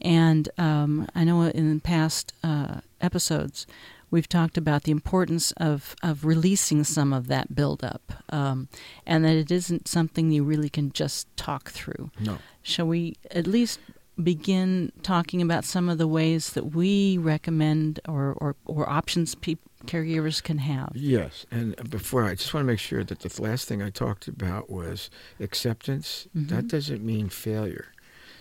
and 0.00 0.48
um, 0.56 1.06
I 1.14 1.24
know 1.24 1.42
in 1.42 1.80
past 1.80 2.32
uh, 2.42 2.80
episodes 3.00 3.66
we've 4.10 4.28
talked 4.28 4.56
about 4.56 4.84
the 4.84 4.90
importance 4.90 5.52
of 5.58 5.94
of 6.02 6.24
releasing 6.24 6.82
some 6.82 7.12
of 7.12 7.26
that 7.28 7.54
buildup, 7.54 8.12
um, 8.30 8.68
and 9.06 9.22
that 9.26 9.36
it 9.36 9.50
isn't 9.50 9.86
something 9.86 10.30
you 10.30 10.44
really 10.44 10.70
can 10.70 10.90
just 10.90 11.28
talk 11.36 11.70
through. 11.70 12.10
No. 12.18 12.38
Shall 12.62 12.86
we 12.86 13.16
at 13.32 13.46
least 13.46 13.80
begin 14.22 14.92
talking 15.02 15.42
about 15.42 15.64
some 15.64 15.90
of 15.90 15.98
the 15.98 16.08
ways 16.08 16.54
that 16.54 16.74
we 16.74 17.18
recommend 17.18 18.00
or 18.08 18.32
or, 18.38 18.56
or 18.64 18.88
options 18.88 19.34
people 19.34 19.70
caregivers 19.86 20.42
can 20.42 20.58
have? 20.58 20.92
Yes, 20.94 21.46
and 21.50 21.74
before 21.90 22.24
I 22.24 22.34
just 22.34 22.52
want 22.54 22.64
to 22.64 22.72
make 22.72 22.78
sure 22.78 23.04
that 23.04 23.20
the 23.20 23.42
last 23.42 23.68
thing 23.68 23.82
I 23.82 23.90
talked 23.90 24.28
about 24.28 24.70
was 24.70 25.10
acceptance. 25.40 26.28
That 26.34 26.64
Mhm. 26.64 26.68
doesn't 26.68 27.04
mean 27.04 27.28
failure. 27.28 27.86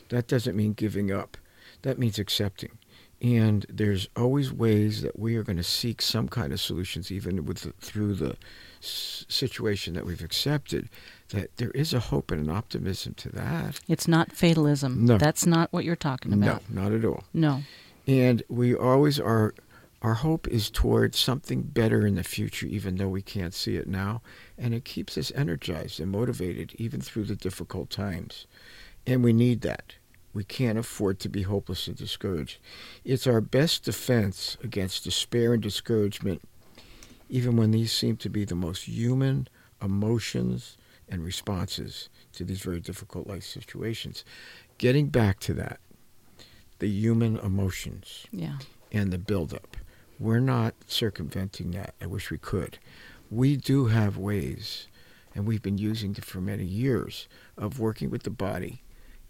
That 0.09 0.27
doesn't 0.27 0.55
mean 0.55 0.73
giving 0.73 1.11
up. 1.11 1.37
That 1.83 1.97
means 1.99 2.19
accepting. 2.19 2.77
And 3.21 3.65
there's 3.69 4.07
always 4.15 4.51
ways 4.51 5.03
that 5.03 5.17
we 5.19 5.35
are 5.35 5.43
going 5.43 5.57
to 5.57 5.63
seek 5.63 6.01
some 6.01 6.27
kind 6.27 6.51
of 6.51 6.59
solutions, 6.59 7.11
even 7.11 7.45
with 7.45 7.59
the, 7.59 7.73
through 7.79 8.15
the 8.15 8.35
s- 8.81 9.25
situation 9.29 9.93
that 9.93 10.05
we've 10.05 10.23
accepted. 10.23 10.89
That 11.29 11.55
there 11.57 11.69
is 11.71 11.93
a 11.93 11.99
hope 11.99 12.31
and 12.31 12.43
an 12.43 12.49
optimism 12.49 13.13
to 13.15 13.29
that. 13.29 13.79
It's 13.87 14.07
not 14.07 14.31
fatalism. 14.31 15.05
No. 15.05 15.17
That's 15.19 15.45
not 15.45 15.71
what 15.71 15.85
you're 15.85 15.95
talking 15.95 16.33
about. 16.33 16.63
No, 16.69 16.81
not 16.83 16.91
at 16.93 17.05
all. 17.05 17.23
No. 17.33 17.61
And 18.07 18.41
we 18.49 18.73
always 18.75 19.19
are, 19.19 19.53
our 20.01 20.15
hope 20.15 20.47
is 20.47 20.69
towards 20.71 21.19
something 21.19 21.61
better 21.61 22.05
in 22.07 22.15
the 22.15 22.23
future, 22.23 22.65
even 22.65 22.95
though 22.95 23.07
we 23.09 23.21
can't 23.21 23.53
see 23.53 23.75
it 23.75 23.87
now. 23.87 24.21
And 24.57 24.73
it 24.73 24.83
keeps 24.83 25.17
us 25.17 25.31
energized 25.35 25.99
and 25.99 26.11
motivated, 26.11 26.73
even 26.77 27.01
through 27.01 27.25
the 27.25 27.35
difficult 27.35 27.89
times. 27.91 28.47
And 29.05 29.23
we 29.23 29.31
need 29.33 29.61
that. 29.61 29.95
We 30.33 30.43
can't 30.43 30.79
afford 30.79 31.19
to 31.19 31.29
be 31.29 31.43
hopeless 31.43 31.87
and 31.87 31.95
discouraged. 31.97 32.57
It's 33.03 33.27
our 33.27 33.41
best 33.41 33.83
defense 33.83 34.57
against 34.63 35.03
despair 35.03 35.53
and 35.53 35.61
discouragement, 35.61 36.41
even 37.29 37.55
when 37.55 37.71
these 37.71 37.91
seem 37.91 38.17
to 38.17 38.29
be 38.29 38.43
the 38.45 38.55
most 38.55 38.87
human 38.87 39.47
emotions 39.81 40.77
and 41.09 41.23
responses 41.23 42.09
to 42.33 42.43
these 42.43 42.61
very 42.61 42.79
difficult 42.79 43.27
life 43.27 43.43
situations. 43.43 44.23
Getting 44.77 45.07
back 45.07 45.39
to 45.41 45.53
that, 45.55 45.79
the 46.79 46.87
human 46.87 47.37
emotions 47.37 48.25
Yeah. 48.31 48.57
and 48.91 49.11
the 49.11 49.17
buildup. 49.19 49.77
We're 50.21 50.39
not 50.39 50.75
circumventing 50.85 51.71
that. 51.71 51.95
I 51.99 52.05
wish 52.05 52.29
we 52.29 52.37
could. 52.37 52.77
We 53.31 53.57
do 53.57 53.87
have 53.87 54.17
ways, 54.17 54.87
and 55.33 55.47
we've 55.47 55.63
been 55.63 55.79
using 55.79 56.13
them 56.13 56.21
for 56.21 56.39
many 56.39 56.63
years, 56.63 57.27
of 57.57 57.79
working 57.79 58.11
with 58.11 58.21
the 58.21 58.29
body 58.29 58.83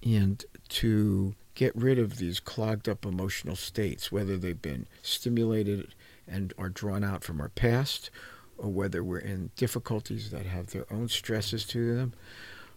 and 0.04 0.44
to 0.68 1.34
get 1.56 1.74
rid 1.78 1.98
of 1.98 2.18
these 2.18 2.42
clogged 2.42 2.90
up 2.90 3.06
emotional 3.06 3.56
states, 3.56 4.12
whether 4.12 4.36
they've 4.36 4.62
been 4.62 4.86
stimulated 5.02 5.96
and 6.28 6.54
are 6.58 6.68
drawn 6.68 7.06
out 7.06 7.24
from 7.24 7.40
our 7.40 7.50
past, 7.50 8.10
or 8.58 8.68
whether 8.68 9.02
we're 9.02 9.20
in 9.20 9.52
difficulties 9.56 10.30
that 10.32 10.46
have 10.46 10.72
their 10.72 10.92
own 10.92 11.08
stresses 11.08 11.64
to 11.68 11.96
them, 11.96 12.14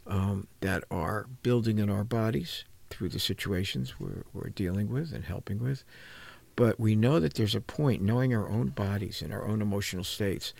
um, 0.06 0.46
that 0.60 0.84
are 0.88 1.26
building 1.42 1.80
in 1.80 1.90
our 1.90 2.04
bodies 2.04 2.62
through 2.90 3.08
the 3.08 3.18
situations 3.18 3.98
we're, 3.98 4.22
we're 4.32 4.50
dealing 4.50 4.88
with 4.88 5.12
and 5.12 5.24
helping 5.24 5.58
with. 5.58 5.82
But 6.56 6.78
we 6.78 6.94
know 6.94 7.18
that 7.20 7.34
there's 7.34 7.54
a 7.54 7.60
point, 7.60 8.02
knowing 8.02 8.34
our 8.34 8.48
own 8.48 8.68
bodies 8.68 9.22
and 9.22 9.32
our 9.32 9.46
own 9.46 9.60
emotional 9.60 10.04
states, 10.04 10.54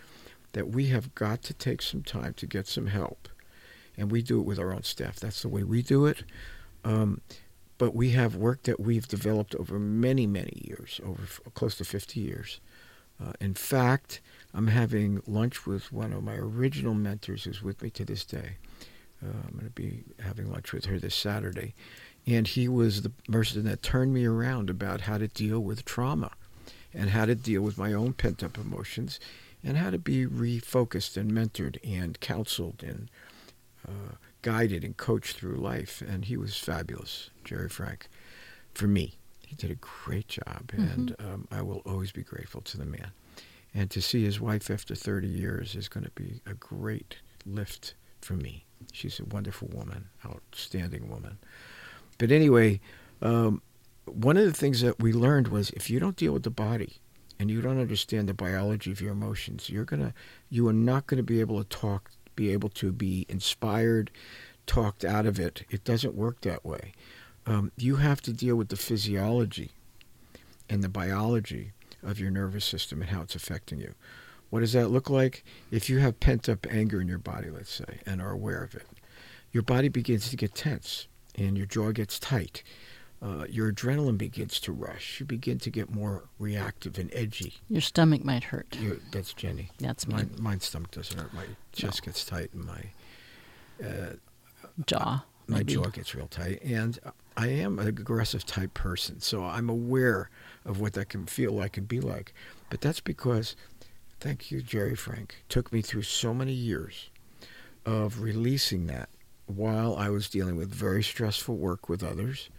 that 0.53 0.69
we 0.69 0.87
have 0.87 1.15
got 1.15 1.41
to 1.43 1.53
take 1.53 1.81
some 1.81 2.03
time 2.03 2.33
to 2.35 2.45
get 2.45 2.67
some 2.67 2.87
help. 2.87 3.29
And 3.97 4.11
we 4.11 4.21
do 4.21 4.39
it 4.39 4.45
with 4.45 4.59
our 4.59 4.73
own 4.73 4.83
staff. 4.83 5.19
That's 5.19 5.41
the 5.41 5.49
way 5.49 5.63
we 5.63 5.81
do 5.81 6.05
it. 6.05 6.23
Um, 6.83 7.21
but 7.77 7.95
we 7.95 8.11
have 8.11 8.35
work 8.35 8.63
that 8.63 8.79
we've 8.79 9.07
developed 9.07 9.55
over 9.55 9.79
many, 9.79 10.27
many 10.27 10.63
years, 10.65 11.01
over 11.05 11.23
f- 11.23 11.41
close 11.53 11.75
to 11.75 11.85
50 11.85 12.19
years. 12.19 12.59
Uh, 13.21 13.33
in 13.39 13.53
fact, 13.53 14.21
I'm 14.53 14.67
having 14.67 15.21
lunch 15.25 15.65
with 15.65 15.91
one 15.91 16.13
of 16.13 16.23
my 16.23 16.35
original 16.35 16.93
mentors 16.93 17.43
who's 17.43 17.61
with 17.61 17.81
me 17.81 17.89
to 17.91 18.05
this 18.05 18.25
day. 18.25 18.57
Uh, 19.23 19.29
I'm 19.45 19.53
going 19.53 19.65
to 19.65 19.71
be 19.71 20.03
having 20.19 20.51
lunch 20.51 20.73
with 20.73 20.85
her 20.85 20.99
this 20.99 21.15
Saturday. 21.15 21.73
And 22.27 22.47
he 22.47 22.67
was 22.67 23.01
the 23.03 23.11
person 23.31 23.65
that 23.65 23.83
turned 23.83 24.13
me 24.13 24.25
around 24.25 24.69
about 24.69 25.01
how 25.01 25.17
to 25.17 25.27
deal 25.27 25.59
with 25.59 25.85
trauma 25.85 26.31
and 26.93 27.11
how 27.11 27.25
to 27.25 27.35
deal 27.35 27.61
with 27.61 27.77
my 27.77 27.93
own 27.93 28.13
pent 28.13 28.43
up 28.43 28.57
emotions 28.57 29.19
and 29.63 29.77
how 29.77 29.89
to 29.91 29.97
be 29.99 30.25
refocused 30.25 31.17
and 31.17 31.31
mentored 31.31 31.77
and 31.83 32.19
counseled 32.19 32.83
and 32.83 33.09
uh, 33.87 34.15
guided 34.41 34.83
and 34.83 34.97
coached 34.97 35.37
through 35.37 35.57
life. 35.57 36.01
And 36.07 36.25
he 36.25 36.37
was 36.37 36.57
fabulous, 36.57 37.29
Jerry 37.43 37.69
Frank, 37.69 38.07
for 38.73 38.87
me. 38.87 39.17
He 39.45 39.55
did 39.55 39.69
a 39.69 39.75
great 39.75 40.27
job, 40.27 40.67
Mm-hmm. 40.67 40.81
and 40.81 41.15
um, 41.19 41.47
I 41.51 41.61
will 41.61 41.81
always 41.85 42.11
be 42.11 42.23
grateful 42.23 42.61
to 42.61 42.77
the 42.77 42.85
man. 42.85 43.11
And 43.73 43.91
to 43.91 44.01
see 44.01 44.23
his 44.23 44.39
wife 44.41 44.71
after 44.71 44.95
30 44.95 45.27
years 45.27 45.75
is 45.75 45.87
going 45.87 46.05
to 46.05 46.11
be 46.11 46.41
a 46.47 46.53
great 46.55 47.17
lift 47.45 47.93
for 48.21 48.33
me. 48.33 48.65
She's 48.93 49.19
a 49.19 49.25
wonderful 49.25 49.67
woman, 49.71 50.07
outstanding 50.25 51.09
woman. 51.09 51.37
But 52.17 52.31
anyway, 52.31 52.79
um, 53.21 53.61
one 54.05 54.37
of 54.37 54.45
the 54.45 54.53
things 54.53 54.81
that 54.81 54.99
we 54.99 55.11
learned 55.13 55.47
was 55.49 55.69
if 55.71 55.89
you 55.89 55.99
don't 55.99 56.15
deal 56.15 56.33
with 56.33 56.43
the 56.43 56.49
body 56.49 56.97
and 57.39 57.49
you 57.49 57.61
don't 57.61 57.79
understand 57.79 58.29
the 58.29 58.33
biology 58.33 58.91
of 58.91 59.01
your 59.01 59.11
emotions, 59.11 59.69
you're 59.69 59.85
gonna, 59.85 60.13
you 60.49 60.67
are 60.67 60.73
not 60.73 61.07
to 61.07 61.23
be 61.23 61.39
able 61.41 61.61
to 61.63 61.69
talk, 61.69 62.11
be 62.35 62.51
able 62.51 62.69
to 62.69 62.91
be 62.91 63.25
inspired, 63.29 64.11
talked 64.65 65.03
out 65.03 65.25
of 65.25 65.39
it. 65.39 65.63
It 65.69 65.83
doesn't 65.83 66.15
work 66.15 66.41
that 66.41 66.65
way. 66.65 66.93
Um, 67.45 67.71
you 67.77 67.97
have 67.97 68.21
to 68.21 68.33
deal 68.33 68.55
with 68.55 68.69
the 68.69 68.77
physiology 68.77 69.71
and 70.69 70.83
the 70.83 70.89
biology 70.89 71.73
of 72.01 72.19
your 72.19 72.31
nervous 72.31 72.65
system 72.65 73.01
and 73.01 73.11
how 73.11 73.21
it's 73.21 73.35
affecting 73.35 73.79
you. 73.79 73.93
What 74.49 74.61
does 74.61 74.73
that 74.73 74.89
look 74.89 75.09
like? 75.09 75.43
If 75.71 75.89
you 75.89 75.99
have 75.99 76.19
pent 76.19 76.47
up 76.47 76.65
anger 76.69 77.01
in 77.01 77.07
your 77.07 77.17
body, 77.19 77.49
let's 77.49 77.71
say, 77.71 77.99
and 78.05 78.21
are 78.21 78.31
aware 78.31 78.63
of 78.63 78.75
it, 78.75 78.87
your 79.51 79.63
body 79.63 79.89
begins 79.89 80.29
to 80.29 80.35
get 80.35 80.55
tense 80.55 81.07
and 81.37 81.57
your 81.57 81.65
jaw 81.65 81.91
gets 81.91 82.19
tight. 82.19 82.63
Uh, 83.21 83.45
your 83.49 83.71
adrenaline 83.71 84.17
begins 84.17 84.59
to 84.59 84.71
rush. 84.71 85.19
You 85.19 85.25
begin 85.25 85.57
to 85.59 85.69
get 85.69 85.89
more 85.89 86.25
reactive 86.37 86.99
and 86.99 87.09
edgy. 87.13 87.55
Your 87.69 87.81
stomach 87.81 88.23
might 88.23 88.43
hurt. 88.45 88.77
That's 89.11 89.33
Jenny. 89.33 89.71
That's 89.79 90.07
me. 90.07 90.15
Mine, 90.15 90.35
my 90.37 90.57
stomach 90.57 90.91
doesn't 90.91 91.17
hurt. 91.17 91.33
My 91.33 91.45
chest 91.71 92.03
gets 92.03 92.23
tight 92.25 92.51
and 92.53 92.65
my 92.65 92.83
uh, 93.83 94.13
Jaw. 94.85 95.23
my 95.47 95.57
maybe. 95.57 95.73
jaw 95.73 95.83
gets 95.87 96.13
real 96.15 96.27
tight 96.27 96.61
and 96.63 96.99
i 97.37 97.47
am 97.47 97.77
an 97.79 97.87
aggressive 97.87 98.45
type 98.45 98.73
person 98.73 99.19
so 99.19 99.43
i'm 99.43 99.69
aware 99.69 100.29
of 100.65 100.79
what 100.79 100.93
that 100.93 101.09
can 101.09 101.25
feel 101.25 101.51
like 101.51 101.77
and 101.77 101.87
be 101.87 101.99
like 101.99 102.33
but 102.69 102.81
that's 102.81 102.99
because 102.99 103.55
thank 104.19 104.49
you 104.51 104.61
jerry 104.61 104.95
frank 104.95 105.43
took 105.49 105.71
me 105.71 105.81
through 105.81 106.01
so 106.01 106.33
many 106.33 106.51
years 106.53 107.09
of 107.85 108.21
releasing 108.21 108.87
that 108.87 109.09
while 109.47 109.95
i 109.97 110.09
was 110.09 110.29
dealing 110.29 110.55
with 110.55 110.69
very 110.73 111.03
stressful 111.03 111.55
work 111.55 111.87
with 111.89 112.03
others 112.03 112.49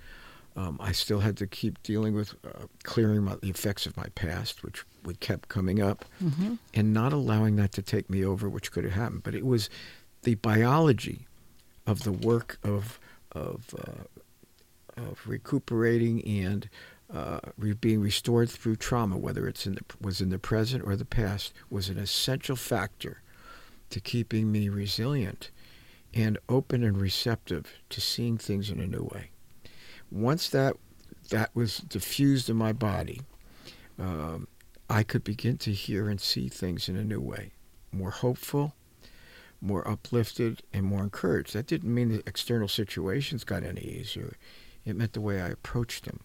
um, 0.57 0.76
i 0.80 0.93
still 0.93 1.20
had 1.20 1.37
to 1.37 1.47
keep 1.47 1.82
dealing 1.82 2.14
with 2.14 2.34
uh, 2.47 2.66
clearing 2.84 3.22
my, 3.24 3.34
the 3.43 3.51
effects 3.51 3.87
of 3.87 3.97
my 3.97 4.07
past 4.14 4.62
which 4.62 4.84
would 5.05 5.20
kept 5.20 5.49
coming 5.49 5.80
up 5.82 6.05
Mhm. 6.22 6.59
and 6.74 6.93
not 6.95 7.12
allowing 7.12 7.57
that 7.57 7.72
to 7.72 7.82
take 7.82 8.09
me 8.11 8.24
over 8.24 8.49
which 8.49 8.70
could 8.72 8.84
have 8.84 8.93
happened 8.95 9.22
but 9.24 9.34
it 9.34 9.45
was 9.47 9.68
the 10.22 10.34
biology 10.37 11.26
of 11.87 12.03
the 12.05 12.12
work 12.12 12.59
of 12.62 12.99
of 13.32 13.74
uh, 13.78 14.03
of 14.97 15.20
recuperating 15.26 16.24
and 16.26 16.68
uh, 17.12 17.39
re- 17.59 17.74
being 17.74 18.01
restored 18.01 18.49
through 18.51 18.74
trauma, 18.74 19.16
whether 19.16 19.47
it's 19.47 19.66
in 19.66 19.74
the 19.74 19.82
was 20.01 20.20
in 20.20 20.30
the 20.30 20.39
present 20.39 20.82
or 20.84 20.97
the 20.97 21.05
past, 21.05 21.53
was 21.70 21.89
an 21.89 21.99
essential 21.99 22.57
factor 22.57 23.20
to 23.91 24.01
keeping 24.01 24.51
me 24.51 24.68
resilient 24.68 25.51
and 26.14 26.38
open 26.48 26.82
and 26.82 27.00
receptive 27.00 27.66
to 27.90 28.00
seeing 28.00 28.38
things 28.38 28.70
in 28.70 28.80
a 28.80 28.86
new 28.86 29.09
way. 29.12 29.30
Once 30.11 30.48
that 30.50 30.76
that 31.30 31.50
was 31.54 31.78
diffused 31.78 32.48
in 32.48 32.57
my 32.57 32.72
body, 32.72 33.20
um, 33.98 34.46
I 34.88 35.02
could 35.02 35.24
begin 35.24 35.59
to 35.59 35.72
hear 35.72 36.09
and 36.09 36.20
see 36.20 36.48
things 36.48 36.88
in 36.88 36.96
a 36.96 37.02
new 37.04 37.20
way, 37.20 37.50
more 37.90 38.12
hopeful, 38.12 38.74
more 39.61 39.86
uplifted 39.88 40.62
and 40.72 40.84
more 40.84 41.02
encouraged. 41.02 41.52
That 41.54 41.66
didn't 41.66 41.92
mean 41.92 42.11
the 42.11 42.22
external 42.26 42.68
situations 42.68 43.42
got 43.42 43.64
any 43.64 43.80
easier. 43.80 44.36
It 44.84 44.94
meant 44.94 45.14
the 45.14 45.20
way 45.20 45.40
I 45.40 45.48
approached 45.48 46.04
them 46.04 46.20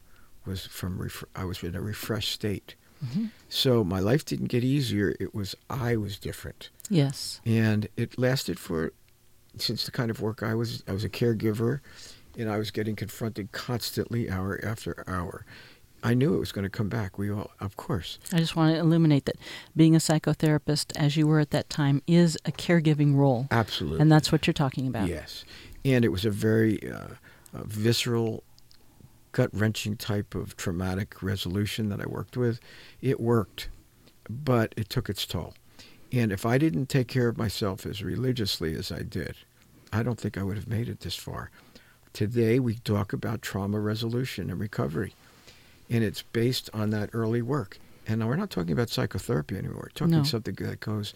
was 0.46 0.68
from 0.68 1.02
ref- 1.02 1.24
I 1.36 1.46
was 1.46 1.64
in 1.64 1.76
a 1.76 1.82
refreshed 1.82 2.32
state. 2.32 2.76
Mhm. 3.04 3.32
So 3.50 3.84
my 3.84 4.00
life 4.00 4.24
didn't 4.26 4.48
get 4.50 4.64
easier. 4.64 5.16
It 5.20 5.34
was 5.34 5.56
I 5.72 5.96
was 5.96 6.20
different, 6.20 6.70
Yes. 6.90 7.42
and 7.44 7.88
it 7.98 8.20
lasted 8.20 8.60
for 8.60 8.94
since 9.58 9.86
the 9.86 9.92
kind 9.92 10.10
of 10.12 10.22
work 10.22 10.44
I 10.44 10.56
was. 10.56 10.84
I 10.88 10.94
was 10.94 11.04
a 11.04 11.10
caregiver, 11.10 11.80
and 12.38 12.50
I 12.50 12.58
was 12.58 12.72
getting 12.72 12.96
confronted 12.96 13.52
constantly, 13.52 14.30
hour 14.30 14.60
after 14.64 15.04
hour. 15.08 15.46
I 16.04 16.16
knew 16.16 16.34
it 16.34 16.40
was 16.40 16.52
going 16.52 16.64
to 16.64 16.70
come 16.70 16.90
back. 16.90 17.20
We 17.20 17.30
all, 17.30 17.52
of 17.60 17.78
course, 17.78 18.18
I 18.34 18.38
just 18.38 18.56
want 18.56 18.74
to 18.74 18.80
illuminate 18.80 19.26
that 19.26 19.36
being 19.76 19.96
a 19.96 20.00
psychotherapist, 20.00 20.96
as 20.96 21.16
you 21.16 21.28
were 21.28 21.40
at 21.40 21.52
that 21.52 21.70
time, 21.70 22.02
is 22.08 22.38
a 22.46 22.52
caregiving 22.52 23.16
role. 23.16 23.48
absolutely, 23.52 24.00
And 24.02 24.12
that's 24.12 24.32
what 24.32 24.48
you're 24.48 24.54
talking 24.54 24.88
about. 24.88 25.08
Yes, 25.08 25.46
and 25.86 26.04
it 26.04 26.10
was 26.10 26.26
a 26.26 26.32
very 26.32 26.92
uh, 26.92 26.98
uh, 27.54 27.64
visceral, 27.66 28.44
gut 29.32 29.50
wrenching 29.54 29.96
type 29.96 30.34
of 30.34 30.58
traumatic 30.58 31.22
resolution 31.22 31.90
that 31.90 32.02
I 32.02 32.08
worked 32.08 32.36
with. 32.36 32.60
It 33.02 33.20
worked, 33.20 33.70
but 34.28 34.74
it 34.76 34.90
took 34.90 35.08
its 35.08 35.26
toll. 35.28 35.54
And 36.12 36.32
if 36.32 36.46
I 36.46 36.58
didn't 36.58 36.88
take 36.90 37.08
care 37.08 37.28
of 37.30 37.38
myself 37.38 37.86
as 37.86 38.04
religiously 38.04 38.76
as 38.76 38.92
I 38.92 39.02
did, 39.04 39.36
I 39.94 40.04
don't 40.04 40.20
think 40.20 40.38
I 40.38 40.44
would 40.44 40.58
have 40.58 40.68
made 40.68 40.90
it 40.90 41.02
this 41.02 41.16
far. 41.16 41.50
Today 42.14 42.60
we 42.60 42.76
talk 42.76 43.14
about 43.14 43.42
trauma 43.42 43.80
resolution 43.80 44.50
and 44.50 44.60
recovery, 44.60 45.14
and 45.90 46.04
it's 46.04 46.22
based 46.22 46.70
on 46.74 46.90
that 46.90 47.10
early 47.14 47.42
work. 47.42 47.78
And 48.08 48.20
now 48.20 48.28
we're 48.28 48.36
not 48.36 48.50
talking 48.50 48.74
about 48.74 48.90
psychotherapy 48.90 49.56
anymore. 49.58 49.84
We're 49.84 49.90
talking 49.90 50.16
No. 50.18 50.24
something 50.24 50.56
that 50.56 50.82
goes, 50.82 51.14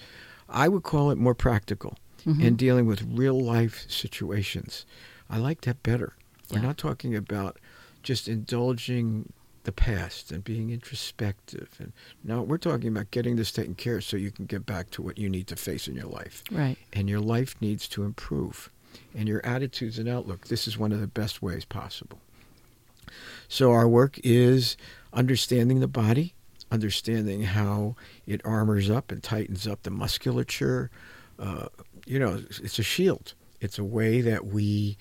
I 0.48 0.70
would 0.70 0.84
call 0.84 1.12
it 1.12 1.18
more 1.18 1.36
practical 1.36 1.98
Mhm. 2.26 2.48
and 2.48 2.58
dealing 2.58 2.86
with 2.86 3.02
real 3.02 3.40
life 3.40 3.86
situations. 3.90 4.86
I 5.30 5.38
like 5.40 5.62
that 5.62 5.84
better. 5.84 6.14
We're 6.52 6.62
not 6.62 6.78
talking 6.78 7.16
about 7.16 7.58
just 8.04 8.28
indulging 8.28 9.34
the 9.66 9.72
past 9.72 10.32
and 10.32 10.44
being 10.44 10.70
introspective 10.70 11.70
and 11.80 11.92
no, 12.24 12.42
we're 12.42 12.58
talking 12.58 12.90
about 12.90 13.12
getting 13.12 13.36
this 13.36 13.52
taken 13.52 13.76
care 13.76 13.98
of 13.98 14.04
so 14.04 14.18
you 14.18 14.32
can 14.32 14.46
get 14.46 14.66
back 14.66 14.90
to 14.92 15.02
what 15.02 15.18
you 15.18 15.30
need 15.30 15.48
to 15.48 15.56
face 15.56 15.88
in 15.88 15.96
your 15.96 16.08
life. 16.08 16.44
Right. 16.52 16.78
And 16.94 17.10
your 17.10 17.20
life 17.20 17.56
needs 17.60 17.88
to 17.90 18.04
improve. 18.04 18.70
And 19.14 19.28
your 19.28 19.46
attitudes 19.46 20.00
and 20.00 20.08
outlook, 20.08 20.48
this 20.48 20.68
is 20.68 20.78
one 20.78 20.92
of 20.92 21.02
the 21.02 21.08
best 21.08 21.42
ways 21.42 21.66
possible. 21.66 22.20
So 23.48 23.72
our 23.72 23.88
work 23.88 24.20
is 24.24 24.78
understanding 25.14 25.80
the 25.80 25.88
body, 25.88 26.34
understanding 26.72 27.44
how 27.44 27.96
it 28.26 28.42
armors 28.46 28.90
up 28.90 29.12
and 29.12 29.22
tightens 29.22 29.68
up 29.68 29.84
the 29.84 29.92
musculature. 29.92 30.90
Uh, 31.38 31.68
you 32.06 32.20
know, 32.20 32.42
it's 32.50 32.80
a 32.80 32.84
shield. 32.84 33.34
It's 33.62 33.78
a 33.78 33.84
way 33.84 34.22
that 34.22 34.46
we 34.46 34.98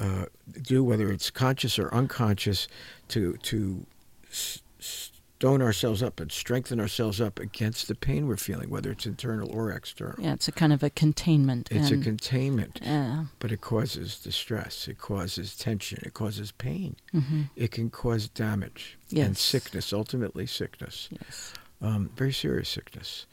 uh, 0.00 0.26
do, 0.62 0.84
whether 0.84 1.10
it's 1.10 1.30
conscious 1.30 1.78
or 1.78 1.92
unconscious, 1.92 2.68
to 3.08 3.34
to 3.38 3.86
stone 4.30 5.62
ourselves 5.62 6.02
up 6.02 6.18
and 6.20 6.32
strengthen 6.32 6.80
ourselves 6.80 7.20
up 7.20 7.38
against 7.38 7.86
the 7.86 7.94
pain 7.94 8.26
we're 8.26 8.36
feeling, 8.36 8.70
whether 8.70 8.90
it's 8.90 9.06
internal 9.06 9.48
or 9.52 9.70
external. 9.70 10.16
Yeah, 10.18 10.32
it's 10.32 10.48
a 10.48 10.52
kind 10.52 10.72
of 10.72 10.82
a 10.82 10.90
containment. 10.90 11.68
It's 11.70 11.90
a 11.90 11.96
containment, 11.96 12.80
yeah. 12.82 13.26
but 13.38 13.52
it 13.52 13.60
causes 13.60 14.18
distress. 14.18 14.88
It 14.88 14.98
causes 14.98 15.56
tension. 15.56 16.00
It 16.02 16.14
causes 16.14 16.50
pain. 16.52 16.96
hmm 17.12 17.42
It 17.54 17.70
can 17.70 17.88
cause 17.90 18.28
damage 18.28 18.98
and 19.16 19.36
sickness, 19.36 19.92
ultimately 19.92 20.46
sickness, 20.46 21.08
Yes. 21.12 21.54
um, 21.80 22.10
very 22.16 22.32
serious 22.32 22.68
sickness, 22.68 23.26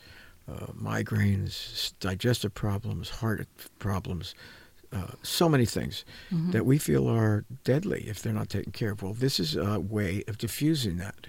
uh, 0.47 0.67
migraines, 0.79 1.93
digestive 1.99 2.53
problems, 2.53 3.09
heart 3.09 3.47
problems, 3.79 4.35
uh, 4.91 5.11
so 5.23 5.47
many 5.49 5.65
things 5.65 6.03
Mhm. 6.31 6.51
that 6.51 6.65
we 6.65 6.77
feel 6.77 7.07
are 7.07 7.45
deadly 7.63 8.05
if 8.07 8.21
they're 8.21 8.33
not 8.33 8.49
taken 8.49 8.71
care 8.71 8.91
of. 8.91 9.01
Well, 9.01 9.13
this 9.13 9.39
is 9.39 9.55
a 9.55 9.79
way 9.79 10.23
of 10.27 10.37
diffusing 10.37 10.97
that. 10.97 11.27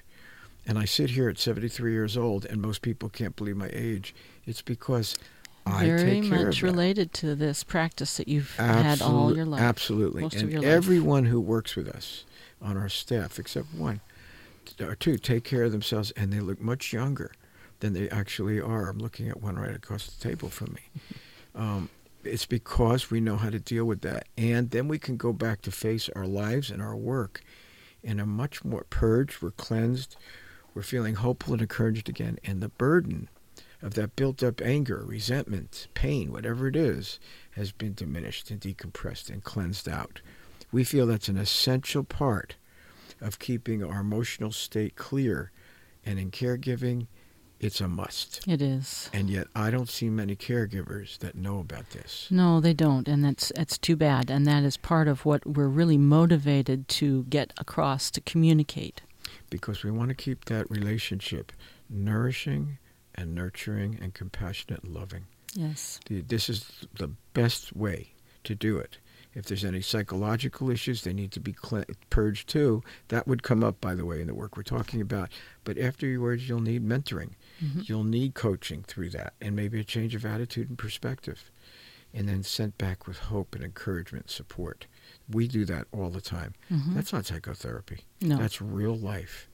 And 0.66 0.78
I 0.78 0.84
sit 0.84 1.10
here 1.10 1.28
at 1.28 1.38
73 1.38 1.92
years 1.92 2.16
old, 2.16 2.44
and 2.44 2.60
most 2.60 2.82
people 2.82 3.08
can't 3.08 3.36
believe 3.36 3.56
my 3.56 3.70
age. 3.72 4.14
It's 4.46 4.62
because 4.62 5.16
I 5.64 5.84
Very 5.86 6.02
take 6.20 6.30
care 6.30 6.46
much 6.46 6.62
related 6.62 7.12
to 7.14 7.34
this 7.34 7.64
practice 7.64 8.16
that 8.18 8.28
you've 8.28 8.54
had 8.56 9.00
all 9.02 9.34
your 9.34 9.44
life. 9.44 9.60
Absolutely. 9.60 10.22
most 10.22 10.36
and 10.36 10.50
your 10.50 10.60
life. 10.62 10.68
everyone 10.70 11.26
who 11.26 11.40
works 11.40 11.74
with 11.76 11.88
us 11.88 12.24
on 12.62 12.76
our 12.76 12.88
staff, 12.88 13.38
except 13.38 13.72
one 13.74 14.00
or 14.80 14.94
two, 14.94 15.18
take 15.18 15.44
care 15.44 15.64
of 15.64 15.72
themselves 15.72 16.10
and 16.12 16.32
they 16.32 16.40
look 16.40 16.60
much 16.60 16.92
younger 16.92 17.32
than 17.80 17.92
they 17.92 18.08
actually 18.10 18.60
are. 18.60 18.88
I'm 18.88 18.98
looking 18.98 19.28
at 19.28 19.40
one 19.42 19.56
right 19.56 19.74
across 19.74 20.06
the 20.06 20.28
table 20.28 20.48
from 20.50 20.74
me. 20.74 21.00
Um, 21.54 21.88
it's 22.26 22.46
because 22.46 23.10
we 23.10 23.20
know 23.20 23.36
how 23.36 23.50
to 23.50 23.58
deal 23.58 23.84
with 23.84 24.02
that. 24.02 24.26
And 24.36 24.70
then 24.70 24.88
we 24.88 24.98
can 24.98 25.16
go 25.16 25.32
back 25.32 25.62
to 25.62 25.70
face 25.70 26.08
our 26.14 26.26
lives 26.26 26.70
and 26.70 26.82
our 26.82 26.96
work 26.96 27.42
in 28.02 28.20
a 28.20 28.26
much 28.26 28.64
more 28.64 28.86
purged, 28.88 29.42
we're 29.42 29.50
cleansed, 29.50 30.16
we're 30.74 30.82
feeling 30.82 31.16
hopeful 31.16 31.54
and 31.54 31.62
encouraged 31.62 32.08
again. 32.08 32.38
And 32.44 32.62
the 32.62 32.68
burden 32.68 33.28
of 33.82 33.94
that 33.94 34.16
built 34.16 34.42
up 34.42 34.60
anger, 34.60 35.02
resentment, 35.04 35.88
pain, 35.94 36.32
whatever 36.32 36.68
it 36.68 36.76
is, 36.76 37.18
has 37.52 37.72
been 37.72 37.94
diminished 37.94 38.50
and 38.50 38.60
decompressed 38.60 39.28
and 39.28 39.42
cleansed 39.42 39.88
out. 39.88 40.20
We 40.70 40.84
feel 40.84 41.06
that's 41.06 41.28
an 41.28 41.36
essential 41.36 42.04
part 42.04 42.56
of 43.20 43.38
keeping 43.38 43.82
our 43.82 44.00
emotional 44.00 44.52
state 44.52 44.94
clear. 44.96 45.50
And 46.04 46.18
in 46.18 46.30
caregiving, 46.30 47.08
it's 47.60 47.80
a 47.80 47.88
must. 47.88 48.46
It 48.46 48.60
is. 48.60 49.08
And 49.12 49.30
yet, 49.30 49.46
I 49.54 49.70
don't 49.70 49.88
see 49.88 50.10
many 50.10 50.36
caregivers 50.36 51.18
that 51.18 51.34
know 51.34 51.58
about 51.58 51.90
this. 51.90 52.28
No, 52.30 52.60
they 52.60 52.74
don't, 52.74 53.08
and 53.08 53.24
that's 53.24 53.50
that's 53.56 53.78
too 53.78 53.96
bad. 53.96 54.30
And 54.30 54.46
that 54.46 54.62
is 54.64 54.76
part 54.76 55.08
of 55.08 55.24
what 55.24 55.46
we're 55.46 55.68
really 55.68 55.98
motivated 55.98 56.86
to 56.88 57.24
get 57.24 57.52
across 57.58 58.10
to 58.12 58.20
communicate. 58.20 59.00
because 59.50 59.82
we 59.84 59.90
want 59.90 60.08
to 60.10 60.14
keep 60.14 60.44
that 60.46 60.70
relationship 60.70 61.52
nourishing 61.88 62.78
and 63.14 63.34
nurturing 63.34 63.98
and 64.00 64.12
compassionate 64.14 64.82
and 64.82 64.94
loving. 64.94 65.24
Yes. 65.54 66.00
This 66.08 66.48
is 66.48 66.70
the 66.94 67.08
best 67.32 67.74
way 67.74 68.12
to 68.44 68.54
do 68.54 68.76
it. 68.76 68.98
If 69.34 69.46
there's 69.46 69.64
any 69.64 69.82
psychological 69.82 70.70
issues, 70.70 71.02
they 71.02 71.12
need 71.12 71.30
to 71.32 71.40
be 71.40 71.52
cle 71.52 71.84
purged 72.10 72.48
too. 72.48 72.82
That 73.08 73.26
would 73.28 73.42
come 73.42 73.62
up, 73.62 73.80
by 73.80 73.94
the 73.94 74.04
way, 74.06 74.20
in 74.20 74.26
the 74.26 74.34
work 74.34 74.56
we're 74.56 74.62
talking 74.62 75.00
about. 75.00 75.30
But 75.64 75.78
afterwards, 75.78 76.48
you'll 76.48 76.60
need 76.60 76.86
mentoring. 76.86 77.32
Mhm. 77.62 77.88
You'll 77.88 78.04
need 78.04 78.34
coaching 78.34 78.82
through 78.82 79.10
that 79.10 79.34
and 79.40 79.54
maybe 79.56 79.80
a 79.80 79.84
change 79.84 80.14
of 80.14 80.24
attitude 80.24 80.68
and 80.68 80.78
perspective. 80.78 81.50
And 82.14 82.28
then 82.28 82.42
sent 82.42 82.78
back 82.78 83.06
with 83.06 83.18
hope 83.18 83.54
and 83.54 83.62
encouragement, 83.64 84.30
support. 84.30 84.86
We 85.28 85.48
do 85.48 85.64
that 85.66 85.86
all 85.92 86.08
the 86.10 86.20
time. 86.20 86.54
Mhm. 86.70 86.94
That's 86.94 87.12
not 87.12 87.26
psychotherapy. 87.26 88.04
No. 88.20 88.36
That's 88.38 88.60
real 88.62 88.96
life. 88.96 89.48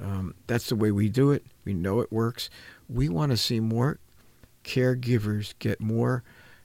Um, 0.00 0.34
that's 0.46 0.68
the 0.68 0.76
way 0.76 0.90
we 0.90 1.08
do 1.08 1.30
it. 1.30 1.46
We 1.64 1.72
know 1.72 2.00
it 2.00 2.10
works. 2.12 2.50
We 2.88 3.08
want 3.08 3.30
to 3.30 3.36
see 3.36 3.60
more 3.60 3.98
caregivers 4.64 5.54
get 5.58 5.80
more, 5.80 6.24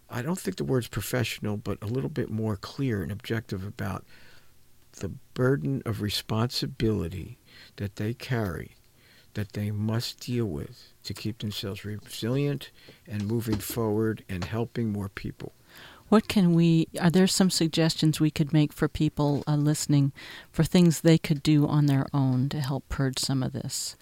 I 0.09 0.21
don't 0.23 0.39
think 0.39 0.57
the 0.57 0.63
word's 0.63 0.87
professional, 0.87 1.57
but 1.57 1.77
a 1.81 1.85
little 1.85 2.09
bit 2.09 2.29
more 2.31 2.55
clear 2.57 3.03
and 3.03 3.11
objective 3.11 3.63
about 3.65 4.05
the 4.93 5.09
burden 5.35 5.83
of 5.85 6.01
responsibility 6.01 7.37
that 7.75 7.97
they 7.97 8.13
carry, 8.13 8.75
that 9.33 9.53
they 9.53 9.71
must 9.71 10.19
deal 10.19 10.45
with 10.45 10.93
to 11.03 11.13
keep 11.13 11.39
themselves 11.39 11.85
resilient 11.85 12.71
and 13.07 13.27
moving 13.27 13.57
forward 13.57 14.23
and 14.29 14.45
helping 14.45 14.91
more 14.91 15.09
people. 15.09 15.53
What 16.09 16.27
can 16.27 16.55
we? 16.55 16.87
Are 16.99 17.11
there 17.11 17.27
some 17.27 17.51
suggestions 17.51 18.19
we 18.19 18.31
could 18.31 18.51
make 18.51 18.73
for 18.73 18.87
people 18.87 19.43
uh, 19.47 19.55
listening 19.55 20.11
for 20.51 20.63
things 20.63 21.01
they 21.01 21.19
could 21.19 21.43
do 21.43 21.67
on 21.67 21.85
their 21.85 22.07
own 22.13 22.49
to 22.49 22.59
help 22.59 22.89
purge 22.89 23.19
some 23.19 23.43
of 23.43 23.53
this? 23.53 23.95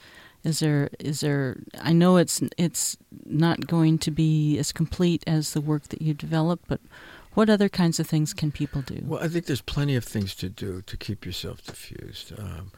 Is 0.44 0.60
there? 0.60 0.90
Is 1.00 1.20
there? 1.20 1.58
I 1.82 1.92
know 1.92 2.16
it's 2.16 2.42
it's 2.58 2.96
not 3.26 3.68
going 3.68 3.98
to 4.00 4.12
be 4.12 4.58
as 4.58 4.72
complete 4.72 5.24
as 5.28 5.52
the 5.52 5.60
work 5.60 5.90
that 5.90 6.02
you 6.02 6.14
developed, 6.14 6.66
but 6.70 6.80
what 7.34 7.50
other 7.50 7.68
kinds 7.68 8.00
of 8.00 8.08
things 8.08 8.34
can 8.34 8.52
people 8.52 8.82
do? 8.82 9.02
Well, 9.04 9.22
I 9.22 9.28
think 9.28 9.46
there's 9.46 9.62
plenty 9.62 9.96
of 9.96 10.06
things 10.06 10.34
to 10.36 10.48
do 10.50 10.82
to 10.84 10.98
keep 10.98 11.26
yourself 11.26 11.62
diffused. 11.64 12.32
Um, 12.40 12.72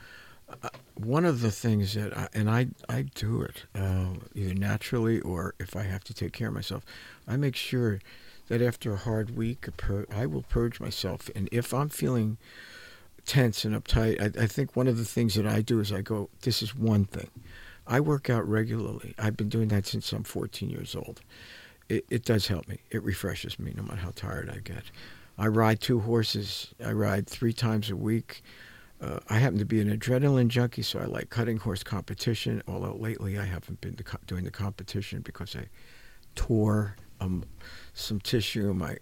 one 0.96 1.26
of 1.26 1.42
the 1.42 1.52
things 1.52 1.94
that, 1.94 2.16
I, 2.16 2.28
and 2.34 2.50
I, 2.50 2.68
I 2.88 3.04
do 3.04 3.42
it 3.42 3.66
uh, 3.76 4.16
either 4.36 4.54
naturally 4.54 5.20
or 5.22 5.56
if 5.60 5.76
I 5.76 5.84
have 5.84 6.04
to 6.06 6.14
take 6.14 6.34
care 6.34 6.50
of 6.50 6.54
myself, 6.54 6.84
I 7.28 7.38
make 7.38 7.56
sure 7.56 8.00
that 8.48 8.62
after 8.62 8.94
a 8.94 8.98
hard 8.98 9.38
week, 9.38 9.68
I 10.14 10.26
will 10.26 10.42
purge 10.42 10.80
myself. 10.80 11.30
And 11.36 11.48
if 11.52 11.74
I'm 11.74 11.90
feeling 11.90 12.38
tense 13.26 13.64
and 13.64 13.76
uptight, 13.76 14.20
I, 14.22 14.44
I 14.44 14.48
think 14.48 14.76
one 14.76 14.88
of 14.88 14.98
the 14.98 15.06
things 15.06 15.36
that 15.36 15.46
I 15.46 15.62
do 15.62 15.80
is 15.80 15.94
I 15.94 16.02
go, 16.02 16.30
this 16.42 16.62
is 16.62 16.76
one 16.76 17.06
thing. 17.06 17.30
I 17.88 18.00
work 18.00 18.30
out 18.30 18.48
regularly. 18.48 19.16
I've 19.18 19.38
been 19.38 19.50
doing 19.50 19.70
that 19.70 19.88
since 19.88 20.12
I'm 20.12 20.24
14 20.24 20.70
years 20.70 20.96
old. 20.96 21.22
It, 21.88 22.06
it 22.10 22.26
does 22.26 22.48
help 22.48 22.68
me. 22.68 22.80
It 22.92 23.04
refreshes 23.04 23.58
me 23.58 23.74
no 23.76 23.84
matter 23.84 24.02
how 24.02 24.12
tired 24.16 24.50
I 24.50 24.60
get. 24.60 24.84
I 25.38 25.48
ride 25.48 25.80
two 25.80 26.02
horses. 26.02 26.74
I 26.84 26.92
ride 26.92 27.28
three 27.28 27.54
times 27.54 27.90
a 27.90 27.96
week. 27.96 28.44
Uh, 29.02 29.20
I 29.30 29.38
happen 29.38 29.60
to 29.60 29.66
be 29.66 29.80
an 29.80 29.96
adrenaline 29.96 30.50
junkie, 30.50 30.82
so 30.82 31.00
I 31.00 31.06
like 31.06 31.30
cutting 31.30 31.58
horse 31.58 31.84
competition. 31.84 32.62
Although 32.68 32.96
lately 32.96 33.40
I 33.40 33.46
haven't 33.46 33.82
been 33.82 33.96
co- 33.96 34.18
doing 34.28 34.44
the 34.44 34.52
competition 34.52 35.22
because 35.22 35.56
I 35.56 35.68
tore 36.36 36.96
um, 37.20 37.46
some 37.94 38.20
tissue 38.20 38.70
in 38.70 38.78
my. 38.78 38.98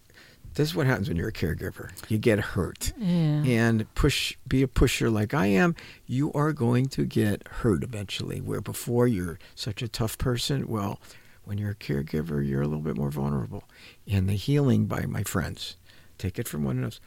This 0.53 0.69
is 0.69 0.75
what 0.75 0.87
happens 0.87 1.07
when 1.07 1.17
you're 1.17 1.27
a 1.27 1.33
caregiver. 1.33 1.91
You 2.09 2.17
get 2.17 2.39
hurt 2.39 2.91
yeah. 2.97 3.43
and 3.43 3.93
push 3.93 4.35
be 4.47 4.63
a 4.63 4.67
pusher 4.67 5.09
like 5.09 5.33
I 5.33 5.47
am, 5.47 5.75
you 6.07 6.31
are 6.33 6.51
going 6.51 6.87
to 6.87 7.05
get 7.05 7.47
hurt 7.47 7.83
eventually. 7.83 8.39
Where 8.41 8.61
before 8.61 9.07
you're 9.07 9.37
such 9.53 9.83
a 9.83 9.87
tough 9.87 10.17
person, 10.17 10.67
well, 10.67 10.99
when 11.43 11.57
you're 11.57 11.71
a 11.71 11.75
caregiver, 11.75 12.47
you're 12.47 12.61
a 12.61 12.67
little 12.67 12.81
bit 12.81 12.97
more 12.97 13.11
vulnerable. 13.11 13.63
And 14.09 14.27
the 14.27 14.33
healing 14.33 14.85
by 14.85 15.05
my 15.05 15.23
friends, 15.23 15.77
take 16.17 16.39
it 16.39 16.47
from 16.47 16.63
one 16.63 16.83
else, 16.83 16.99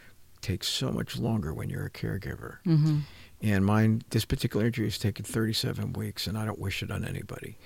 takes 0.43 0.69
so 0.69 0.91
much 0.91 1.19
longer 1.19 1.53
when 1.53 1.69
you're 1.71 1.87
a 1.87 1.91
caregiver. 1.91 2.59
hmm 2.65 3.01
And 3.43 3.65
mine, 3.65 4.03
this 4.11 4.25
particular 4.25 4.67
injury 4.67 4.87
has 4.87 4.99
taken 4.99 5.25
37 5.25 5.93
weeks, 5.95 6.27
and 6.27 6.37
I 6.37 6.45
don't 6.45 6.59
wish 6.59 6.83
it 6.83 6.91
on 6.91 7.05
anybody. 7.05 7.57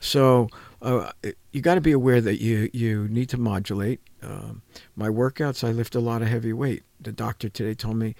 So 0.00 0.48
uh, 0.82 1.12
you 1.52 1.62
got 1.62 1.76
to 1.76 1.80
be 1.80 1.92
aware 1.92 2.20
that 2.20 2.40
you, 2.40 2.68
you 2.72 3.08
need 3.08 3.28
to 3.30 3.38
modulate. 3.38 4.00
Um, 4.22 4.62
my 4.96 5.08
workouts, 5.08 5.66
I 5.66 5.70
lift 5.72 5.94
a 5.94 6.00
lot 6.00 6.20
of 6.20 6.28
heavy 6.28 6.52
weight. 6.52 6.82
The 7.00 7.12
doctor 7.12 7.48
today 7.48 7.74
told 7.74 7.96
me, 7.96 8.14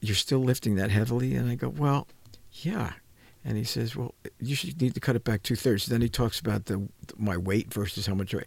You're 0.00 0.16
still 0.16 0.38
lifting 0.38 0.76
that 0.76 0.90
heavily? 0.90 1.34
And 1.34 1.50
I 1.50 1.56
go, 1.56 1.68
Well, 1.68 2.06
yeah. 2.52 2.92
And 3.44 3.58
he 3.58 3.64
says, 3.64 3.96
Well, 3.96 4.14
you 4.40 4.54
should 4.54 4.80
need 4.80 4.94
to 4.94 5.00
cut 5.00 5.16
it 5.16 5.24
back 5.24 5.42
two 5.42 5.56
thirds. 5.56 5.86
Then 5.86 6.00
he 6.00 6.08
talks 6.08 6.40
about 6.40 6.66
the 6.66 6.88
my 7.16 7.36
weight 7.36 7.72
versus 7.72 8.06
how 8.06 8.14
much 8.14 8.32
weight. 8.32 8.46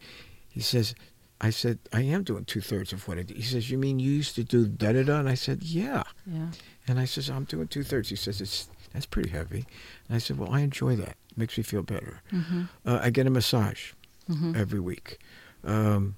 He 0.49 0.61
says, 0.61 0.95
I 1.43 1.49
said, 1.49 1.79
I 1.91 2.01
am 2.03 2.23
doing 2.23 2.45
two 2.45 2.61
thirds 2.61 2.93
of 2.93 3.07
what 3.07 3.17
I 3.17 3.23
do. 3.23 3.33
He 3.33 3.41
says, 3.41 3.69
You 3.71 3.77
mean 3.79 3.97
you 3.99 4.11
used 4.11 4.35
to 4.35 4.43
do 4.43 4.67
da 4.67 4.91
da 4.93 5.03
da? 5.03 5.19
And 5.19 5.27
I 5.27 5.33
said, 5.35 5.63
Yeah. 5.63 6.03
Yeah. 6.25 6.51
And 6.87 6.99
I 6.99 7.05
says, 7.05 7.29
I'm 7.29 7.45
doing 7.45 7.67
two 7.67 7.83
thirds. 7.83 8.09
He 8.09 8.15
says, 8.15 8.39
it's 8.41 8.69
that's 8.93 9.05
pretty 9.07 9.29
heavy. 9.29 9.65
And 10.07 10.15
I 10.15 10.19
said, 10.19 10.37
well, 10.37 10.51
I 10.51 10.59
enjoy 10.59 10.95
that. 10.97 11.15
It 11.31 11.37
makes 11.37 11.57
me 11.57 11.63
feel 11.63 11.81
better. 11.83 12.21
hmm 12.29 12.63
Uh, 12.85 12.99
I 13.01 13.09
get 13.09 13.25
a 13.27 13.29
massage 13.29 13.93
hmm 14.27 14.53
every 14.55 14.79
week. 14.79 15.17
Um, 15.63 16.15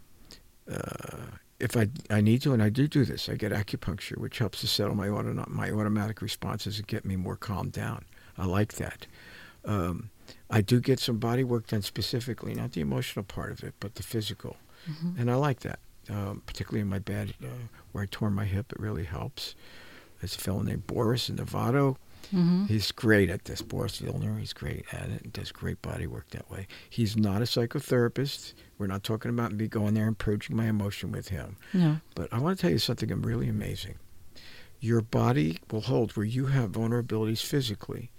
uh, 0.71 1.27
if 1.59 1.77
I 1.77 1.87
I 2.09 2.19
need 2.21 2.41
to, 2.41 2.53
and 2.53 2.61
I 2.63 2.69
do 2.69 2.87
do 2.87 3.05
this, 3.05 3.29
I 3.29 3.35
get 3.35 3.51
acupuncture, 3.51 4.17
which 4.17 4.39
helps 4.39 4.59
to 4.61 4.67
settle 4.67 4.95
my 4.95 5.07
auto, 5.09 5.45
my 5.47 5.71
automatic 5.71 6.21
responses 6.21 6.77
and 6.79 6.87
get 6.87 7.05
me 7.05 7.15
more 7.15 7.35
calmed 7.37 7.71
down. 7.71 8.05
I 8.37 8.45
like 8.45 8.73
that. 8.73 9.07
Um, 9.65 10.09
I 10.49 10.61
do 10.61 10.79
get 10.81 10.99
some 10.99 11.17
body 11.19 11.43
work 11.43 11.67
done 11.67 11.81
specifically, 11.83 12.53
not 12.55 12.71
the 12.73 12.81
emotional 12.81 13.23
part 13.23 13.51
of 13.51 13.63
it, 13.63 13.73
but 13.79 13.95
the 13.95 14.03
physical, 14.03 14.57
hmm 14.85 15.11
and 15.19 15.29
I 15.31 15.35
like 15.35 15.59
that. 15.61 15.79
Um, 16.09 16.41
particularly 16.45 16.81
in 16.81 16.89
my 16.89 16.99
bed 16.99 17.33
uh, 17.41 17.47
where 17.93 18.03
I 18.03 18.07
tore 18.11 18.29
my 18.29 18.45
hip, 18.45 18.73
it 18.73 18.79
really 18.79 19.05
helps. 19.05 19.55
There's 20.19 20.35
a 20.35 20.39
fellow 20.39 20.61
named 20.61 20.85
Boris 20.87 21.29
in 21.29 21.37
Novato. 21.37 21.95
hmm 22.31 22.65
He's 22.65 22.91
great 22.91 23.29
at 23.29 23.45
this. 23.45 23.61
Boris 23.61 23.99
Vilner, 24.01 24.37
he's 24.39 24.51
great 24.53 24.85
at 24.91 25.09
it 25.09 25.21
and 25.23 25.31
does 25.33 25.51
great 25.53 25.81
body 25.81 26.05
work 26.07 26.29
that 26.31 26.49
way. 26.51 26.67
He's 26.89 27.15
not 27.15 27.41
a 27.41 27.45
psychotherapist. 27.45 28.53
We're 28.77 28.87
not 28.87 29.03
talking 29.03 29.29
about 29.29 29.53
me 29.53 29.67
going 29.67 29.93
there 29.93 30.07
and 30.07 30.17
purging 30.17 30.55
my 30.57 30.67
emotion 30.67 31.11
with 31.11 31.29
him. 31.29 31.55
No. 31.73 31.97
But 32.15 32.33
I 32.33 32.39
want 32.39 32.57
to 32.57 32.61
tell 32.61 32.71
you 32.71 32.79
something 32.79 33.09
really 33.21 33.47
amazing. 33.49 33.95
Your 34.79 35.01
body 35.01 35.59
will 35.71 35.81
hold 35.81 36.17
where 36.17 36.25
you 36.25 36.47
have 36.47 36.71
vulnerabilities 36.73 37.41
physically, 37.43 38.11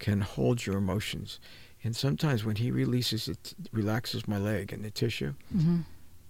can 0.00 0.20
hold 0.22 0.66
your 0.66 0.76
emotions. 0.78 1.38
And 1.84 1.94
sometimes 1.94 2.44
when 2.44 2.56
he 2.56 2.72
releases 2.72 3.28
it, 3.28 3.54
relaxes 3.72 4.26
my 4.26 4.38
leg 4.38 4.72
and 4.72 4.84
the 4.84 4.90
tissue, 4.90 5.34
hmm 5.52 5.80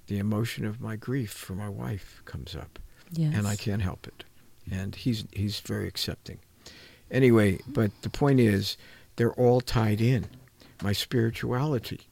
the 0.09 0.19
emotion 0.19 0.65
of 0.67 0.81
my 0.81 0.97
grief 0.97 1.31
for 1.31 1.55
my 1.55 1.69
wife 1.69 2.21
comes 2.25 2.55
up 2.57 2.79
Yes. 3.13 3.35
and 3.37 3.47
I 3.47 3.57
can't 3.57 3.81
help 3.83 4.07
it. 4.07 4.25
And 4.71 4.95
he's 4.95 5.25
he's 5.33 5.61
very 5.61 5.89
accepting. 5.89 6.39
Anyway, 7.11 7.59
but 7.67 7.91
the 8.03 8.11
point 8.11 8.39
is, 8.41 8.77
they're 9.17 9.33
all 9.35 9.61
tied 9.63 10.01
in. 10.01 10.27
My 10.83 10.93
spirituality, 10.93 12.03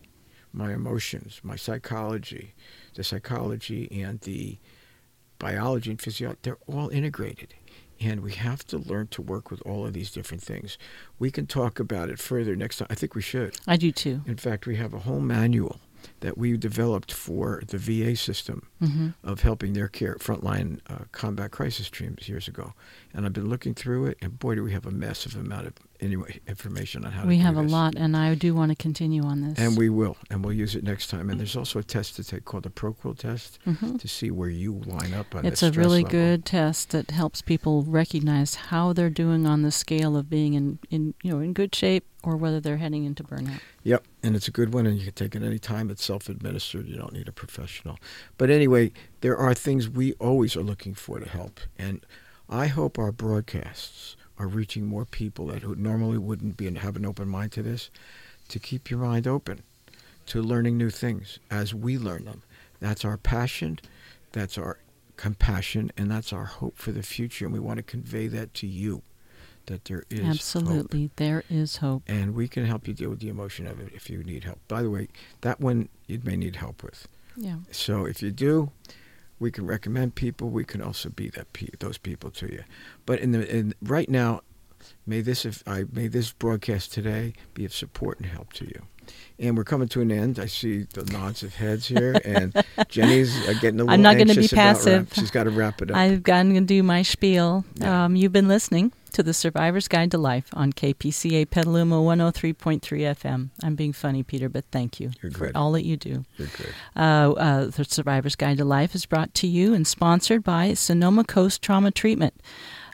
my 0.52 0.72
emotions, 0.72 1.40
my 1.42 1.56
psychology, 1.56 2.54
the 2.94 3.04
psychology 3.04 3.88
and 4.02 4.20
the 4.22 4.58
biology 5.38 5.90
and 5.90 6.00
physiology, 6.00 6.38
they're 6.42 6.58
all 6.66 6.88
integrated. 6.88 7.54
And 8.00 8.20
we 8.20 8.32
have 8.32 8.64
to 8.66 8.78
learn 8.78 9.06
to 9.08 9.22
work 9.22 9.50
with 9.50 9.60
all 9.62 9.86
of 9.86 9.92
these 9.92 10.10
different 10.10 10.42
things. 10.42 10.76
We 11.18 11.30
can 11.30 11.46
talk 11.46 11.78
about 11.78 12.10
it 12.10 12.18
further 12.18 12.54
next 12.56 12.76
time. 12.78 12.88
I 12.90 12.94
think 12.94 13.14
we 13.14 13.22
should. 13.22 13.58
I 13.66 13.76
do 13.76 13.90
too. 13.92 14.22
In 14.26 14.36
fact, 14.36 14.66
we 14.66 14.76
have 14.76 14.92
a 14.94 15.00
whole 15.00 15.20
manual 15.20 15.80
that 16.20 16.36
we 16.38 16.56
developed 16.56 17.12
for 17.12 17.62
the 17.66 17.78
VA 17.78 18.16
system 18.16 18.68
Mm-hmm. 18.82 19.08
of 19.24 19.40
helping 19.40 19.72
their 19.72 19.88
care 19.88 20.16
frontline 20.16 20.80
uh, 20.90 21.04
combat 21.10 21.50
crisis 21.50 21.88
teams 21.88 22.28
years 22.28 22.46
ago. 22.46 22.74
And 23.14 23.24
I've 23.24 23.32
been 23.32 23.48
looking 23.48 23.72
through 23.72 24.04
it, 24.04 24.18
and 24.20 24.38
boy, 24.38 24.54
do 24.56 24.62
we 24.62 24.72
have 24.72 24.84
a 24.84 24.90
massive 24.90 25.34
amount 25.34 25.66
of 25.68 25.72
anyway 25.98 26.40
information 26.46 27.06
on 27.06 27.12
how 27.12 27.22
to 27.22 27.26
We 27.28 27.38
have 27.38 27.56
a 27.56 27.62
this. 27.62 27.72
lot, 27.72 27.94
and 27.96 28.14
I 28.14 28.34
do 28.34 28.54
want 28.54 28.70
to 28.72 28.76
continue 28.76 29.22
on 29.24 29.40
this. 29.40 29.58
And 29.58 29.78
we 29.78 29.88
will, 29.88 30.18
and 30.28 30.44
we'll 30.44 30.52
use 30.52 30.74
it 30.76 30.84
next 30.84 31.06
time. 31.06 31.30
And 31.30 31.40
there's 31.40 31.56
also 31.56 31.78
a 31.78 31.82
test 31.82 32.16
to 32.16 32.24
take 32.24 32.44
called 32.44 32.64
the 32.64 32.68
ProQOL 32.70 33.16
test 33.16 33.58
Mhm. 33.66 33.98
to 33.98 34.06
see 34.08 34.30
where 34.30 34.50
you 34.50 34.74
line 34.84 35.14
up 35.14 35.34
on 35.34 35.46
It's 35.46 35.62
a 35.62 35.72
really 35.72 36.02
level. 36.02 36.10
good 36.10 36.44
test 36.44 36.90
that 36.90 37.12
helps 37.12 37.40
people 37.40 37.82
recognize 37.84 38.56
how 38.56 38.92
they're 38.92 39.08
doing 39.08 39.46
on 39.46 39.62
the 39.62 39.72
scale 39.72 40.18
of 40.18 40.28
being 40.28 40.52
in, 40.52 40.80
in 40.90 41.14
you 41.22 41.30
know 41.32 41.40
in 41.40 41.54
good 41.54 41.74
shape 41.74 42.04
or 42.22 42.36
whether 42.36 42.60
they're 42.60 42.76
heading 42.76 43.04
into 43.04 43.22
burnout. 43.24 43.60
Yep, 43.84 44.04
and 44.22 44.36
it's 44.36 44.48
a 44.48 44.50
good 44.50 44.74
one, 44.74 44.84
and 44.84 44.98
you 44.98 45.04
can 45.04 45.14
take 45.14 45.34
it 45.34 45.42
any 45.42 45.58
time. 45.60 45.88
It's 45.90 46.05
self-administered. 46.06 46.86
You 46.86 46.96
don't 46.96 47.12
need 47.12 47.28
a 47.28 47.32
professional. 47.32 47.98
But 48.38 48.50
anyway, 48.50 48.92
there 49.20 49.36
are 49.36 49.54
things 49.54 49.88
we 49.88 50.14
always 50.14 50.56
are 50.56 50.62
looking 50.62 50.94
for 50.94 51.18
to 51.18 51.28
help, 51.28 51.60
and 51.78 52.04
I 52.48 52.68
hope 52.68 52.98
our 52.98 53.12
broadcasts 53.12 54.16
are 54.38 54.46
reaching 54.46 54.86
more 54.86 55.04
people 55.04 55.46
that 55.48 55.62
who 55.62 55.74
normally 55.74 56.18
wouldn't 56.18 56.56
be 56.56 56.66
and 56.66 56.78
have 56.78 56.96
an 56.96 57.06
open 57.06 57.28
mind 57.28 57.52
to 57.52 57.62
this. 57.62 57.90
To 58.50 58.58
keep 58.60 58.90
your 58.90 59.00
mind 59.00 59.26
open 59.26 59.62
to 60.26 60.40
learning 60.42 60.78
new 60.78 60.90
things 60.90 61.38
as 61.50 61.74
we 61.74 61.98
learn 61.98 62.24
them. 62.26 62.42
That's 62.80 63.04
our 63.04 63.16
passion. 63.16 63.80
That's 64.32 64.56
our 64.58 64.78
compassion, 65.16 65.90
and 65.96 66.10
that's 66.10 66.32
our 66.32 66.44
hope 66.44 66.76
for 66.76 66.92
the 66.92 67.02
future. 67.02 67.44
And 67.46 67.54
we 67.54 67.60
want 67.60 67.78
to 67.78 67.82
convey 67.82 68.28
that 68.28 68.54
to 68.54 68.66
you. 68.66 69.02
That 69.66 69.84
there 69.86 70.04
is 70.10 70.20
hope. 70.20 70.28
Absolutely, 70.30 71.10
there 71.16 71.42
is 71.50 71.78
hope. 71.78 72.02
and 72.06 72.34
we 72.34 72.46
can 72.48 72.64
help 72.66 72.86
you 72.86 72.94
deal 72.94 73.10
with 73.10 73.20
the 73.20 73.28
emotion 73.28 73.66
of 73.66 73.80
it 73.80 73.92
if 73.94 74.08
you 74.08 74.22
need 74.22 74.44
help. 74.44 74.58
By 74.68 74.82
the 74.82 74.90
way, 74.90 75.08
that 75.40 75.60
one 75.60 75.88
you 76.06 76.20
may 76.24 76.36
need 76.36 76.56
help 76.56 76.82
with. 76.82 77.08
Yeah. 77.36 77.56
So 77.70 78.04
if 78.06 78.22
you 78.22 78.30
do, 78.30 78.70
we 79.38 79.50
can 79.50 79.66
recommend 79.66 80.14
people. 80.14 80.48
We 80.50 80.64
can 80.64 80.80
also 80.80 81.10
be 81.10 81.28
that 81.30 81.52
pe- 81.52 81.68
those 81.80 81.98
people 81.98 82.30
to 82.32 82.46
you. 82.46 82.62
But 83.04 83.20
in 83.20 83.32
the 83.32 83.48
in, 83.54 83.74
right 83.82 84.08
now, 84.08 84.40
may 85.06 85.20
this 85.20 85.44
if 85.44 85.62
I 85.66 85.84
may 85.92 86.08
this 86.08 86.32
broadcast 86.32 86.92
today 86.92 87.34
be 87.54 87.64
of 87.64 87.74
support 87.74 88.18
and 88.18 88.26
help 88.26 88.52
to 88.54 88.64
you. 88.64 88.82
And 89.38 89.56
we're 89.56 89.64
coming 89.64 89.86
to 89.88 90.00
an 90.00 90.10
end. 90.10 90.38
I 90.40 90.46
see 90.46 90.82
the 90.94 91.04
nods 91.12 91.42
of 91.44 91.54
heads 91.54 91.86
here, 91.86 92.18
and 92.24 92.52
Jenny's 92.88 93.36
uh, 93.48 93.52
getting 93.60 93.78
a 93.80 93.84
little 93.84 93.90
I'm 93.90 94.02
not 94.02 94.14
gonna 94.14 94.34
be 94.34 94.40
anxious 94.40 94.52
wrap- 94.52 94.76
passive. 94.76 95.12
She's 95.12 95.30
got 95.30 95.44
to 95.44 95.50
wrap 95.50 95.80
it 95.82 95.90
up. 95.90 95.96
I've 95.96 96.22
gotten 96.22 96.54
to 96.54 96.60
do 96.60 96.82
my 96.82 97.02
spiel. 97.02 97.64
Yeah. 97.76 98.06
Um, 98.06 98.16
you've 98.16 98.32
been 98.32 98.48
listening 98.48 98.92
to 99.16 99.22
the 99.22 99.32
Survivor's 99.32 99.88
Guide 99.88 100.10
to 100.10 100.18
Life 100.18 100.50
on 100.52 100.74
KPCA 100.74 101.48
Petaluma 101.48 101.96
103.3 101.96 102.80
FM. 102.82 103.48
I'm 103.62 103.74
being 103.74 103.94
funny, 103.94 104.22
Peter, 104.22 104.50
but 104.50 104.66
thank 104.70 105.00
you 105.00 105.10
You're 105.22 105.32
for 105.32 105.46
good. 105.46 105.56
all 105.56 105.72
that 105.72 105.86
you 105.86 105.96
do. 105.96 106.26
You're 106.36 106.48
good. 106.48 106.74
Uh, 106.94 107.32
uh, 107.32 107.64
the 107.68 107.86
Survivor's 107.86 108.36
Guide 108.36 108.58
to 108.58 108.64
Life 108.66 108.94
is 108.94 109.06
brought 109.06 109.32
to 109.36 109.46
you 109.46 109.72
and 109.72 109.86
sponsored 109.86 110.44
by 110.44 110.74
Sonoma 110.74 111.24
Coast 111.24 111.62
Trauma 111.62 111.90
Treatment. 111.90 112.34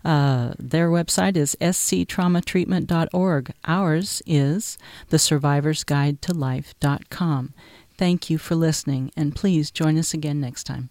Uh, 0.05 0.53
their 0.61 0.91
website 0.91 1.37
is 1.37 1.57
sctraumatreatment.org. 1.61 3.53
Ours 3.65 4.23
is 4.25 4.79
the 5.09 5.19
Survivor's 5.19 5.83
Guide 5.83 6.23
to 6.23 6.33
Life.com. 6.33 7.53
Thank 7.99 8.31
you 8.31 8.39
for 8.39 8.55
listening, 8.55 9.11
and 9.17 9.35
please 9.35 9.73
join 9.73 9.99
us 9.99 10.15
again 10.15 10.41
next 10.41 10.63
time. 10.65 10.91